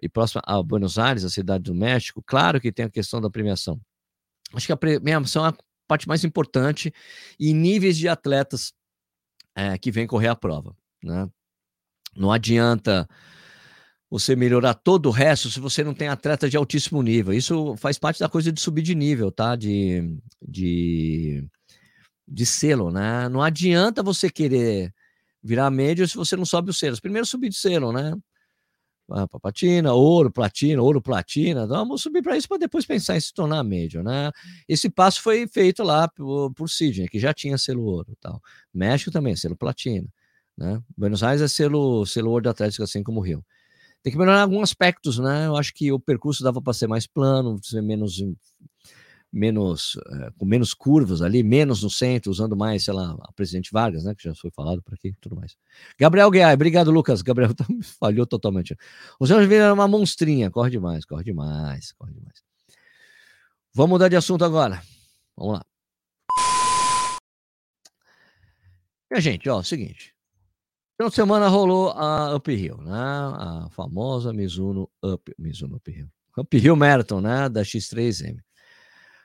e 0.00 0.08
próxima 0.08 0.40
a 0.46 0.62
Buenos 0.62 0.98
Aires, 0.98 1.24
a 1.24 1.28
cidade 1.28 1.64
do 1.64 1.74
México? 1.74 2.22
Claro 2.26 2.58
que 2.58 2.72
tem 2.72 2.86
a 2.86 2.90
questão 2.90 3.20
da 3.20 3.28
premiação. 3.28 3.78
Acho 4.54 4.64
que 4.64 4.72
a 4.72 4.78
premiação 4.78 5.44
é 5.44 5.50
a 5.50 5.54
parte 5.86 6.08
mais 6.08 6.24
importante 6.24 6.90
e 7.38 7.52
níveis 7.52 7.98
de 7.98 8.08
atletas 8.08 8.72
é, 9.54 9.76
que 9.76 9.90
vêm 9.90 10.06
correr 10.06 10.28
a 10.28 10.34
prova, 10.34 10.74
né? 11.02 11.28
Não 12.16 12.32
adianta 12.32 13.06
você 14.14 14.36
melhorar 14.36 14.74
todo 14.74 15.06
o 15.06 15.10
resto 15.10 15.50
se 15.50 15.58
você 15.58 15.82
não 15.82 15.92
tem 15.92 16.06
atleta 16.06 16.48
de 16.48 16.56
altíssimo 16.56 17.02
nível. 17.02 17.34
Isso 17.34 17.74
faz 17.76 17.98
parte 17.98 18.20
da 18.20 18.28
coisa 18.28 18.52
de 18.52 18.60
subir 18.60 18.82
de 18.82 18.94
nível, 18.94 19.32
tá? 19.32 19.56
De, 19.56 20.16
de, 20.40 21.44
de 22.26 22.46
selo, 22.46 22.92
né? 22.92 23.28
Não 23.28 23.42
adianta 23.42 24.04
você 24.04 24.30
querer 24.30 24.94
virar 25.42 25.68
médio 25.68 26.06
se 26.06 26.14
você 26.14 26.36
não 26.36 26.44
sobe 26.44 26.70
os 26.70 26.78
selos. 26.78 27.00
Primeiro 27.00 27.26
subir 27.26 27.48
de 27.48 27.56
selo, 27.56 27.90
né? 27.90 28.14
Platina, 29.42 29.92
ouro, 29.92 30.30
platina, 30.30 30.80
ouro, 30.80 31.02
platina. 31.02 31.64
Então, 31.64 31.76
vamos 31.78 32.00
subir 32.00 32.22
para 32.22 32.36
isso 32.36 32.46
para 32.46 32.58
depois 32.58 32.86
pensar 32.86 33.16
em 33.16 33.20
se 33.20 33.34
tornar 33.34 33.64
médio, 33.64 34.00
né? 34.04 34.30
Esse 34.68 34.88
passo 34.88 35.20
foi 35.22 35.48
feito 35.48 35.82
lá 35.82 36.06
por, 36.06 36.54
por 36.54 36.70
Sidney, 36.70 37.08
que 37.08 37.18
já 37.18 37.34
tinha 37.34 37.58
selo 37.58 37.82
ouro, 37.82 38.16
tal. 38.20 38.40
México 38.72 39.10
também, 39.10 39.34
selo 39.34 39.56
platina, 39.56 40.06
né? 40.56 40.80
Buenos 40.96 41.24
Aires 41.24 41.42
é 41.42 41.48
selo, 41.48 42.06
selo 42.06 42.30
ouro 42.30 42.44
de 42.44 42.48
Atlético, 42.48 42.84
assim 42.84 43.02
como 43.02 43.18
o 43.18 43.22
Rio. 43.24 43.44
Tem 44.04 44.12
que 44.12 44.18
melhorar 44.18 44.42
alguns 44.42 44.64
aspectos, 44.64 45.18
né? 45.18 45.46
Eu 45.46 45.56
acho 45.56 45.72
que 45.72 45.90
o 45.90 45.98
percurso 45.98 46.44
dava 46.44 46.60
para 46.60 46.74
ser 46.74 46.86
mais 46.86 47.06
plano, 47.06 47.58
ser 47.62 47.80
menos 47.80 48.22
menos 49.32 49.98
é, 50.12 50.30
com 50.38 50.44
menos 50.44 50.72
curvas 50.74 51.22
ali, 51.22 51.42
menos 51.42 51.82
no 51.82 51.90
centro, 51.90 52.30
usando 52.30 52.54
mais, 52.54 52.84
sei 52.84 52.94
lá, 52.94 53.16
a 53.20 53.32
presidente 53.32 53.72
Vargas, 53.72 54.04
né, 54.04 54.14
que 54.14 54.22
já 54.22 54.32
foi 54.32 54.50
falado 54.50 54.80
por 54.80 54.94
aqui, 54.94 55.12
tudo 55.20 55.34
mais. 55.34 55.56
Gabriel 55.98 56.30
Guiar, 56.30 56.54
obrigado, 56.54 56.90
Lucas. 56.92 57.20
Gabriel 57.20 57.50
falhou 57.98 58.26
totalmente. 58.26 58.76
O 59.18 59.26
Sérgio 59.26 59.48
Vieira 59.48 59.64
é 59.64 59.72
uma 59.72 59.88
monstrinha, 59.88 60.50
corre 60.50 60.70
demais, 60.70 61.04
corre 61.04 61.24
demais, 61.24 61.92
corre 61.92 62.12
demais. 62.12 62.44
Vamos 63.72 63.90
mudar 63.90 64.08
de 64.08 64.16
assunto 64.16 64.44
agora. 64.44 64.80
Vamos 65.36 65.54
lá. 65.54 65.64
Minha 69.10 69.20
gente, 69.20 69.48
ó, 69.48 69.62
seguinte. 69.62 70.13
De 70.96 71.10
semana 71.10 71.48
rolou 71.48 71.90
a 71.90 72.36
Uphill, 72.36 72.76
né? 72.76 72.92
A 72.92 73.68
famosa 73.72 74.32
Mizuno 74.32 74.88
Up, 75.02 75.34
Mizuno 75.36 75.76
Uphill. 75.76 76.08
Uphill 76.38 76.76
Marathon, 76.76 77.20
né? 77.20 77.48
Da 77.48 77.62
X3M. 77.62 78.38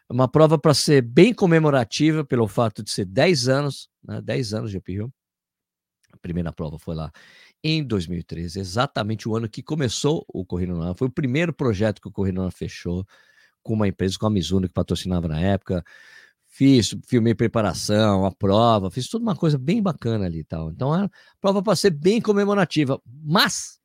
Uma 0.10 0.28
prova 0.28 0.58
para 0.58 0.74
ser 0.74 1.04
bem 1.04 1.32
comemorativa 1.32 2.26
pelo 2.26 2.48
fato 2.48 2.82
de 2.82 2.90
ser 2.90 3.06
10 3.06 3.48
anos, 3.50 3.88
né? 4.04 4.20
10 4.20 4.54
anos 4.56 4.72
de 4.72 4.78
Uphill. 4.80 5.14
A 6.12 6.18
primeira 6.18 6.52
prova 6.52 6.80
foi 6.80 6.96
lá 6.96 7.12
em 7.64 7.84
2013, 7.84 8.60
exatamente 8.60 9.30
o 9.30 9.36
ano 9.36 9.48
que 9.48 9.62
começou 9.62 10.26
o 10.28 10.44
Corrida 10.44 10.72
Nacional. 10.72 10.96
Foi 10.96 11.08
o 11.08 11.12
primeiro 11.12 11.54
projeto 11.54 12.02
que 12.02 12.08
o 12.08 12.12
Corrida 12.12 12.38
Nacional 12.38 12.52
fechou 12.52 13.06
com 13.62 13.74
uma 13.74 13.88
empresa, 13.88 14.18
com 14.20 14.26
a 14.26 14.30
Mizuno, 14.32 14.68
que 14.68 14.74
patrocinava 14.74 15.28
na 15.28 15.40
época 15.40 15.84
fiz, 16.60 16.94
filmei 17.08 17.34
preparação, 17.34 18.26
a 18.26 18.32
prova, 18.34 18.92
fiz 18.92 19.08
tudo 19.08 19.22
uma 19.22 19.36
coisa 19.36 19.58
bem 19.58 19.82
bacana 19.82 20.26
ali 20.26 20.40
e 20.40 20.44
tal. 20.44 20.70
Então, 20.70 20.92
a 20.92 21.10
prova 21.40 21.64
para 21.64 21.74
ser 21.74 21.92
bem 21.92 22.20
comemorativa, 22.20 23.02
mas 23.06 23.80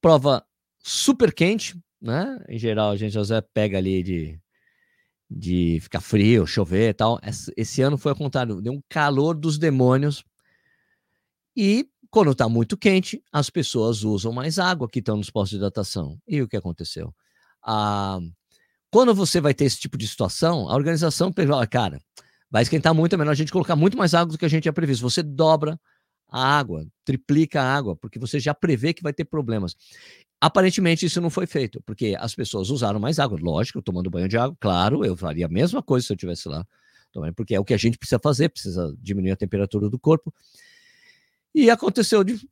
prova 0.00 0.46
super 0.78 1.34
quente, 1.34 1.76
né? 2.00 2.38
Em 2.48 2.56
geral, 2.56 2.92
a 2.92 2.96
gente 2.96 3.12
já 3.12 3.42
pega 3.42 3.78
ali 3.78 4.00
de, 4.00 4.40
de 5.28 5.80
ficar 5.80 6.00
frio, 6.00 6.46
chover 6.46 6.90
e 6.90 6.94
tal. 6.94 7.18
Esse, 7.20 7.52
esse 7.56 7.82
ano 7.82 7.98
foi 7.98 8.12
ao 8.12 8.16
contrário, 8.16 8.62
deu 8.62 8.74
um 8.74 8.82
calor 8.88 9.34
dos 9.34 9.58
demônios. 9.58 10.24
E 11.56 11.88
quando 12.10 12.30
está 12.30 12.48
muito 12.48 12.76
quente, 12.76 13.20
as 13.32 13.50
pessoas 13.50 14.04
usam 14.04 14.32
mais 14.32 14.60
água 14.60 14.88
que 14.88 15.00
estão 15.00 15.16
nos 15.16 15.30
postos 15.30 15.50
de 15.50 15.56
hidratação. 15.56 16.16
E 16.28 16.40
o 16.40 16.46
que 16.46 16.56
aconteceu? 16.56 17.12
A 17.60 18.20
quando 18.92 19.14
você 19.14 19.40
vai 19.40 19.54
ter 19.54 19.64
esse 19.64 19.80
tipo 19.80 19.96
de 19.96 20.06
situação, 20.06 20.68
a 20.68 20.74
organização 20.74 21.32
fala, 21.34 21.66
cara, 21.66 21.98
vai 22.50 22.62
esquentar 22.62 22.94
muito, 22.94 23.14
é 23.14 23.16
melhor 23.16 23.30
a 23.30 23.34
gente 23.34 23.50
colocar 23.50 23.74
muito 23.74 23.96
mais 23.96 24.12
água 24.12 24.32
do 24.32 24.38
que 24.38 24.44
a 24.44 24.48
gente 24.48 24.64
tinha 24.64 24.72
previsto. 24.72 25.00
Você 25.00 25.22
dobra 25.22 25.80
a 26.28 26.58
água, 26.58 26.86
triplica 27.02 27.62
a 27.62 27.74
água, 27.74 27.96
porque 27.96 28.18
você 28.18 28.38
já 28.38 28.52
prevê 28.52 28.92
que 28.92 29.02
vai 29.02 29.14
ter 29.14 29.24
problemas. 29.24 29.74
Aparentemente 30.38 31.06
isso 31.06 31.22
não 31.22 31.30
foi 31.30 31.46
feito, 31.46 31.82
porque 31.86 32.14
as 32.18 32.34
pessoas 32.34 32.68
usaram 32.68 33.00
mais 33.00 33.18
água, 33.18 33.38
lógico, 33.40 33.80
tomando 33.80 34.10
banho 34.10 34.28
de 34.28 34.36
água, 34.36 34.54
claro, 34.60 35.06
eu 35.06 35.16
faria 35.16 35.46
a 35.46 35.48
mesma 35.48 35.82
coisa 35.82 36.06
se 36.06 36.12
eu 36.12 36.14
estivesse 36.14 36.46
lá, 36.46 36.62
porque 37.34 37.54
é 37.54 37.60
o 37.60 37.64
que 37.64 37.72
a 37.72 37.78
gente 37.78 37.96
precisa 37.96 38.18
fazer, 38.22 38.50
precisa 38.50 38.94
diminuir 39.00 39.30
a 39.30 39.36
temperatura 39.36 39.88
do 39.88 39.98
corpo. 39.98 40.34
E 41.54 41.70
aconteceu 41.70 42.22
de 42.22 42.46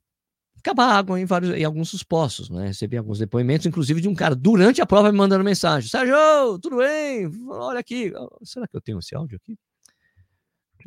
acabar 0.61 0.95
água 0.95 1.19
em, 1.19 1.25
vários, 1.25 1.51
em 1.55 1.63
alguns 1.63 1.91
dos 1.91 2.03
poços, 2.03 2.49
né? 2.49 2.67
Recebi 2.67 2.95
alguns 2.97 3.19
depoimentos, 3.19 3.65
inclusive 3.65 3.99
de 3.99 4.07
um 4.07 4.15
cara 4.15 4.35
durante 4.35 4.81
a 4.81 4.85
prova 4.85 5.11
me 5.11 5.17
mandando 5.17 5.43
mensagem: 5.43 5.89
Sérgio, 5.89 6.59
tudo 6.59 6.77
bem? 6.77 7.29
Olha 7.49 7.79
aqui. 7.79 8.13
Será 8.43 8.67
que 8.67 8.77
eu 8.77 8.81
tenho 8.81 8.99
esse 8.99 9.15
áudio 9.15 9.37
aqui? 9.37 9.57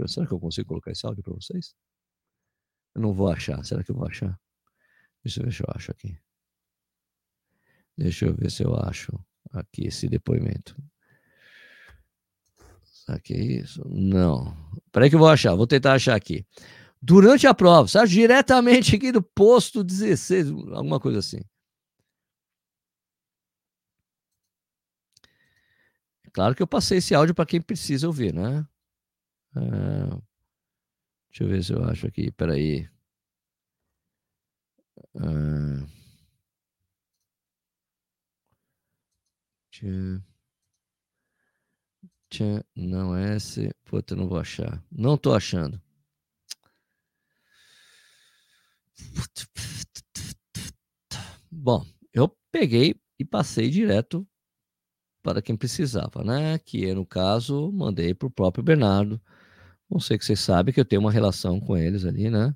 Será 0.09 0.27
que 0.27 0.33
eu 0.33 0.41
consigo 0.41 0.69
colocar 0.69 0.91
esse 0.91 1.07
áudio 1.07 1.23
para 1.23 1.35
vocês? 1.35 1.75
Eu 2.95 3.03
não 3.03 3.13
vou 3.13 3.29
achar. 3.29 3.65
Será 3.65 3.83
que 3.85 3.91
eu 3.91 3.97
vou 3.97 4.07
achar? 4.07 4.39
Deixa 5.23 5.41
eu 5.41 5.45
ver 5.45 5.53
se 5.53 5.63
eu 5.63 5.67
acho 5.75 5.91
aqui. 5.91 6.19
Deixa 7.97 8.27
eu 8.27 8.35
ver 8.35 8.51
se 8.51 8.65
eu 8.65 8.75
acho 8.75 9.13
aqui 9.53 9.87
esse 9.87 10.09
depoimento. 10.09 10.77
Será 12.83 13.21
que 13.21 13.35
é 13.35 13.43
isso? 13.43 13.83
Não. 13.89 14.57
Peraí 14.91 15.11
que 15.11 15.17
eu 15.17 15.21
vou 15.21 15.29
achar. 15.29 15.55
Vou 15.55 15.67
tentar 15.67 15.95
achar 15.95 16.15
aqui 16.15 16.47
durante 17.05 17.47
a 17.47 17.53
prova, 17.55 17.87
sabe? 17.87 18.09
Diretamente 18.09 18.97
aqui 18.97 19.13
do 19.13 19.23
posto 19.23 19.85
16, 19.85 20.49
alguma 20.73 20.99
coisa 20.99 21.19
assim. 21.19 21.41
Claro 26.33 26.55
que 26.55 26.63
eu 26.63 26.67
passei 26.67 26.99
esse 26.99 27.15
áudio 27.15 27.35
para 27.35 27.47
quem 27.47 27.61
precisa 27.61 28.07
ouvir, 28.07 28.33
né? 28.35 28.67
Uh, 29.55 30.21
deixa 31.29 31.45
eu 31.45 31.49
ver 31.49 31.63
se 31.63 31.73
eu 31.73 31.85
acho 31.85 32.07
aqui, 32.07 32.33
peraí. 32.33 32.89
Uh, 35.15 35.87
Tchan, 42.31 42.65
não 42.75 43.15
é 43.15 43.37
esse. 43.37 43.71
Puta, 43.85 44.17
não 44.17 44.27
vou 44.27 44.39
achar. 44.39 44.83
Não 44.91 45.17
tô 45.17 45.33
achando. 45.35 45.81
Bom, 51.51 51.85
eu 52.13 52.29
peguei 52.53 52.95
e 53.19 53.25
passei 53.25 53.71
direto 53.71 54.27
para 55.23 55.41
quem 55.41 55.57
precisava, 55.57 56.23
né? 56.23 56.59
Que 56.59 56.95
no 56.95 57.07
caso 57.07 57.73
mandei 57.73 58.15
para 58.15 58.29
o 58.29 58.31
próprio 58.31 58.63
Bernardo. 58.63 59.21
Não 59.91 60.01
sei 60.01 60.19
que 60.19 60.25
vocês 60.25 60.41
sabem 60.41 60.75
que 60.75 60.81
eu 60.81 60.85
tenho 60.85 61.01
uma 61.01 61.13
relação 61.13 61.61
com 61.61 61.77
eles 61.77 62.05
ali, 62.05 62.31
né? 62.31 62.55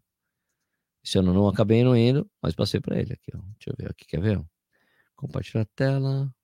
Esse 1.03 1.19
ano 1.19 1.33
não 1.33 1.49
acabei 1.49 1.83
não 1.83 1.97
indo, 1.97 2.31
mas 2.43 2.55
passei 2.55 2.81
para 2.81 2.99
ele 3.01 3.15
aqui, 3.15 3.31
ó. 3.35 3.39
Deixa 3.39 3.71
eu 3.71 3.75
ver 3.79 3.91
aqui, 3.91 4.05
quer 4.07 4.21
ver? 4.21 4.45
Compartilhar 5.17 5.63
a 5.63 5.67
tela. 5.75 6.35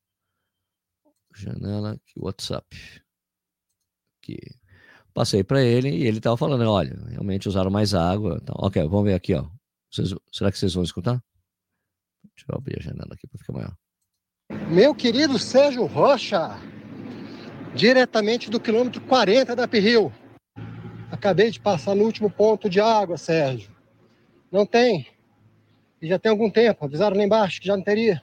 Janela 1.34 1.92
aqui, 1.92 2.18
WhatsApp. 2.18 2.66
Aqui. 4.22 4.38
Passei 5.12 5.44
para 5.44 5.62
ele 5.62 5.90
e 5.90 6.06
ele 6.06 6.18
estava 6.18 6.36
falando, 6.36 6.68
olha, 6.70 6.96
realmente 7.08 7.48
usaram 7.48 7.70
mais 7.70 7.94
água. 7.94 8.38
Então, 8.42 8.54
ok, 8.58 8.82
vamos 8.84 9.04
ver 9.04 9.14
aqui, 9.14 9.34
ó. 9.34 9.48
Vocês, 9.94 10.12
será 10.32 10.50
que 10.50 10.58
vocês 10.58 10.74
vão 10.74 10.82
escutar? 10.82 11.22
Deixa 12.34 12.46
eu 12.50 12.56
abrir 12.56 12.80
a 12.80 12.82
janela 12.82 13.14
aqui 13.14 13.28
para 13.28 13.38
ficar 13.38 13.52
maior. 13.52 13.76
Meu 14.68 14.92
querido 14.92 15.38
Sérgio 15.38 15.86
Rocha, 15.86 16.58
diretamente 17.76 18.50
do 18.50 18.58
quilômetro 18.58 19.00
40 19.02 19.54
da 19.54 19.68
Pirril. 19.68 20.12
Acabei 21.12 21.52
de 21.52 21.60
passar 21.60 21.94
no 21.94 22.02
último 22.02 22.28
ponto 22.28 22.68
de 22.68 22.80
água, 22.80 23.16
Sérgio. 23.16 23.70
Não 24.50 24.66
tem. 24.66 25.06
E 26.02 26.08
já 26.08 26.18
tem 26.18 26.30
algum 26.30 26.50
tempo. 26.50 26.84
Avisaram 26.84 27.16
lá 27.16 27.22
embaixo 27.22 27.60
que 27.60 27.68
já 27.68 27.76
não 27.76 27.84
teria. 27.84 28.20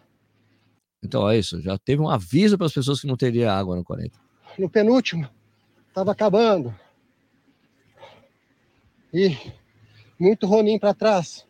Então 1.02 1.30
é 1.30 1.38
isso. 1.38 1.62
Já 1.62 1.78
teve 1.78 2.02
um 2.02 2.10
aviso 2.10 2.58
para 2.58 2.68
as 2.68 2.74
pessoas 2.74 3.00
que 3.00 3.08
não 3.08 3.16
teria 3.16 3.54
água 3.54 3.78
no 3.78 3.84
40. 3.86 4.20
No 4.60 4.70
penúltimo, 4.70 5.26
estava 5.88 6.12
acabando. 6.12 6.76
E 9.14 9.38
muito 10.20 10.46
Ronin 10.46 10.78
para 10.78 10.94
trás. 10.94 11.50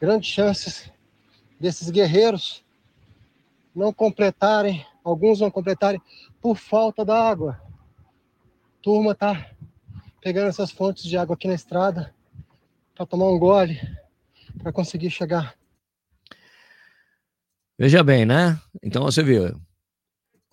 Grandes 0.00 0.28
chances 0.28 0.90
desses 1.58 1.90
guerreiros 1.90 2.64
não 3.74 3.92
completarem, 3.92 4.86
alguns 5.04 5.40
não 5.40 5.50
completarem 5.50 6.00
por 6.40 6.56
falta 6.56 7.04
da 7.04 7.28
água. 7.28 7.60
Turma 8.82 9.14
tá 9.14 9.50
pegando 10.20 10.48
essas 10.48 10.70
fontes 10.70 11.04
de 11.04 11.16
água 11.16 11.34
aqui 11.34 11.46
na 11.48 11.54
estrada 11.54 12.14
para 12.94 13.06
tomar 13.06 13.28
um 13.28 13.38
gole, 13.38 13.80
para 14.62 14.72
conseguir 14.72 15.10
chegar. 15.10 15.54
Veja 17.78 18.02
bem, 18.02 18.24
né? 18.24 18.58
Então 18.82 19.04
você 19.04 19.22
viu. 19.22 19.60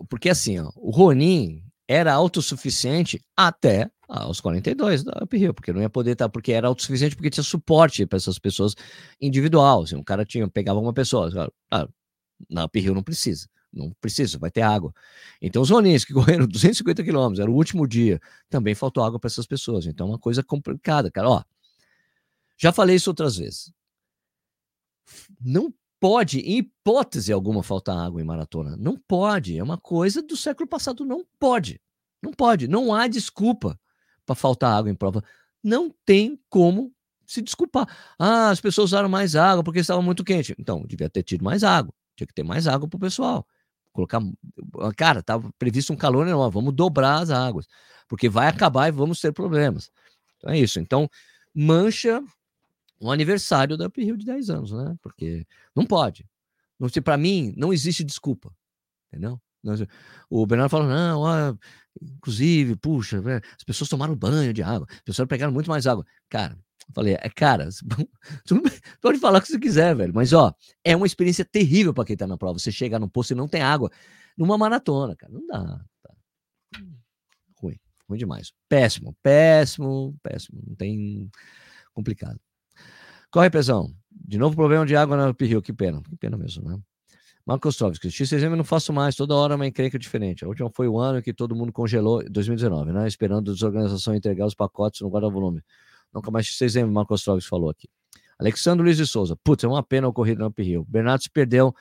Porque 0.10 0.30
assim, 0.30 0.60
ó, 0.60 0.70
o 0.76 0.92
Ronin 0.92 1.64
era 1.88 2.14
autossuficiente 2.14 3.24
até 3.36 3.90
aos 4.14 4.40
42 4.40 5.04
da 5.04 5.24
Uphill, 5.24 5.54
porque 5.56 5.74
não 5.74 5.82
ia 5.82 5.90
poder 5.90 6.12
estar, 6.12 6.26
tá, 6.26 6.30
porque 6.30 6.52
era 6.52 6.68
autossuficiente 6.68 7.16
porque 7.16 7.32
tinha 7.32 7.44
suporte 7.44 8.06
para 8.06 8.18
essas 8.18 8.38
pessoas 8.38 8.76
individual. 9.20 9.82
Assim, 9.82 9.96
um 9.96 10.04
cara 10.04 10.24
tinha, 10.24 10.48
pegava 10.48 10.80
uma 10.80 10.94
pessoa, 10.94 11.52
ah, 11.72 11.88
na 12.48 12.66
Uphill 12.66 12.94
não 12.94 13.02
precisa. 13.02 13.48
Não 13.72 13.92
precisa, 14.00 14.38
vai 14.38 14.52
ter 14.52 14.62
água. 14.62 14.94
Então, 15.42 15.60
os 15.60 15.72
Ronins 15.72 16.06
que 16.06 16.14
correram 16.14 16.46
250 16.46 17.04
quilômetros, 17.04 17.40
era 17.40 17.50
o 17.50 17.56
último 17.56 17.88
dia, 17.88 18.20
também 18.50 18.76
faltou 18.76 19.04
água 19.04 19.20
para 19.20 19.28
essas 19.28 19.48
pessoas. 19.48 19.88
Então, 19.88 20.08
é 20.08 20.10
uma 20.12 20.20
coisa 20.20 20.44
complicada, 20.44 21.10
cara. 21.10 21.28
Ó, 21.28 21.44
já 22.56 22.72
falei 22.72 22.98
isso 22.98 23.10
outras 23.10 23.38
vezes. 23.38 23.74
Não 25.42 25.74
pode, 26.00 26.40
em 26.42 26.60
hipótese 26.60 27.34
alguma, 27.34 27.64
faltar 27.64 27.98
água 27.98 28.22
em 28.22 28.26
maratona. 28.26 28.78
Não 28.78 28.96
pode. 28.96 29.58
É 29.58 29.64
uma 29.64 29.78
coisa 29.78 30.22
do 30.22 30.38
século 30.38 30.70
passado. 30.70 31.04
Não 31.04 31.26
pode. 31.40 31.82
Não 32.22 32.32
pode. 32.32 32.68
Não 32.68 32.94
há 32.94 33.08
desculpa 33.08 33.80
para 34.26 34.36
faltar 34.36 34.74
água 34.74 34.90
em 34.92 34.96
prova. 34.96 35.24
Não 35.64 35.94
tem 36.06 36.40
como 36.50 36.94
se 37.26 37.42
desculpar. 37.42 37.88
Ah, 38.20 38.50
as 38.50 38.60
pessoas 38.62 38.90
usaram 38.90 39.10
mais 39.10 39.36
água 39.36 39.64
porque 39.64 39.80
estava 39.80 40.02
muito 40.02 40.24
quente. 40.24 40.56
Então, 40.60 40.86
devia 40.86 41.10
ter 41.10 41.24
tido 41.24 41.44
mais 41.44 41.64
água. 41.64 41.94
Tinha 42.16 42.28
que 42.28 42.34
ter 42.34 42.44
mais 42.44 42.68
água 42.68 42.88
para 42.88 42.98
o 42.98 43.00
pessoal. 43.00 43.48
Colocar. 43.92 44.22
Cara, 44.98 45.20
estava 45.20 45.52
previsto 45.58 45.94
um 45.94 45.96
calor 45.96 46.28
enorme. 46.28 46.54
Vamos 46.54 46.74
dobrar 46.74 47.22
as 47.22 47.30
águas. 47.30 47.68
Porque 48.08 48.28
vai 48.28 48.48
acabar 48.48 48.88
e 48.88 48.92
vamos 48.92 49.20
ter 49.20 49.32
problemas. 49.32 49.92
Então 50.38 50.52
é 50.52 50.60
isso. 50.60 50.80
Então, 50.80 51.10
mancha 51.54 52.22
um 53.00 53.12
aniversário 53.12 53.78
da 53.78 53.88
Uphill 53.88 54.18
de 54.18 54.26
10 54.26 54.50
anos, 54.50 54.72
né? 54.72 54.96
Porque 55.02 55.46
não 55.76 55.86
pode. 55.86 56.28
Para 57.04 57.18
mim, 57.18 57.54
não 57.56 57.72
existe 57.72 58.04
desculpa. 58.04 58.54
Entendeu? 59.08 59.40
O 60.30 60.46
Bernardo 60.46 60.70
falou: 60.70 60.88
não, 60.88 61.26
ah, 61.26 61.58
inclusive, 62.02 62.76
puxa, 62.76 63.22
as 63.58 63.64
pessoas 63.64 63.90
tomaram 63.90 64.16
banho 64.16 64.54
de 64.54 64.62
água, 64.62 64.88
as 64.90 65.02
pessoas 65.02 65.28
pegaram 65.28 65.54
muito 65.54 65.70
mais 65.70 65.88
água. 65.88 66.06
Cara, 66.30 66.58
falei, 66.94 67.14
é, 67.14 67.30
cara, 67.30 67.70
pode 69.02 69.20
falar 69.20 69.40
o 69.40 69.42
que 69.42 69.48
você 69.48 69.60
quiser, 69.60 69.96
velho, 69.96 70.14
mas 70.14 70.34
ó, 70.34 70.54
é 70.84 70.96
uma 70.96 71.06
experiência 71.06 71.46
terrível 71.46 71.94
para 71.94 72.06
quem 72.06 72.18
tá 72.18 72.28
na 72.28 72.38
prova. 72.38 72.60
Você 72.60 72.72
chegar 72.72 73.00
num 73.00 73.08
posto 73.08 73.32
e 73.32 73.36
não 73.36 73.48
tem 73.48 73.62
água 73.62 73.90
numa 74.38 74.58
maratona, 74.58 75.16
cara, 75.16 75.32
não 75.32 75.46
dá. 75.48 75.86
Tá. 76.02 76.14
Ruim, 77.62 77.80
ruim 78.10 78.18
demais. 78.18 78.52
Péssimo, 78.68 79.16
péssimo, 79.22 80.16
péssimo. 80.22 80.62
Não 80.68 80.76
tem. 80.76 81.30
complicado. 81.94 82.40
Corre, 83.32 83.50
pesão. 83.50 83.94
De 84.12 84.38
novo 84.38 84.56
problema 84.56 84.86
de 84.86 84.96
água 84.96 85.18
na 85.18 85.34
Pirril, 85.34 85.62
que 85.62 85.74
pena, 85.74 86.02
que 86.04 86.16
pena 86.16 86.38
mesmo, 86.38 86.70
né? 86.70 86.80
Marcos 87.46 87.76
Tovski, 87.76 88.08
X6M 88.08 88.52
eu 88.52 88.56
não 88.56 88.64
faço 88.64 88.94
mais, 88.94 89.16
toda 89.16 89.36
hora 89.36 89.56
uma 89.56 89.68
encrenca 89.68 90.00
diferente. 90.00 90.46
A 90.46 90.48
última 90.48 90.70
foi 90.70 90.88
o 90.88 90.98
ano 90.98 91.22
que 91.22 91.34
todo 91.34 91.54
mundo 91.54 91.74
congelou, 91.74 92.24
2019, 92.30 92.94
né? 92.94 93.06
Esperando 93.06 93.52
a 93.52 93.54
desorganização 93.54 94.16
entregar 94.16 94.46
os 94.46 94.56
pacotes 94.56 95.02
no 95.02 95.10
guarda-volume. 95.10 95.62
Nunca 96.14 96.32
mais 96.32 96.48
X6M, 96.48 96.90
Marcos 96.90 97.24
Tovski 97.24 97.50
falou 97.50 97.70
aqui. 97.70 97.90
Alexandre 98.40 98.84
Luiz 98.84 98.98
de 98.98 99.06
Souza, 99.06 99.36
putz, 99.44 99.64
é 99.64 99.68
uma 99.68 99.84
pena 99.84 100.08
a 100.08 100.12
corrida 100.14 100.42
no 100.42 100.50
Uphill. 100.50 100.86
Bernardo 100.88 101.24
se 101.24 101.30
perdeu, 101.30 101.76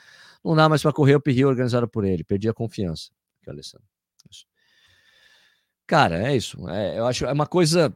não 0.44 0.56
dá 0.56 0.68
mais 0.68 0.82
para 0.82 0.92
correr 0.92 1.14
o 1.14 1.18
Uphill 1.18 1.48
organizado 1.48 1.88
por 1.88 2.04
ele, 2.04 2.24
perdi 2.24 2.48
a 2.48 2.52
confiança. 2.52 3.10
Aqui, 3.40 3.50
Alessandro. 3.50 3.86
Isso. 4.30 4.44
Cara, 5.86 6.28
é 6.28 6.36
isso. 6.36 6.68
É, 6.68 6.98
eu 6.98 7.06
acho 7.06 7.24
é 7.24 7.32
uma 7.32 7.46
coisa. 7.46 7.94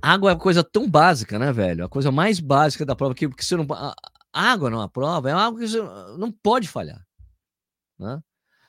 Água 0.00 0.30
é 0.30 0.34
uma 0.34 0.40
coisa 0.40 0.62
tão 0.62 0.88
básica, 0.88 1.38
né, 1.38 1.52
velho? 1.52 1.84
A 1.84 1.88
coisa 1.88 2.12
mais 2.12 2.40
básica 2.40 2.84
da 2.86 2.94
prova 2.94 3.14
que, 3.14 3.28
que 3.28 3.44
você 3.44 3.56
não 3.56 3.66
água 4.38 4.70
numa 4.70 4.88
prova 4.88 5.28
é 5.28 5.32
algo 5.32 5.58
que 5.58 5.66
você 5.66 5.80
não 6.18 6.30
pode 6.30 6.68
falhar. 6.68 7.04
Né? 7.98 8.22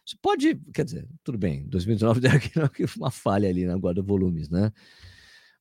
Você 0.05 0.17
pode, 0.21 0.55
quer 0.73 0.85
dizer, 0.85 1.07
tudo 1.23 1.37
bem, 1.37 1.67
2019 1.67 2.19
deu 2.19 2.31
uma 2.97 3.11
falha 3.11 3.47
ali 3.47 3.65
na 3.65 3.75
guarda-volumes, 3.75 4.49
né? 4.49 4.71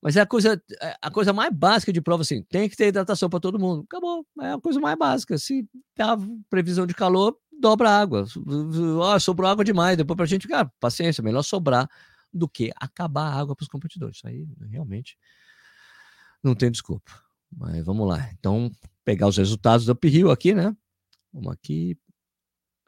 Mas 0.01 0.17
é 0.17 0.21
a 0.21 0.27
coisa, 0.27 0.63
é 0.81 0.97
a 1.03 1.11
coisa 1.11 1.33
mais 1.33 1.53
básica 1.53 1.93
de 1.93 2.01
prova, 2.01 2.23
assim, 2.23 2.43
tem 2.45 2.69
que 2.69 2.77
ter 2.77 2.87
hidratação 2.87 3.29
para 3.29 3.41
todo 3.41 3.59
mundo. 3.59 3.83
Acabou, 3.83 4.25
é 4.41 4.53
a 4.53 4.61
coisa 4.61 4.81
mais 4.81 4.97
básica. 4.97 5.37
Se 5.37 5.69
tá 5.95 6.17
previsão 6.49 6.87
de 6.87 6.95
calor, 6.95 7.37
dobra 7.61 7.91
a 7.91 8.01
água. 8.01 8.25
Oh, 8.37 9.21
sobrou 9.21 9.51
água 9.51 9.65
demais, 9.65 9.97
depois 9.97 10.17
para 10.17 10.25
a 10.25 10.29
gente, 10.29 10.47
cara, 10.47 10.73
paciência, 10.81 11.23
melhor 11.23 11.43
sobrar 11.43 11.89
do 12.33 12.49
que 12.49 12.71
acabar 12.77 13.25
a 13.25 13.41
água 13.41 13.57
para 13.57 13.65
os 13.65 13.69
competidores. 13.69 14.19
Isso 14.19 14.27
aí 14.29 14.47
realmente 14.71 15.19
não 16.43 16.55
tem 16.55 16.71
desculpa. 16.71 17.11
Mas 17.51 17.85
vamos 17.85 18.07
lá. 18.07 18.31
Então, 18.39 18.71
pegar 19.05 19.27
os 19.29 19.37
resultados 19.37 19.87
do 19.87 19.93
uphill 19.93 20.31
aqui, 20.31 20.55
né? 20.55 20.77
Vamos 21.33 21.53
aqui. 21.53 21.99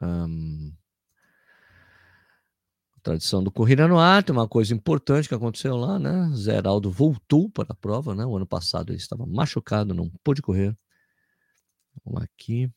Um, 0.01 0.73
tradição 3.01 3.43
do 3.43 3.51
Corrida 3.51 3.87
no 3.87 3.99
Ar, 3.99 4.23
tem 4.23 4.35
uma 4.35 4.47
coisa 4.47 4.73
importante 4.73 5.27
que 5.27 5.35
aconteceu 5.35 5.75
lá, 5.75 5.97
né? 5.99 6.29
Zeraldo 6.35 6.91
voltou 6.91 7.49
para 7.49 7.67
a 7.69 7.75
prova, 7.75 8.15
né? 8.15 8.25
O 8.25 8.35
ano 8.35 8.45
passado 8.45 8.91
ele 8.91 8.97
estava 8.97 9.25
machucado, 9.25 9.93
não 9.93 10.09
pôde 10.23 10.41
correr. 10.41 10.77
Vamos 12.05 12.23
aqui. 12.23 12.71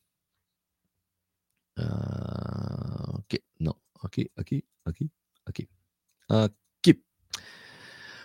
Uh, 1.79 3.19
aqui. 3.19 3.43
Não, 3.61 3.77
aqui, 4.03 4.31
aqui, 4.37 4.65
aqui, 4.85 5.11
aqui. 5.47 5.69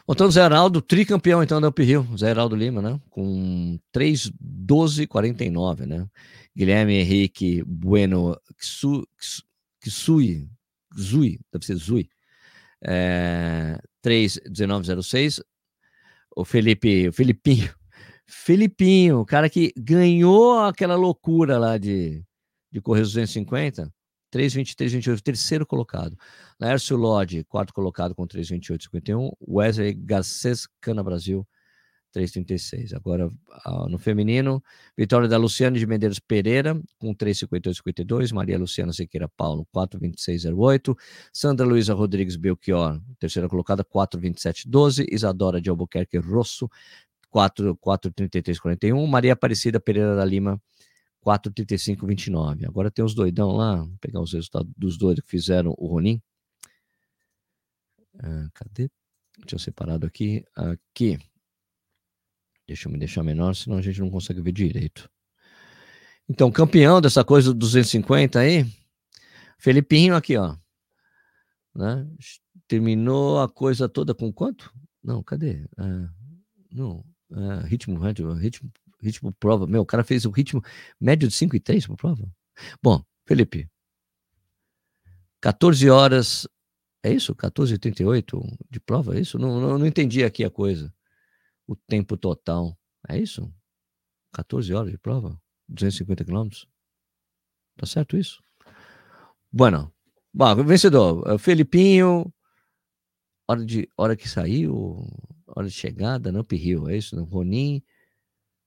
Aqui. 0.10 0.20
Montando 0.24 0.32
Zé 0.32 0.42
Heraldo, 0.44 0.82
tricampeão 0.82 1.44
então 1.44 1.62
da 1.62 1.70
Uphill, 1.70 2.04
Zé 2.18 2.32
Heraldo 2.32 2.56
Lima, 2.56 2.82
né? 2.82 3.00
Com 3.12 3.80
3,12,49, 3.96 5.86
né? 5.86 6.08
Guilherme 6.56 6.96
Henrique 6.96 7.64
Bueno 7.64 8.36
Kisui, 9.82 10.50
Zui, 11.00 11.40
deve 11.54 11.66
ser 11.66 11.76
Zui, 11.76 12.10
é, 12.84 13.80
3,19,06. 14.04 15.44
O 16.36 16.44
Felipe, 16.44 17.10
o 17.10 17.14
Felipinho, 17.14 17.72
Felipinho, 18.26 19.20
o 19.20 19.26
cara 19.26 19.48
que 19.48 19.72
ganhou 19.78 20.60
aquela 20.62 20.96
loucura 20.96 21.60
lá 21.60 21.78
de, 21.78 22.24
de 22.72 22.82
correr 22.82 23.02
os 23.02 23.10
250, 23.10 23.94
3,23, 24.32 24.90
28, 24.90 25.24
terceiro 25.24 25.66
colocado. 25.66 26.18
Laércio 26.60 26.96
Lodge, 26.96 27.44
quarto 27.46 27.74
colocado 27.74 28.14
com 28.14 28.28
3,28, 28.28 28.84
51. 28.84 29.32
Wesley 29.48 29.94
Garcês, 29.94 30.68
Cana 30.80 31.04
Brasil, 31.04 31.48
3,36. 32.16 32.96
Agora, 32.96 33.30
no 33.88 33.98
feminino, 33.98 34.64
vitória 34.98 35.28
da 35.28 35.38
Luciane 35.38 35.80
de 35.80 35.86
Medeiros 35.86 36.20
Pereira, 36.20 36.80
com 36.98 37.14
3,58,52. 37.14 38.34
Maria 38.34 38.58
Luciana 38.58 38.92
Sequeira 38.94 39.30
Paulo, 39.30 39.68
4,26,08. 39.76 40.96
Sandra 41.32 41.66
Luiza 41.66 41.94
Rodrigues 41.94 42.36
Belchior, 42.36 43.02
terceira 43.20 43.48
colocada, 43.48 43.84
4,27,12. 43.84 45.06
Isadora 45.12 45.62
de 45.62 45.70
Albuquerque 45.70 46.18
Rosso, 46.18 46.70
4,33,41. 47.34 49.08
Maria 49.08 49.34
Aparecida 49.34 49.80
Pereira 49.80 50.16
da 50.16 50.26
Lima, 50.26 50.62
4,35,29. 51.30 52.66
Agora 52.68 52.90
tem 52.90 53.06
os 53.06 53.14
doidão 53.14 53.52
lá, 53.52 53.76
vou 53.76 53.98
pegar 54.02 54.20
os 54.20 54.34
resultados 54.34 54.72
dos 54.76 54.98
doidos 54.98 55.24
que 55.24 55.30
fizeram 55.30 55.76
o 55.78 55.88
Ronin. 55.88 56.20
Ah, 58.18 58.50
cadê? 58.54 58.90
Eu 59.52 59.60
separado 59.60 60.08
aqui. 60.08 60.44
Aqui. 60.56 61.20
Deixa 62.68 62.88
eu 62.88 62.92
me 62.92 62.98
deixar 62.98 63.24
menor, 63.24 63.56
senão 63.56 63.78
a 63.78 63.82
gente 63.82 64.00
não 64.00 64.10
consegue 64.10 64.42
ver 64.42 64.52
direito. 64.52 65.10
Então, 66.28 66.52
campeão 66.52 67.00
dessa 67.00 67.24
coisa 67.24 67.54
do 67.54 67.60
250 67.60 68.40
aí, 68.40 68.66
Felipinho 69.58 70.16
aqui, 70.16 70.36
ó. 70.36 70.56
Né? 71.76 72.08
Terminou 72.68 73.40
a 73.40 73.50
coisa 73.50 73.88
toda 73.88 74.14
com 74.14 74.32
quanto? 74.32 74.72
Não, 75.04 75.24
cadê? 75.24 75.68
Ah, 75.78 76.10
não, 76.72 77.04
ah, 77.32 77.62
ritmo, 77.66 78.00
ritmo, 78.00 78.34
ritmo 78.34 78.72
prova. 79.40 79.68
Meu, 79.68 79.82
o 79.82 79.86
cara 79.86 80.04
fez 80.04 80.26
o 80.26 80.30
ritmo 80.30 80.62
médio 81.00 81.28
de 81.28 81.36
5 81.36 81.56
e 81.56 81.60
3 81.60 81.88
para 81.88 81.96
prova. 81.96 82.30
Bom, 82.82 83.04
Felipe, 83.26 83.70
14 85.42 85.90
horas, 85.90 86.48
é 87.04 87.14
isso? 87.14 87.34
14 87.36 87.74
e 87.74 87.78
38 87.78 88.42
de 88.70 88.80
prova, 88.80 89.16
é 89.16 89.22
isso? 89.22 89.38
Não, 89.40 89.60
não, 89.60 89.78
não 89.78 89.86
entendi 89.86 90.24
aqui 90.24 90.44
a 90.44 90.50
coisa 90.50 90.94
o 91.68 91.76
tempo 91.76 92.18
total. 92.18 92.78
É 93.08 93.18
isso? 93.18 93.54
14 94.34 94.74
horas 94.74 94.92
de 94.92 94.98
prova? 94.98 95.40
250 95.68 96.26
quilômetros? 96.26 96.68
Tá 97.78 97.86
certo 97.86 98.18
isso? 98.18 98.42
Bueno, 99.52 99.94
bom, 100.34 100.64
vencedor, 100.64 101.24
é 101.28 101.38
Felipinho, 101.38 102.32
hora, 103.48 103.66
de, 103.66 103.90
hora 103.96 104.16
que 104.16 104.28
saiu, 104.28 105.08
hora 105.48 105.68
de 105.68 105.74
chegada, 105.74 106.32
Namp 106.32 106.52
Rio, 106.52 106.90
é 106.90 106.98
isso? 106.98 107.16
Não? 107.16 107.24
Ronin, 107.24 107.82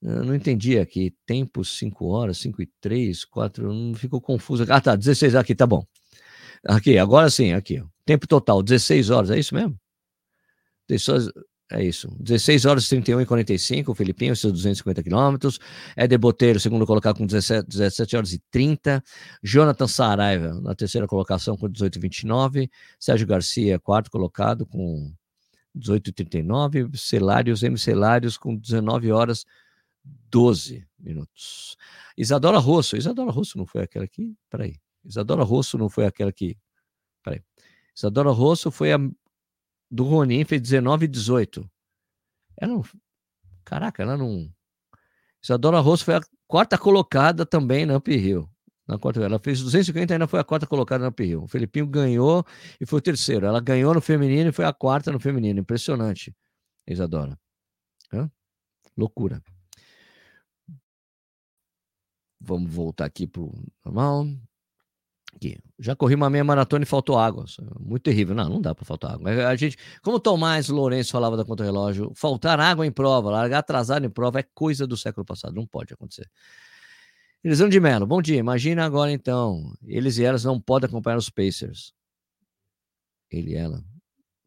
eu 0.03 0.25
não 0.25 0.35
entendi 0.35 0.79
aqui, 0.79 1.15
tempo 1.25 1.65
5 1.65 2.07
horas, 2.07 2.39
5 2.39 2.61
e 2.61 2.67
3, 2.81 3.25
4, 3.25 3.73
não 3.73 3.95
ficou 3.95 4.21
confuso. 4.21 4.65
Ah, 4.69 4.81
tá, 4.81 4.97
16 4.97 5.37
aqui, 5.37 5.55
tá 5.55 5.67
bom. 5.67 5.87
Aqui, 6.67 6.99
agora 6.99 7.31
sim, 7.31 7.53
aqui, 7.53 7.83
tempo 8.05 8.27
total, 8.27 8.63
16 8.63 9.11
horas, 9.11 9.31
é 9.31 9.39
isso 9.39 9.55
mesmo? 9.55 9.79
16, 10.89 11.31
é 11.73 11.83
isso. 11.85 12.09
16 12.21 12.65
horas 12.67 12.89
31 12.89 13.21
e 13.21 13.27
45, 13.27 13.93
o 13.93 13.95
Filipinho, 13.95 14.35
seus 14.37 14.53
250 14.53 15.03
quilômetros. 15.03 15.59
Éder 15.97 16.19
Boteiro, 16.19 16.61
segundo 16.61 16.85
colocado 16.85 17.19
com 17.19 17.27
17, 17.27 17.69
17 17.69 18.17
horas 18.17 18.33
e 18.33 18.43
30. 18.51 19.03
Jonathan 19.43 19.87
Saraiva, 19.87 20.61
na 20.61 20.75
terceira 20.75 21.07
colocação, 21.07 21.57
com 21.57 21.69
18 21.69 21.97
e 21.97 22.01
29. 22.01 22.71
Sérgio 22.99 23.27
Garcia, 23.27 23.79
quarto 23.79 24.11
colocado, 24.11 24.67
com 24.67 25.13
18 25.75 26.11
e 26.11 26.13
39. 26.13 26.91
Celários, 26.95 27.63
M. 27.63 27.79
Celários, 27.79 28.37
com 28.37 28.55
19 28.57 29.11
horas 29.13 29.47
12 30.05 30.87
minutos. 30.99 31.77
Isadora 32.17 32.59
Rosso. 32.59 32.97
Isadora 32.97 33.31
Rosso 33.31 33.59
não 33.59 33.67
foi 33.67 33.83
aquela 33.83 34.05
aqui? 34.05 34.37
Peraí. 34.51 34.77
Isadora 35.05 35.43
Rosso 35.43 35.79
não 35.79 35.89
foi 35.89 36.07
aquela 36.07 36.31
aqui. 36.31 36.57
Peraí. 37.23 37.43
Isadora 37.95 38.31
Rosso 38.31 38.71
foi 38.71 38.93
a 38.93 38.99
do 39.91 40.05
Ronin 40.05 40.45
fez 40.45 40.63
19 40.63 41.05
e 41.05 41.09
18. 41.09 41.71
Ela 42.57 42.73
não. 42.73 42.83
Caraca, 43.63 44.03
ela 44.03 44.17
não. 44.17 44.51
Isadora 45.43 45.81
Rosso 45.81 46.05
foi 46.05 46.15
a 46.15 46.21
quarta 46.47 46.79
colocada 46.79 47.45
também 47.45 47.85
na 47.85 47.99
Uphill. 47.99 48.49
Na 48.87 48.99
quarta, 48.99 49.21
ela 49.23 49.39
fez 49.39 49.61
250 49.61 50.13
e 50.13 50.15
ainda 50.15 50.27
foi 50.27 50.41
a 50.41 50.45
quarta 50.45 50.67
colocada 50.67 51.03
na 51.03 51.11
Uphill. 51.11 51.43
O 51.43 51.47
Felipinho 51.47 51.87
ganhou 51.87 52.45
e 52.81 52.87
foi 52.87 52.99
o 52.99 53.03
terceiro. 53.03 53.47
Ela 53.47 53.61
ganhou 53.61 53.95
no 53.95 54.01
feminino 54.01 54.49
e 54.49 54.53
foi 54.53 54.65
a 54.65 54.73
quarta 54.73 55.13
no 55.13 55.21
feminino. 55.21 55.61
Impressionante, 55.61 56.35
Isadora. 56.87 57.39
Hã? 58.13 58.31
Loucura. 58.97 59.43
Vamos 62.45 62.73
voltar 62.73 63.05
aqui 63.05 63.27
pro 63.27 63.53
normal. 63.85 64.27
Aqui. 65.35 65.59
Já 65.79 65.95
corri 65.95 66.15
uma 66.15 66.29
meia 66.29 66.45
maratona 66.45 66.83
e 66.83 66.87
faltou 66.87 67.19
água. 67.19 67.45
Muito 67.79 68.03
terrível. 68.03 68.35
Não, 68.35 68.49
não 68.49 68.61
dá 68.61 68.75
para 68.75 68.85
faltar 68.85 69.13
água. 69.13 69.49
A 69.49 69.57
gente, 69.57 69.77
como 70.03 70.17
o 70.17 70.21
Tomás 70.21 70.69
Lourenço 70.69 71.13
falava 71.13 71.37
da 71.37 71.45
conta 71.45 71.65
relógio, 71.65 72.13
faltar 72.15 72.59
água 72.61 72.87
em 72.87 72.93
prova, 72.93 73.31
largar 73.31 73.59
atrasado 73.59 74.05
em 74.05 74.11
prova 74.11 74.41
é 74.41 74.43
coisa 74.43 74.87
do 74.87 74.97
século 74.97 75.25
passado. 75.25 75.55
Não 75.55 75.67
pode 75.67 75.95
acontecer. 75.95 76.29
Elisandro 77.45 77.73
de 77.73 77.81
Mello, 77.81 78.07
bom 78.07 78.21
dia. 78.21 78.37
Imagina 78.37 78.85
agora 78.85 79.11
então, 79.11 79.73
eles 79.85 80.19
e 80.19 80.25
elas 80.25 80.45
não 80.45 80.61
podem 80.61 80.89
acompanhar 80.89 81.17
os 81.17 81.31
Pacers. 81.31 81.93
Ele 83.31 83.53
e 83.53 83.55
ela. 83.55 83.83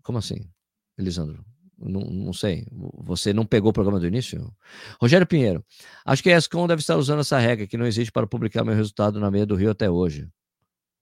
Como 0.04 0.18
assim, 0.18 0.50
Elisandro? 0.98 1.44
Não, 1.78 2.02
não, 2.02 2.34
sei. 2.34 2.66
Você 2.72 3.34
não 3.34 3.46
pegou 3.46 3.70
o 3.70 3.74
programa 3.74 4.00
do 4.00 4.08
início? 4.08 4.52
Rogério 5.00 5.28
Pinheiro. 5.28 5.64
Acho 6.06 6.24
que 6.24 6.32
a 6.32 6.38
ESCOM 6.38 6.68
deve 6.68 6.82
estar 6.82 6.96
usando 6.96 7.20
essa 7.20 7.38
regra 7.38 7.68
que 7.68 7.78
não 7.78 7.86
existe 7.86 8.12
para 8.12 8.26
publicar 8.26 8.64
meu 8.64 8.76
resultado 8.76 9.20
na 9.20 9.30
meia 9.30 9.46
do 9.46 9.56
Rio 9.56 9.72
até 9.72 9.90
hoje. 9.90 10.30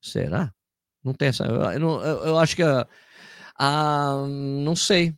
Será? 0.01 0.53
Não 1.03 1.13
tem 1.13 1.27
essa. 1.29 1.45
Eu, 1.45 1.61
eu, 1.71 2.01
eu 2.25 2.39
acho 2.39 2.55
que. 2.55 2.63
A, 2.63 2.87
a, 3.57 4.25
não 4.27 4.75
sei. 4.75 5.13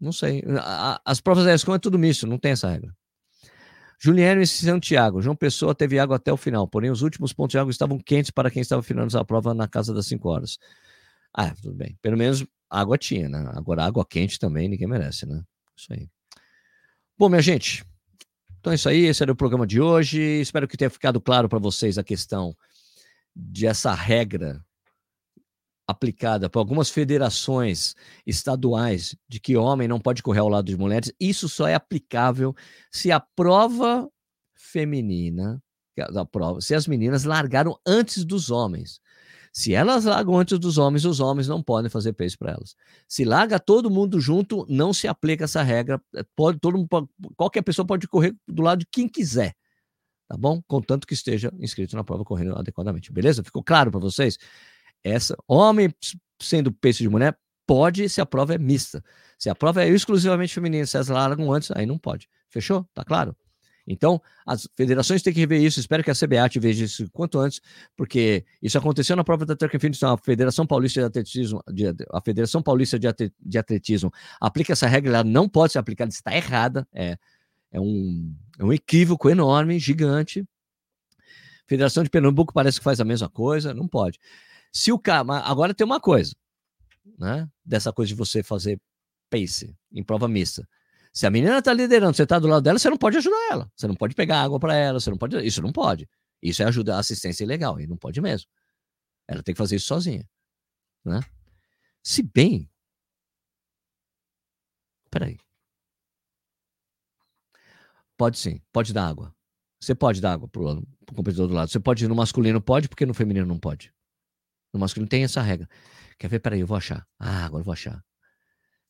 Não 0.00 0.12
sei. 0.12 0.44
A, 0.58 1.00
as 1.04 1.20
provas 1.20 1.44
da 1.44 1.54
ESCOM 1.54 1.74
é 1.74 1.78
tudo 1.78 1.98
misto, 1.98 2.26
não 2.26 2.38
tem 2.38 2.52
essa 2.52 2.70
regra. 2.70 2.94
Juliano 4.02 4.40
e 4.40 4.46
Santiago. 4.46 5.20
João 5.20 5.36
Pessoa 5.36 5.74
teve 5.74 5.98
água 5.98 6.16
até 6.16 6.32
o 6.32 6.36
final, 6.36 6.66
porém 6.66 6.90
os 6.90 7.02
últimos 7.02 7.34
pontos 7.34 7.52
de 7.52 7.58
água 7.58 7.70
estavam 7.70 7.98
quentes 7.98 8.30
para 8.30 8.50
quem 8.50 8.62
estava 8.62 8.82
finalizando 8.82 9.22
a 9.22 9.26
prova 9.26 9.52
na 9.52 9.68
casa 9.68 9.92
das 9.92 10.06
5 10.06 10.26
horas. 10.28 10.58
Ah, 11.34 11.54
tudo 11.54 11.74
bem. 11.74 11.98
Pelo 12.00 12.16
menos 12.16 12.44
água 12.70 12.96
tinha, 12.96 13.28
né? 13.28 13.50
Agora 13.54 13.84
água 13.84 14.06
quente 14.06 14.38
também 14.38 14.68
ninguém 14.68 14.88
merece, 14.88 15.26
né? 15.26 15.42
Isso 15.76 15.92
aí. 15.92 16.08
Bom, 17.18 17.28
minha 17.28 17.42
gente, 17.42 17.84
então 18.58 18.72
é 18.72 18.76
isso 18.76 18.88
aí. 18.88 19.06
Esse 19.06 19.22
era 19.22 19.32
o 19.32 19.36
programa 19.36 19.66
de 19.66 19.80
hoje. 19.80 20.20
Espero 20.20 20.68
que 20.68 20.76
tenha 20.76 20.90
ficado 20.90 21.20
claro 21.20 21.48
para 21.48 21.58
vocês 21.58 21.98
a 21.98 22.04
questão 22.04 22.56
de 23.34 23.66
essa 23.66 23.92
regra 23.92 24.64
aplicada 25.90 26.48
por 26.48 26.60
algumas 26.60 26.88
federações 26.88 27.96
estaduais 28.24 29.16
de 29.28 29.40
que 29.40 29.56
homem 29.56 29.88
não 29.88 29.98
pode 29.98 30.22
correr 30.22 30.38
ao 30.38 30.48
lado 30.48 30.66
de 30.66 30.76
mulheres, 30.76 31.12
isso 31.18 31.48
só 31.48 31.66
é 31.66 31.74
aplicável 31.74 32.54
se 32.92 33.10
a 33.10 33.18
prova 33.18 34.08
feminina, 34.54 35.60
a 35.98 36.24
prova, 36.24 36.60
se 36.60 36.74
as 36.74 36.86
meninas 36.86 37.24
largaram 37.24 37.76
antes 37.84 38.24
dos 38.24 38.50
homens. 38.50 39.00
Se 39.52 39.74
elas 39.74 40.04
largam 40.04 40.38
antes 40.38 40.58
dos 40.58 40.78
homens, 40.78 41.04
os 41.04 41.18
homens 41.18 41.48
não 41.48 41.62
podem 41.62 41.90
fazer 41.90 42.12
pace 42.12 42.38
para 42.38 42.52
elas. 42.52 42.76
Se 43.08 43.24
larga 43.24 43.58
todo 43.58 43.90
mundo 43.90 44.20
junto, 44.20 44.64
não 44.68 44.92
se 44.92 45.08
aplica 45.08 45.44
essa 45.44 45.62
regra. 45.62 46.00
Pode 46.36 46.58
todo 46.60 46.78
mundo, 46.78 47.08
qualquer 47.36 47.62
pessoa 47.62 47.86
pode 47.86 48.06
correr 48.06 48.34
do 48.46 48.62
lado 48.62 48.80
de 48.80 48.86
quem 48.90 49.08
quiser 49.08 49.54
tá 50.30 50.36
bom? 50.36 50.62
Contanto 50.68 51.08
que 51.08 51.12
esteja 51.12 51.52
inscrito 51.58 51.96
na 51.96 52.04
prova 52.04 52.24
correndo 52.24 52.56
adequadamente, 52.56 53.12
beleza? 53.12 53.42
Ficou 53.42 53.64
claro 53.64 53.90
para 53.90 53.98
vocês? 53.98 54.38
Essa, 55.02 55.36
homem 55.48 55.92
sendo 56.40 56.70
peixe 56.72 57.02
de 57.02 57.08
mulher, 57.08 57.36
pode 57.66 58.08
se 58.08 58.20
a 58.20 58.26
prova 58.26 58.54
é 58.54 58.58
mista. 58.58 59.02
Se 59.36 59.50
a 59.50 59.56
prova 59.56 59.82
é 59.82 59.88
exclusivamente 59.88 60.54
feminina, 60.54 60.86
se 60.86 60.96
elas 60.96 61.08
largam 61.08 61.52
antes, 61.52 61.72
aí 61.72 61.84
não 61.84 61.98
pode. 61.98 62.28
Fechou? 62.48 62.86
Tá 62.94 63.04
claro? 63.04 63.36
Então, 63.92 64.22
as 64.46 64.68
federações 64.76 65.20
têm 65.20 65.32
que 65.34 65.40
rever 65.40 65.60
isso. 65.60 65.80
Espero 65.80 66.04
que 66.04 66.10
a 66.12 66.14
CBAT 66.14 66.60
veja 66.60 66.84
isso 66.84 67.10
quanto 67.10 67.40
antes, 67.40 67.60
porque 67.96 68.44
isso 68.62 68.78
aconteceu 68.78 69.16
na 69.16 69.24
prova 69.24 69.44
da 69.44 69.56
Track 69.56 69.76
and. 69.84 69.90
Então, 69.90 70.12
a 70.12 70.16
Federação 70.16 70.64
Paulista 70.64 71.00
de 71.00 71.06
Atletismo, 71.06 71.60
a 72.12 72.20
Federação 72.20 72.62
Paulista 72.62 72.98
de 72.98 73.58
Atletismo 73.58 74.12
aplica 74.40 74.72
essa 74.72 74.86
regra, 74.86 75.10
ela 75.10 75.24
não 75.24 75.48
pode 75.48 75.72
ser 75.72 75.80
aplicada, 75.80 76.08
está 76.12 76.32
errada. 76.32 76.86
É, 76.92 77.18
é 77.72 77.80
um, 77.80 78.32
é 78.60 78.64
um 78.64 78.72
equívoco 78.72 79.28
enorme, 79.28 79.76
gigante. 79.80 80.46
Federação 81.66 82.04
de 82.04 82.10
Pernambuco 82.10 82.54
parece 82.54 82.78
que 82.78 82.84
faz 82.84 83.00
a 83.00 83.04
mesma 83.04 83.28
coisa, 83.28 83.74
não 83.74 83.88
pode. 83.88 84.20
Se 84.72 84.92
o 84.92 84.98
cara, 85.00 85.26
agora 85.38 85.74
tem 85.74 85.84
uma 85.84 85.98
coisa, 85.98 86.32
né? 87.18 87.48
Dessa 87.64 87.92
coisa 87.92 88.08
de 88.08 88.14
você 88.14 88.40
fazer 88.40 88.80
pace 89.28 89.76
em 89.92 90.04
prova 90.04 90.28
mista. 90.28 90.64
Se 91.12 91.26
a 91.26 91.30
menina 91.30 91.60
tá 91.60 91.72
liderando, 91.72 92.16
você 92.16 92.26
tá 92.26 92.38
do 92.38 92.46
lado 92.46 92.62
dela, 92.62 92.78
você 92.78 92.88
não 92.88 92.96
pode 92.96 93.16
ajudar 93.16 93.48
ela. 93.50 93.72
Você 93.76 93.86
não 93.86 93.94
pode 93.94 94.14
pegar 94.14 94.42
água 94.42 94.60
para 94.60 94.74
ela, 94.74 95.00
você 95.00 95.10
não 95.10 95.18
pode, 95.18 95.36
isso 95.44 95.60
não 95.62 95.72
pode. 95.72 96.08
Isso 96.42 96.62
é 96.62 96.66
ajuda 96.66 96.98
assistência 96.98 97.44
ilegal, 97.44 97.80
e 97.80 97.86
não 97.86 97.96
pode 97.96 98.20
mesmo. 98.20 98.48
Ela 99.28 99.42
tem 99.42 99.54
que 99.54 99.58
fazer 99.58 99.76
isso 99.76 99.86
sozinha, 99.86 100.28
né? 101.04 101.20
Se 102.02 102.22
bem 102.22 102.70
Peraí. 105.10 105.38
Pode 108.16 108.38
sim, 108.38 108.60
pode 108.72 108.92
dar 108.92 109.08
água. 109.08 109.34
Você 109.80 109.94
pode 109.94 110.20
dar 110.20 110.34
água 110.34 110.48
pro, 110.48 110.82
pro 111.04 111.16
competidor 111.16 111.48
do 111.48 111.54
lado. 111.54 111.70
Você 111.70 111.80
pode 111.80 112.06
no 112.06 112.14
masculino, 112.14 112.60
pode, 112.60 112.88
porque 112.88 113.06
no 113.06 113.14
feminino 113.14 113.46
não 113.46 113.58
pode. 113.58 113.92
No 114.72 114.78
masculino 114.78 115.08
tem 115.08 115.24
essa 115.24 115.42
regra. 115.42 115.68
Quer 116.18 116.28
ver? 116.28 116.38
Peraí, 116.38 116.60
eu 116.60 116.66
vou 116.66 116.76
achar. 116.76 117.06
Ah, 117.18 117.46
agora 117.46 117.62
eu 117.62 117.64
vou 117.64 117.72
achar. 117.72 118.04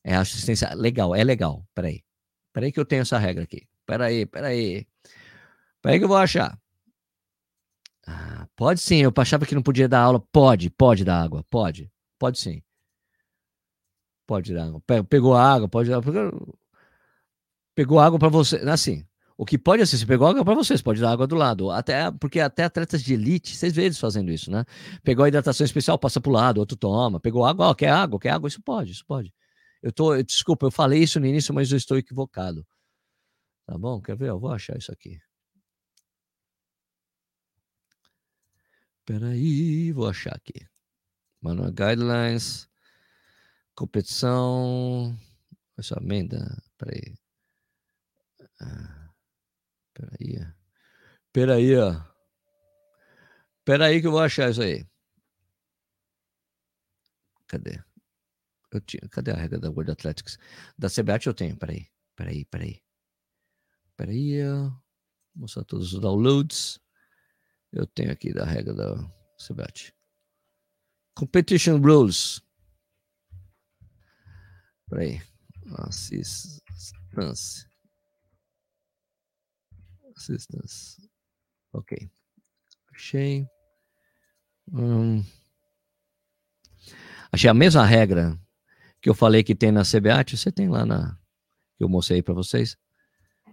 É 0.03 0.15
assistência 0.15 0.73
legal, 0.75 1.15
é 1.15 1.23
legal. 1.23 1.65
Peraí. 1.73 2.03
Peraí 2.53 2.71
que 2.71 2.79
eu 2.79 2.85
tenho 2.85 3.01
essa 3.01 3.17
regra 3.17 3.43
aqui. 3.43 3.67
Peraí, 3.85 4.25
peraí. 4.25 4.87
Peraí 5.81 5.97
que 5.99 6.05
eu 6.05 6.09
vou 6.09 6.17
achar. 6.17 6.57
Ah, 8.07 8.47
pode 8.55 8.81
sim, 8.81 8.97
eu 8.97 9.13
achava 9.17 9.45
que 9.45 9.55
não 9.55 9.61
podia 9.61 9.87
dar 9.87 10.01
aula. 10.01 10.19
Pode, 10.31 10.69
pode 10.69 11.03
dar 11.03 11.21
água, 11.21 11.43
pode. 11.49 11.91
Pode 12.19 12.39
sim. 12.39 12.61
Pode 14.27 14.53
dar 14.53 14.65
água. 14.65 14.81
Pegou 15.09 15.35
água, 15.35 15.67
pode 15.67 15.89
dar. 15.89 16.01
Pegou 17.75 17.99
água 17.99 18.19
para 18.19 18.29
você. 18.29 18.57
Assim, 18.69 19.05
o 19.37 19.45
que 19.45 19.57
pode 19.57 19.85
ser, 19.87 19.97
se 19.97 20.05
pegou 20.05 20.27
água 20.27 20.45
para 20.45 20.53
vocês, 20.53 20.81
pode 20.81 21.01
dar 21.01 21.11
água 21.11 21.25
do 21.25 21.35
lado. 21.35 21.71
Até, 21.71 22.11
porque 22.11 22.39
até 22.39 22.63
atletas 22.63 23.01
de 23.01 23.13
elite, 23.13 23.57
veem 23.71 23.85
eles 23.87 23.97
fazendo 23.99 24.31
isso, 24.31 24.51
né? 24.51 24.63
Pegou 25.03 25.25
a 25.25 25.27
hidratação 25.27 25.65
especial, 25.65 25.97
passa 25.97 26.21
pro 26.21 26.31
lado, 26.31 26.59
outro 26.59 26.77
toma. 26.77 27.19
Pegou 27.19 27.45
água, 27.45 27.69
ó, 27.69 27.73
quer 27.73 27.89
água, 27.89 28.19
quer 28.19 28.29
água, 28.29 28.47
isso 28.47 28.61
pode, 28.61 28.91
isso 28.91 29.05
pode. 29.05 29.33
Eu 29.81 29.91
tô, 29.91 30.21
desculpa, 30.21 30.67
eu 30.67 30.71
falei 30.71 31.01
isso 31.01 31.19
no 31.19 31.25
início, 31.25 31.53
mas 31.53 31.71
eu 31.71 31.77
estou 31.77 31.97
equivocado. 31.97 32.65
Tá 33.65 33.77
bom? 33.77 34.01
Quer 34.01 34.15
ver? 34.15 34.29
Eu 34.29 34.39
vou 34.39 34.51
achar 34.51 34.77
isso 34.77 34.91
aqui. 34.91 35.19
Peraí, 39.05 39.91
vou 39.91 40.07
achar 40.07 40.35
aqui. 40.35 40.67
Manual 41.41 41.71
Guidelines, 41.71 42.69
competição, 43.73 45.17
essa 45.77 45.97
emenda, 45.99 46.61
peraí. 46.77 47.15
Ah, 48.61 49.09
peraí. 49.93 50.53
Peraí, 51.33 51.77
ó. 51.77 51.99
Peraí 53.65 54.01
que 54.01 54.07
eu 54.07 54.11
vou 54.11 54.19
achar 54.19 54.51
isso 54.51 54.61
aí. 54.61 54.85
Cadê? 57.47 57.83
Eu 58.71 58.79
tinha, 58.79 59.01
cadê 59.09 59.31
a 59.31 59.35
regra 59.35 59.59
da 59.59 59.69
World 59.69 59.91
Athletics? 59.91 60.37
Da 60.77 60.89
CBAT 60.89 61.27
eu 61.27 61.33
tenho, 61.33 61.57
peraí. 61.57 61.87
Peraí, 62.15 62.45
peraí. 62.45 62.81
Peraí, 63.97 64.47
ó. 64.47 64.71
mostrar 65.35 65.65
todos 65.65 65.93
os 65.93 65.99
downloads. 65.99 66.79
Eu 67.71 67.85
tenho 67.85 68.11
aqui 68.11 68.33
da 68.33 68.45
regra 68.45 68.73
da 68.73 68.95
CBAT. 69.37 69.93
Competition 71.15 71.81
Rules. 71.81 72.41
Peraí. 74.89 75.21
Assistance. 75.79 77.67
Assistance. 80.15 81.09
Ok. 81.73 82.09
Achei. 82.93 83.45
Hum. 84.71 85.25
Achei 87.33 87.49
a 87.49 87.53
mesma 87.53 87.85
regra 87.85 88.39
que 89.01 89.09
eu 89.09 89.15
falei 89.15 89.43
que 89.43 89.55
tem 89.55 89.71
na 89.71 89.81
CBAT. 89.83 90.37
Você 90.37 90.51
tem 90.51 90.69
lá 90.69 90.85
na. 90.85 91.17
Que 91.77 91.83
eu 91.83 91.89
mostrei 91.89 92.21
para 92.21 92.33
vocês. 92.33 92.77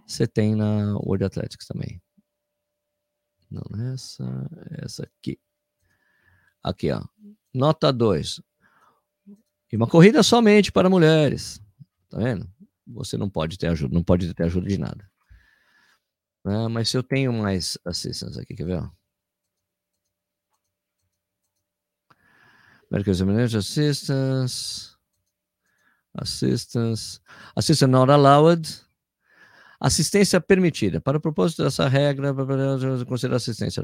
Você 0.05 0.27
tem 0.27 0.55
na 0.55 0.97
World 0.97 1.25
Athletics 1.25 1.67
também. 1.67 2.01
Não, 3.49 3.63
essa, 3.93 4.23
essa 4.83 5.03
aqui. 5.03 5.39
Aqui, 6.63 6.91
ó. 6.91 7.03
Nota 7.53 7.91
2. 7.91 8.41
E 9.71 9.75
uma 9.75 9.87
corrida 9.87 10.21
somente 10.21 10.71
para 10.71 10.89
mulheres. 10.89 11.61
Tá 12.09 12.17
vendo? 12.17 12.47
Você 12.87 13.17
não 13.17 13.29
pode 13.29 13.57
ter 13.57 13.67
ajuda, 13.67 13.93
não 13.93 14.03
pode 14.03 14.33
ter 14.33 14.43
ajuda 14.43 14.67
de 14.67 14.77
nada. 14.77 15.09
Ah, 16.43 16.69
mas 16.69 16.89
se 16.89 16.97
eu 16.97 17.03
tenho 17.03 17.31
mais 17.33 17.77
assistance 17.85 18.39
aqui, 18.39 18.55
quer 18.55 18.65
ver? 18.65 18.81
Ó? 18.81 18.89
Medical 22.91 23.13
Assistance. 23.57 24.98
Assistance. 26.13 27.19
Assistance 27.55 27.91
not 27.91 28.11
allowed. 28.11 28.67
Assistência 29.79 30.41
permitida. 30.41 30.99
Para 30.99 31.17
o 31.17 31.21
propósito 31.21 31.63
dessa 31.63 31.87
regra, 31.87 32.33
considerar 33.05 33.37
assistência. 33.37 33.83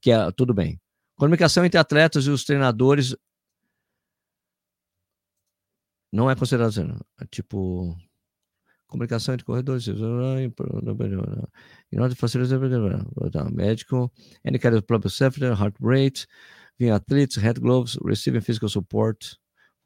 Que 0.00 0.10
é 0.10 0.30
tudo 0.32 0.52
bem. 0.52 0.80
Comunicação 1.16 1.64
entre 1.64 1.78
atletas 1.78 2.24
e 2.26 2.30
os 2.30 2.44
treinadores 2.44 3.14
não 6.12 6.30
é 6.30 6.34
considerado 6.34 7.04
é 7.20 7.26
tipo 7.26 7.96
comunicação 8.86 9.34
entre 9.34 9.44
corredores 9.44 9.86
em 9.88 10.00
order 12.00 12.10
to 12.10 12.16
facilitate 12.16 13.54
médico 13.54 14.10
any 14.46 14.58
kind 14.58 14.74
of 14.74 14.82
public 14.86 15.10
safety 15.10 15.44
heart 15.44 15.76
rate 15.80 16.26
being 16.78 16.90
athletes 16.90 17.36
head 17.36 17.60
gloves 17.60 17.98
receiving 18.02 18.40
physical 18.40 18.68
support 18.68 19.36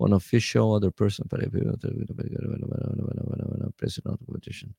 one 0.03 0.15
official 0.15 0.75
other 0.77 0.91
person 0.91 1.27
president 3.77 4.19
competition 4.27 4.75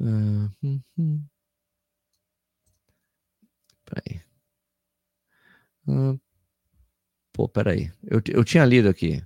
uh, 0.00 0.48
hum, 0.62 0.82
hum. 0.96 1.30
Peraí. 3.90 4.22
Ah, 5.88 6.16
pô, 7.32 7.48
peraí. 7.48 7.90
Eu, 8.04 8.22
eu 8.32 8.44
tinha 8.44 8.64
lido 8.64 8.88
aqui. 8.88 9.22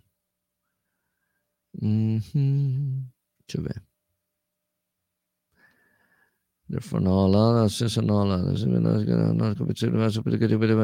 Uhum. 1.82 3.06
Deixa 3.46 3.58
eu 3.58 3.62
ver. 3.62 3.82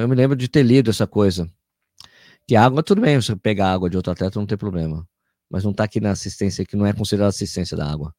Eu 0.00 0.08
me 0.08 0.14
lembro 0.14 0.36
de 0.36 0.48
ter 0.48 0.62
lido 0.62 0.90
essa 0.90 1.06
coisa. 1.06 1.50
Que 2.50 2.56
água, 2.56 2.82
tudo 2.82 3.00
bem, 3.00 3.14
você 3.14 3.36
pegar 3.36 3.72
água 3.72 3.88
de 3.88 3.96
outro 3.96 4.10
atleta 4.10 4.36
não 4.36 4.44
tem 4.44 4.58
problema. 4.58 5.08
Mas 5.48 5.62
não 5.62 5.70
está 5.70 5.84
aqui 5.84 6.00
na 6.00 6.10
assistência, 6.10 6.66
que 6.66 6.74
não 6.74 6.84
é 6.84 6.92
considerada 6.92 7.28
assistência 7.28 7.76
da 7.76 7.88
água. 7.88 8.12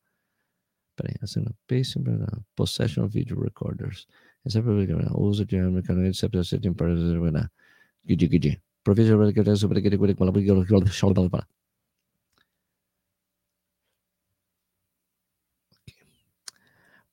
Peraí, 0.96 1.16
assim, 1.22 1.44
possession 2.56 3.10
video 3.10 3.42
recorders. 3.42 4.08
É 4.46 4.58
a 4.58 5.20
uso 5.20 5.46
de 5.46 5.58
essa 5.58 6.30
é 6.34 6.40
a 6.40 6.44
setting 6.46 6.74
para 6.74 6.96
Gidi, 8.08 8.30
gidi. 8.32 8.62
Provision 8.86 9.20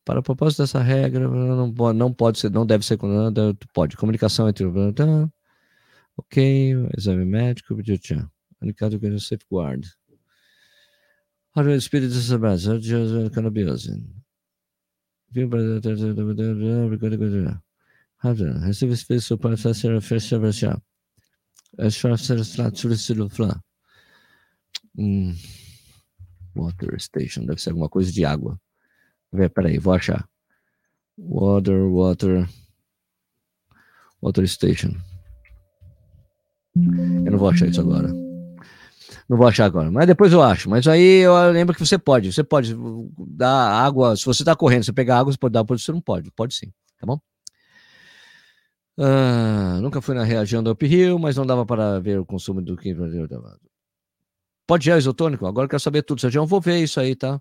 Para 0.04 0.20
o 0.20 0.22
propósito 0.22 0.62
dessa 0.62 0.80
regra, 0.80 1.26
não 1.28 1.74
pode, 1.74 1.98
não 1.98 2.14
pode 2.14 2.38
ser, 2.38 2.48
não 2.52 2.64
deve 2.64 2.86
ser, 2.86 2.96
pode. 3.72 3.96
Comunicação 3.96 4.48
entre 4.48 4.64
o. 4.64 4.72
Ok, 6.18 6.36
exame 6.96 7.24
médico, 7.24 7.76
indicado 8.60 8.98
que 8.98 9.18
safeguard. 9.20 9.86
Hardware 11.54 11.78
espírito 11.78 12.14
de 12.80 13.30
cannabis. 13.30 13.88
Recebe 18.64 18.96
space 18.96 19.36
para 19.36 19.56
fazer 19.56 19.94
a 19.94 20.00
festa 20.00 20.40
versão. 20.40 20.82
É 21.78 21.88
só 21.88 22.16
ser 22.16 22.44
Hum. 24.96 25.36
Water 26.56 27.00
station, 27.00 27.46
deve 27.46 27.62
ser 27.62 27.70
alguma 27.70 27.88
coisa 27.88 28.10
de 28.10 28.24
água. 28.24 28.60
Peraí, 29.54 29.78
vou 29.78 29.92
achar. 29.94 30.28
Water, 31.16 31.80
water. 31.84 32.48
Water 34.20 34.48
station. 34.48 35.07
Eu 37.24 37.32
não 37.32 37.38
vou 37.38 37.48
achar 37.48 37.66
isso 37.66 37.80
agora. 37.80 38.08
Não 39.28 39.36
vou 39.36 39.46
achar 39.46 39.66
agora, 39.66 39.90
mas 39.90 40.06
depois 40.06 40.32
eu 40.32 40.42
acho. 40.42 40.70
Mas 40.70 40.86
aí 40.86 41.20
eu 41.20 41.50
lembro 41.50 41.74
que 41.74 41.84
você 41.84 41.98
pode. 41.98 42.32
Você 42.32 42.42
pode 42.42 42.74
dar 43.18 43.70
água. 43.84 44.16
Se 44.16 44.24
você 44.24 44.42
está 44.42 44.56
correndo, 44.56 44.84
você 44.84 44.92
pegar 44.92 45.18
água, 45.18 45.32
você 45.32 45.38
pode 45.38 45.52
dar, 45.52 45.64
você 45.64 45.92
não 45.92 46.00
pode. 46.00 46.30
Pode 46.30 46.54
sim, 46.54 46.72
tá 46.98 47.06
bom? 47.06 47.20
Ah, 48.98 49.78
nunca 49.80 50.00
fui 50.00 50.14
na 50.14 50.24
região 50.24 50.62
do 50.62 50.72
uphill, 50.72 51.18
mas 51.18 51.36
não 51.36 51.46
dava 51.46 51.64
para 51.66 52.00
ver 52.00 52.18
o 52.18 52.26
consumo 52.26 52.62
do 52.62 52.76
que. 52.76 52.96
Pode 54.66 54.84
gel 54.84 54.98
isotônico? 54.98 55.46
Agora 55.46 55.66
eu 55.66 55.68
quero 55.68 55.80
saber 55.80 56.02
tudo. 56.02 56.20
eu 56.26 56.46
vou 56.46 56.60
ver 56.60 56.82
isso 56.82 56.98
aí, 56.98 57.14
tá? 57.14 57.40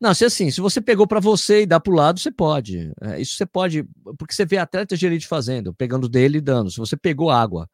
Não, 0.00 0.12
se 0.12 0.24
assim, 0.24 0.50
se 0.50 0.60
você 0.60 0.80
pegou 0.80 1.06
para 1.06 1.20
você 1.20 1.62
e 1.62 1.66
dá 1.66 1.78
para 1.78 1.92
o 1.92 1.96
lado, 1.96 2.18
você 2.18 2.30
pode. 2.30 2.92
É, 3.00 3.20
isso 3.20 3.36
você 3.36 3.46
pode, 3.46 3.84
porque 4.18 4.34
você 4.34 4.44
vê 4.44 4.58
atletas 4.58 4.98
de 4.98 5.06
elite 5.06 5.28
fazendo, 5.28 5.72
pegando 5.72 6.08
dele 6.08 6.38
e 6.38 6.40
dando. 6.40 6.70
Se 6.70 6.78
você 6.78 6.96
pegou 6.96 7.30
água 7.30 7.68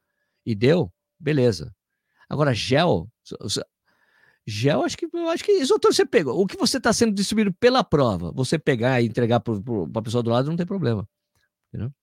e 0.45 0.55
deu, 0.55 0.91
beleza. 1.19 1.73
Agora, 2.29 2.53
gel, 2.53 3.09
gel, 4.45 4.83
acho 4.83 4.97
que 4.97 5.07
acho 5.33 5.43
que 5.43 5.51
isotônico 5.53 5.95
você 5.95 6.05
pegou. 6.05 6.39
O 6.39 6.47
que 6.47 6.57
você 6.57 6.77
está 6.77 6.93
sendo 6.93 7.13
distribuído 7.13 7.53
pela 7.53 7.83
prova, 7.83 8.31
você 8.31 8.57
pegar 8.57 9.01
e 9.01 9.05
entregar 9.05 9.39
para 9.39 9.53
a 9.95 10.01
pessoa 10.01 10.23
do 10.23 10.29
lado, 10.29 10.49
não 10.49 10.57
tem 10.57 10.65
problema. 10.65 11.07
Entendeu? 11.67 11.93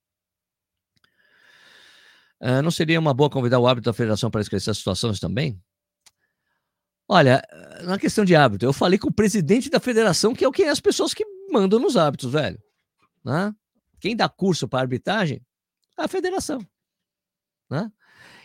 Uh, 2.41 2.61
não 2.63 2.71
seria 2.71 2.99
uma 2.99 3.13
boa 3.13 3.29
convidar 3.29 3.59
o 3.59 3.67
árbitro 3.67 3.91
da 3.91 3.95
federação 3.95 4.31
para 4.31 4.41
esclarecer 4.41 4.71
as 4.71 4.77
situações 4.77 5.19
também? 5.19 5.61
Olha, 7.07 7.41
na 7.83 7.97
questão 7.97 8.23
de 8.23 8.35
árbitro, 8.35 8.69
eu 8.69 8.73
falei 8.73 8.99
com 8.99 9.09
o 9.09 9.13
presidente 9.13 9.69
da 9.69 9.79
federação, 9.79 10.33
que 10.33 10.45
é 10.45 10.47
o 10.47 10.51
que 10.51 10.63
é 10.63 10.69
as 10.69 10.79
pessoas 10.79 11.13
que 11.13 11.25
mandam 11.51 11.79
nos 11.79 11.97
árbitros, 11.97 12.31
velho. 12.31 12.61
Né? 13.25 13.53
Quem 13.99 14.15
dá 14.15 14.29
curso 14.29 14.67
para 14.67 14.81
arbitragem? 14.81 15.41
A 15.97 16.07
federação. 16.07 16.65
Né? 17.69 17.91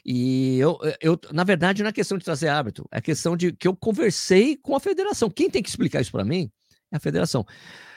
E 0.05 0.59
eu, 0.59 0.79
eu, 1.01 1.19
na 1.33 1.45
verdade, 1.45 1.83
não 1.83 1.89
é 1.89 1.93
questão 1.93 2.19
de 2.19 2.25
trazer 2.25 2.49
árbitro, 2.49 2.87
é 2.93 3.01
questão 3.01 3.37
de 3.37 3.53
que 3.53 3.67
eu 3.67 3.75
conversei 3.75 4.57
com 4.57 4.77
a 4.77 4.81
federação. 4.81 5.31
Quem 5.31 5.49
tem 5.49 5.63
que 5.63 5.69
explicar 5.69 6.01
isso 6.03 6.13
para 6.13 6.25
mim 6.25 6.51
é 6.93 6.97
a 6.97 7.01
federação. 7.01 7.47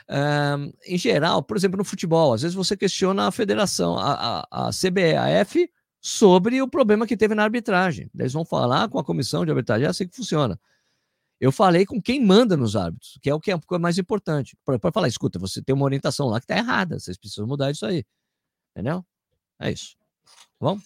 Um, 0.09 0.71
em 0.85 0.97
geral, 0.97 1.43
por 1.43 1.57
exemplo, 1.57 1.77
no 1.77 1.83
futebol, 1.83 2.33
às 2.33 2.41
vezes 2.41 2.55
você 2.55 2.77
questiona 2.77 3.27
a 3.27 3.31
federação, 3.31 3.97
a, 3.97 4.45
a, 4.49 4.67
a 4.67 4.69
CBAF, 4.69 5.69
sobre 5.99 6.61
o 6.61 6.67
problema 6.69 7.05
que 7.05 7.17
teve 7.17 7.35
na 7.35 7.43
arbitragem. 7.43 8.09
Eles 8.17 8.31
vão 8.31 8.45
falar 8.45 8.87
com 8.87 8.97
a 8.97 9.03
comissão 9.03 9.43
de 9.43 9.51
arbitragem, 9.51 9.85
é 9.85 9.89
assim 9.89 10.07
que 10.07 10.15
funciona. 10.15 10.57
Eu 11.39 11.51
falei 11.51 11.85
com 11.85 12.01
quem 12.01 12.23
manda 12.23 12.55
nos 12.55 12.75
árbitros, 12.75 13.19
que 13.21 13.29
é 13.29 13.35
o 13.35 13.39
que 13.39 13.51
é 13.51 13.77
mais 13.77 13.97
importante. 13.97 14.57
Para 14.63 14.91
falar, 14.91 15.07
escuta, 15.09 15.37
você 15.37 15.61
tem 15.61 15.75
uma 15.75 15.85
orientação 15.85 16.27
lá 16.27 16.39
que 16.39 16.45
está 16.45 16.57
errada, 16.57 16.97
vocês 16.99 17.17
precisam 17.17 17.45
mudar 17.45 17.69
isso 17.69 17.85
aí. 17.85 18.05
Entendeu? 18.71 19.05
É 19.59 19.71
isso. 19.71 19.97
Tá 20.25 20.31
bom? 20.61 20.79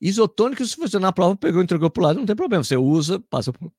Isotônico, 0.00 0.64
se 0.64 0.76
você 0.76 0.98
na 0.98 1.12
prova 1.12 1.36
pegou 1.36 1.60
e 1.60 1.64
entregou 1.64 1.90
para 1.90 2.00
o 2.00 2.04
lado, 2.04 2.18
não 2.18 2.26
tem 2.26 2.36
problema. 2.36 2.62
Você 2.62 2.76
usa, 2.76 3.18
passa 3.30 3.52
por 3.52 3.72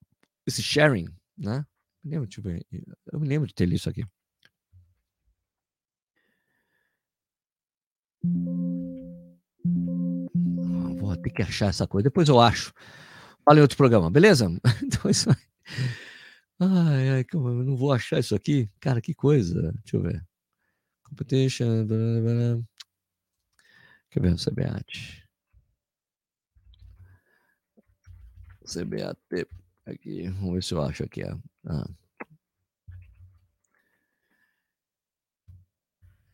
esse 0.46 0.64
sharing, 0.64 1.08
né? 1.38 1.66
Eu, 2.04 2.12
lembro, 2.12 2.28
deixa 2.28 2.66
eu, 3.12 3.20
me 3.20 3.28
lembro 3.28 3.48
de 3.48 3.54
ter 3.54 3.72
isso 3.72 3.90
aqui. 3.90 4.04
Ah, 10.66 10.94
vou 11.00 11.16
ter 11.18 11.30
que 11.30 11.42
achar 11.42 11.68
essa 11.68 11.88
coisa, 11.88 12.06
depois 12.06 12.30
eu 12.30 12.40
acho. 12.40 12.74
Fala 13.46 13.60
em 13.60 13.62
outro 13.62 13.78
programa, 13.78 14.10
beleza? 14.10 14.48
Então 14.84 15.10
isso 15.10 15.30
aí. 15.30 15.36
Ai, 16.60 17.10
ai, 17.10 17.26
eu 17.34 17.40
não 17.64 17.78
vou 17.78 17.94
achar 17.94 18.20
isso 18.20 18.34
aqui. 18.36 18.70
Cara, 18.80 19.00
que 19.02 19.14
coisa. 19.14 19.72
Deixa 19.84 19.98
eu 19.98 20.02
ver. 20.02 20.26
Competition. 21.04 21.86
Blá, 21.86 21.98
blá, 21.98 22.56
blá. 22.56 22.64
Quer 24.10 24.22
ver 24.22 24.34
o 24.34 24.38
CBAT? 24.38 25.27
CBAT. 28.68 29.48
Aqui, 29.86 30.28
vamos 30.30 30.54
ver 30.54 30.64
se 30.64 30.74
eu 30.74 30.82
acho 30.82 31.04
aqui. 31.04 31.24
Ah. 31.66 31.90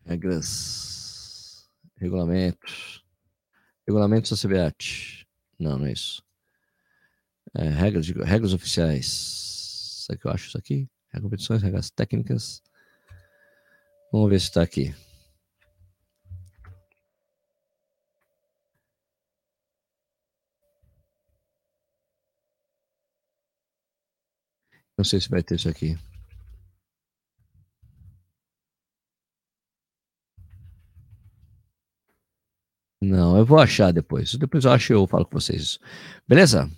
Regras. 0.05 1.69
Regulamentos. 1.97 3.03
Regulamentos 3.87 4.31
da 4.31 4.47
CBAT. 4.47 5.27
Não, 5.59 5.77
não 5.77 5.85
é 5.85 5.93
isso. 5.93 6.23
É, 7.55 7.69
regras, 7.69 8.05
de, 8.05 8.13
regras 8.13 8.53
oficiais. 8.53 9.05
Isso 9.05 10.11
aqui 10.11 10.25
eu 10.25 10.31
acho 10.31 10.47
isso 10.47 10.57
aqui. 10.57 10.89
Competições, 11.21 11.61
regras 11.61 11.91
técnicas. 11.91 12.63
Vamos 14.11 14.29
ver 14.31 14.39
se 14.39 14.47
está 14.47 14.63
aqui. 14.63 14.93
Não 24.97 25.05
sei 25.05 25.19
se 25.19 25.29
vai 25.29 25.41
ter 25.43 25.55
isso 25.55 25.69
aqui. 25.69 25.97
Não, 33.01 33.37
eu 33.37 33.45
vou 33.45 33.59
achar 33.59 33.91
depois. 33.91 34.33
Depois 34.35 34.63
eu 34.63 34.71
acho 34.71 34.93
e 34.93 34.95
eu 34.95 35.05
falo 35.07 35.25
com 35.25 35.39
vocês. 35.39 35.77
Beleza? 36.27 36.69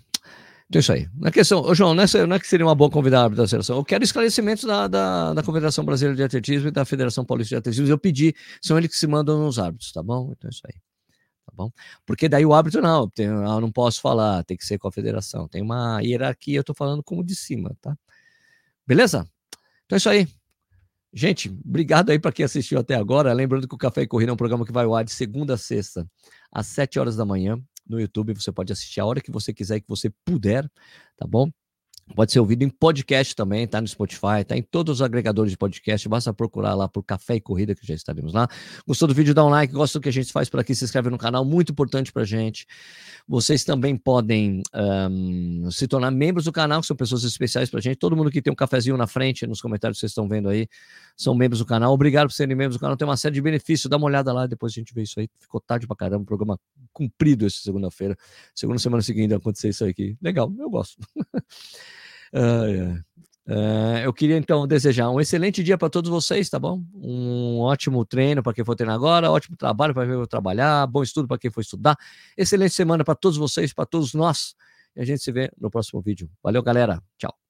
Então 0.67 0.79
é 0.79 0.81
isso 0.81 0.91
aí. 0.91 1.07
Na 1.15 1.31
questão, 1.31 1.61
ô 1.61 1.75
João, 1.75 1.93
não 1.93 2.03
é, 2.03 2.25
não 2.25 2.35
é 2.35 2.39
que 2.39 2.47
seria 2.47 2.65
uma 2.65 2.73
boa 2.73 2.89
convidar 2.89 3.29
da 3.29 3.47
seleção. 3.47 3.77
Eu 3.77 3.85
quero 3.85 4.03
esclarecimentos 4.03 4.63
da, 4.63 4.87
da, 4.87 5.33
da 5.33 5.43
Confederação 5.43 5.85
Brasileira 5.85 6.15
de 6.15 6.23
Atletismo 6.23 6.69
e 6.69 6.71
da 6.71 6.83
Federação 6.85 7.23
Paulista 7.23 7.55
de 7.55 7.59
Atletismo. 7.59 7.87
Eu 7.87 7.99
pedi, 7.99 8.35
são 8.61 8.77
eles 8.77 8.89
que 8.89 8.97
se 8.97 9.07
mandam 9.07 9.39
nos 9.43 9.59
árbitros, 9.59 9.91
tá 9.91 10.01
bom? 10.01 10.31
Então 10.35 10.47
é 10.47 10.51
isso 10.51 10.61
aí. 10.65 10.84
Tá 11.45 11.51
bom? 11.53 11.71
Porque 12.05 12.27
daí 12.27 12.45
o 12.45 12.53
árbitro 12.53 12.81
não, 12.81 13.09
tem, 13.09 13.27
eu 13.27 13.49
ah, 13.49 13.61
não 13.61 13.71
posso 13.71 14.01
falar, 14.01 14.43
tem 14.43 14.57
que 14.57 14.65
ser 14.65 14.77
com 14.79 14.87
a 14.87 14.91
federação. 14.91 15.47
Tem 15.47 15.61
uma 15.61 16.01
hierarquia, 16.01 16.57
eu 16.57 16.63
tô 16.63 16.73
falando 16.73 17.03
como 17.03 17.23
de 17.23 17.35
cima, 17.35 17.75
tá? 17.81 17.95
Beleza? 18.85 19.27
Então 19.85 19.95
é 19.95 19.97
isso 19.97 20.09
aí. 20.09 20.27
Gente, 21.13 21.49
obrigado 21.65 22.09
aí 22.09 22.19
para 22.19 22.31
quem 22.31 22.43
assistiu 22.43 22.77
até 22.79 22.95
agora. 22.95 23.31
Lembrando 23.31 23.67
que 23.67 23.75
o 23.75 23.77
Café 23.77 24.01
e 24.01 24.07
Corrida 24.07 24.31
é 24.31 24.33
um 24.33 24.37
programa 24.37 24.65
que 24.65 24.71
vai 24.71 24.85
ao 24.85 24.95
ar 24.95 25.05
de 25.05 25.13
segunda 25.13 25.53
a 25.53 25.57
sexta, 25.57 26.05
às 26.51 26.67
7 26.67 26.99
horas 26.99 27.15
da 27.15 27.23
manhã 27.23 27.57
no 27.87 27.99
YouTube. 27.99 28.33
Você 28.33 28.51
pode 28.51 28.73
assistir 28.73 28.99
a 28.99 29.05
hora 29.05 29.21
que 29.21 29.31
você 29.31 29.53
quiser, 29.53 29.79
que 29.79 29.87
você 29.87 30.09
puder, 30.25 30.69
tá 31.15 31.25
bom? 31.25 31.49
Pode 32.13 32.31
ser 32.31 32.39
ouvido 32.39 32.61
em 32.61 32.69
podcast 32.69 33.35
também, 33.35 33.67
tá 33.67 33.81
no 33.81 33.87
Spotify, 33.87 34.43
tá 34.47 34.55
em 34.55 34.61
todos 34.61 34.95
os 34.95 35.01
agregadores 35.01 35.51
de 35.51 35.57
podcast. 35.57 36.07
Basta 36.07 36.31
procurar 36.31 36.75
lá 36.75 36.87
por 36.87 37.01
Café 37.01 37.35
e 37.35 37.41
Corrida, 37.41 37.73
que 37.73 37.85
já 37.85 37.95
estaremos 37.95 38.31
lá. 38.31 38.47
Gostou 38.87 39.07
do 39.07 39.13
vídeo? 39.13 39.33
Dá 39.33 39.43
um 39.43 39.49
like. 39.49 39.73
Gosta 39.73 39.97
do 39.97 40.03
que 40.03 40.09
a 40.09 40.11
gente 40.11 40.31
faz 40.31 40.47
por 40.47 40.59
aqui? 40.59 40.75
Se 40.75 40.85
inscreve 40.85 41.09
no 41.09 41.17
canal, 41.17 41.43
muito 41.43 41.71
importante 41.71 42.13
pra 42.13 42.23
gente. 42.23 42.67
Vocês 43.27 43.63
também 43.63 43.97
podem 43.97 44.61
um, 45.11 45.71
se 45.71 45.87
tornar 45.87 46.11
membros 46.11 46.45
do 46.45 46.51
canal, 46.51 46.79
que 46.79 46.87
são 46.87 46.95
pessoas 46.95 47.23
especiais 47.23 47.71
pra 47.71 47.81
gente. 47.81 47.97
Todo 47.97 48.15
mundo 48.15 48.29
que 48.29 48.39
tem 48.39 48.53
um 48.53 48.55
cafezinho 48.55 48.95
na 48.97 49.07
frente, 49.07 49.47
nos 49.47 49.59
comentários 49.59 49.97
que 49.97 50.01
vocês 50.01 50.11
estão 50.11 50.27
vendo 50.27 50.47
aí, 50.47 50.67
são 51.15 51.33
membros 51.33 51.59
do 51.59 51.65
canal. 51.65 51.93
Obrigado 51.93 52.27
por 52.27 52.33
serem 52.33 52.55
membros 52.55 52.77
do 52.77 52.79
canal. 52.79 52.97
Tem 52.97 53.07
uma 53.07 53.17
série 53.17 53.35
de 53.35 53.41
benefícios. 53.41 53.89
Dá 53.89 53.97
uma 53.97 54.05
olhada 54.07 54.33
lá, 54.33 54.45
depois 54.47 54.73
a 54.73 54.75
gente 54.75 54.93
vê 54.93 55.03
isso 55.03 55.19
aí. 55.19 55.29
Ficou 55.39 55.61
tarde 55.61 55.87
pra 55.87 55.95
caramba, 55.95 56.25
programa 56.25 56.59
cumprido 56.91 57.45
essa 57.45 57.59
segunda-feira. 57.61 58.17
Segunda 58.53 58.79
semana 58.79 59.01
seguinte 59.01 59.33
acontecer 59.33 59.69
isso 59.69 59.85
aqui. 59.85 60.17
Legal, 60.21 60.53
eu 60.57 60.69
gosto. 60.69 60.97
Uh, 63.47 63.99
eu 64.03 64.11
queria 64.11 64.37
então 64.37 64.65
desejar 64.65 65.09
um 65.11 65.21
excelente 65.21 65.61
dia 65.63 65.77
para 65.77 65.87
todos 65.87 66.09
vocês, 66.09 66.49
tá 66.49 66.57
bom? 66.57 66.83
Um 66.95 67.59
ótimo 67.59 68.03
treino 68.03 68.41
para 68.41 68.53
quem 68.53 68.65
for 68.65 68.75
treinar 68.75 68.95
agora, 68.95 69.29
ótimo 69.29 69.55
trabalho 69.55 69.93
para 69.93 70.07
quem 70.07 70.15
for 70.15 70.27
trabalhar, 70.27 70.87
bom 70.87 71.03
estudo 71.03 71.27
para 71.27 71.37
quem 71.37 71.51
for 71.51 71.61
estudar. 71.61 71.95
Excelente 72.35 72.73
semana 72.73 73.03
para 73.03 73.13
todos 73.13 73.37
vocês, 73.37 73.71
para 73.71 73.85
todos 73.85 74.15
nós. 74.15 74.55
E 74.95 75.01
a 75.01 75.05
gente 75.05 75.21
se 75.21 75.31
vê 75.31 75.51
no 75.59 75.69
próximo 75.69 76.01
vídeo. 76.01 76.29
Valeu, 76.41 76.63
galera. 76.63 76.99
Tchau. 77.19 77.44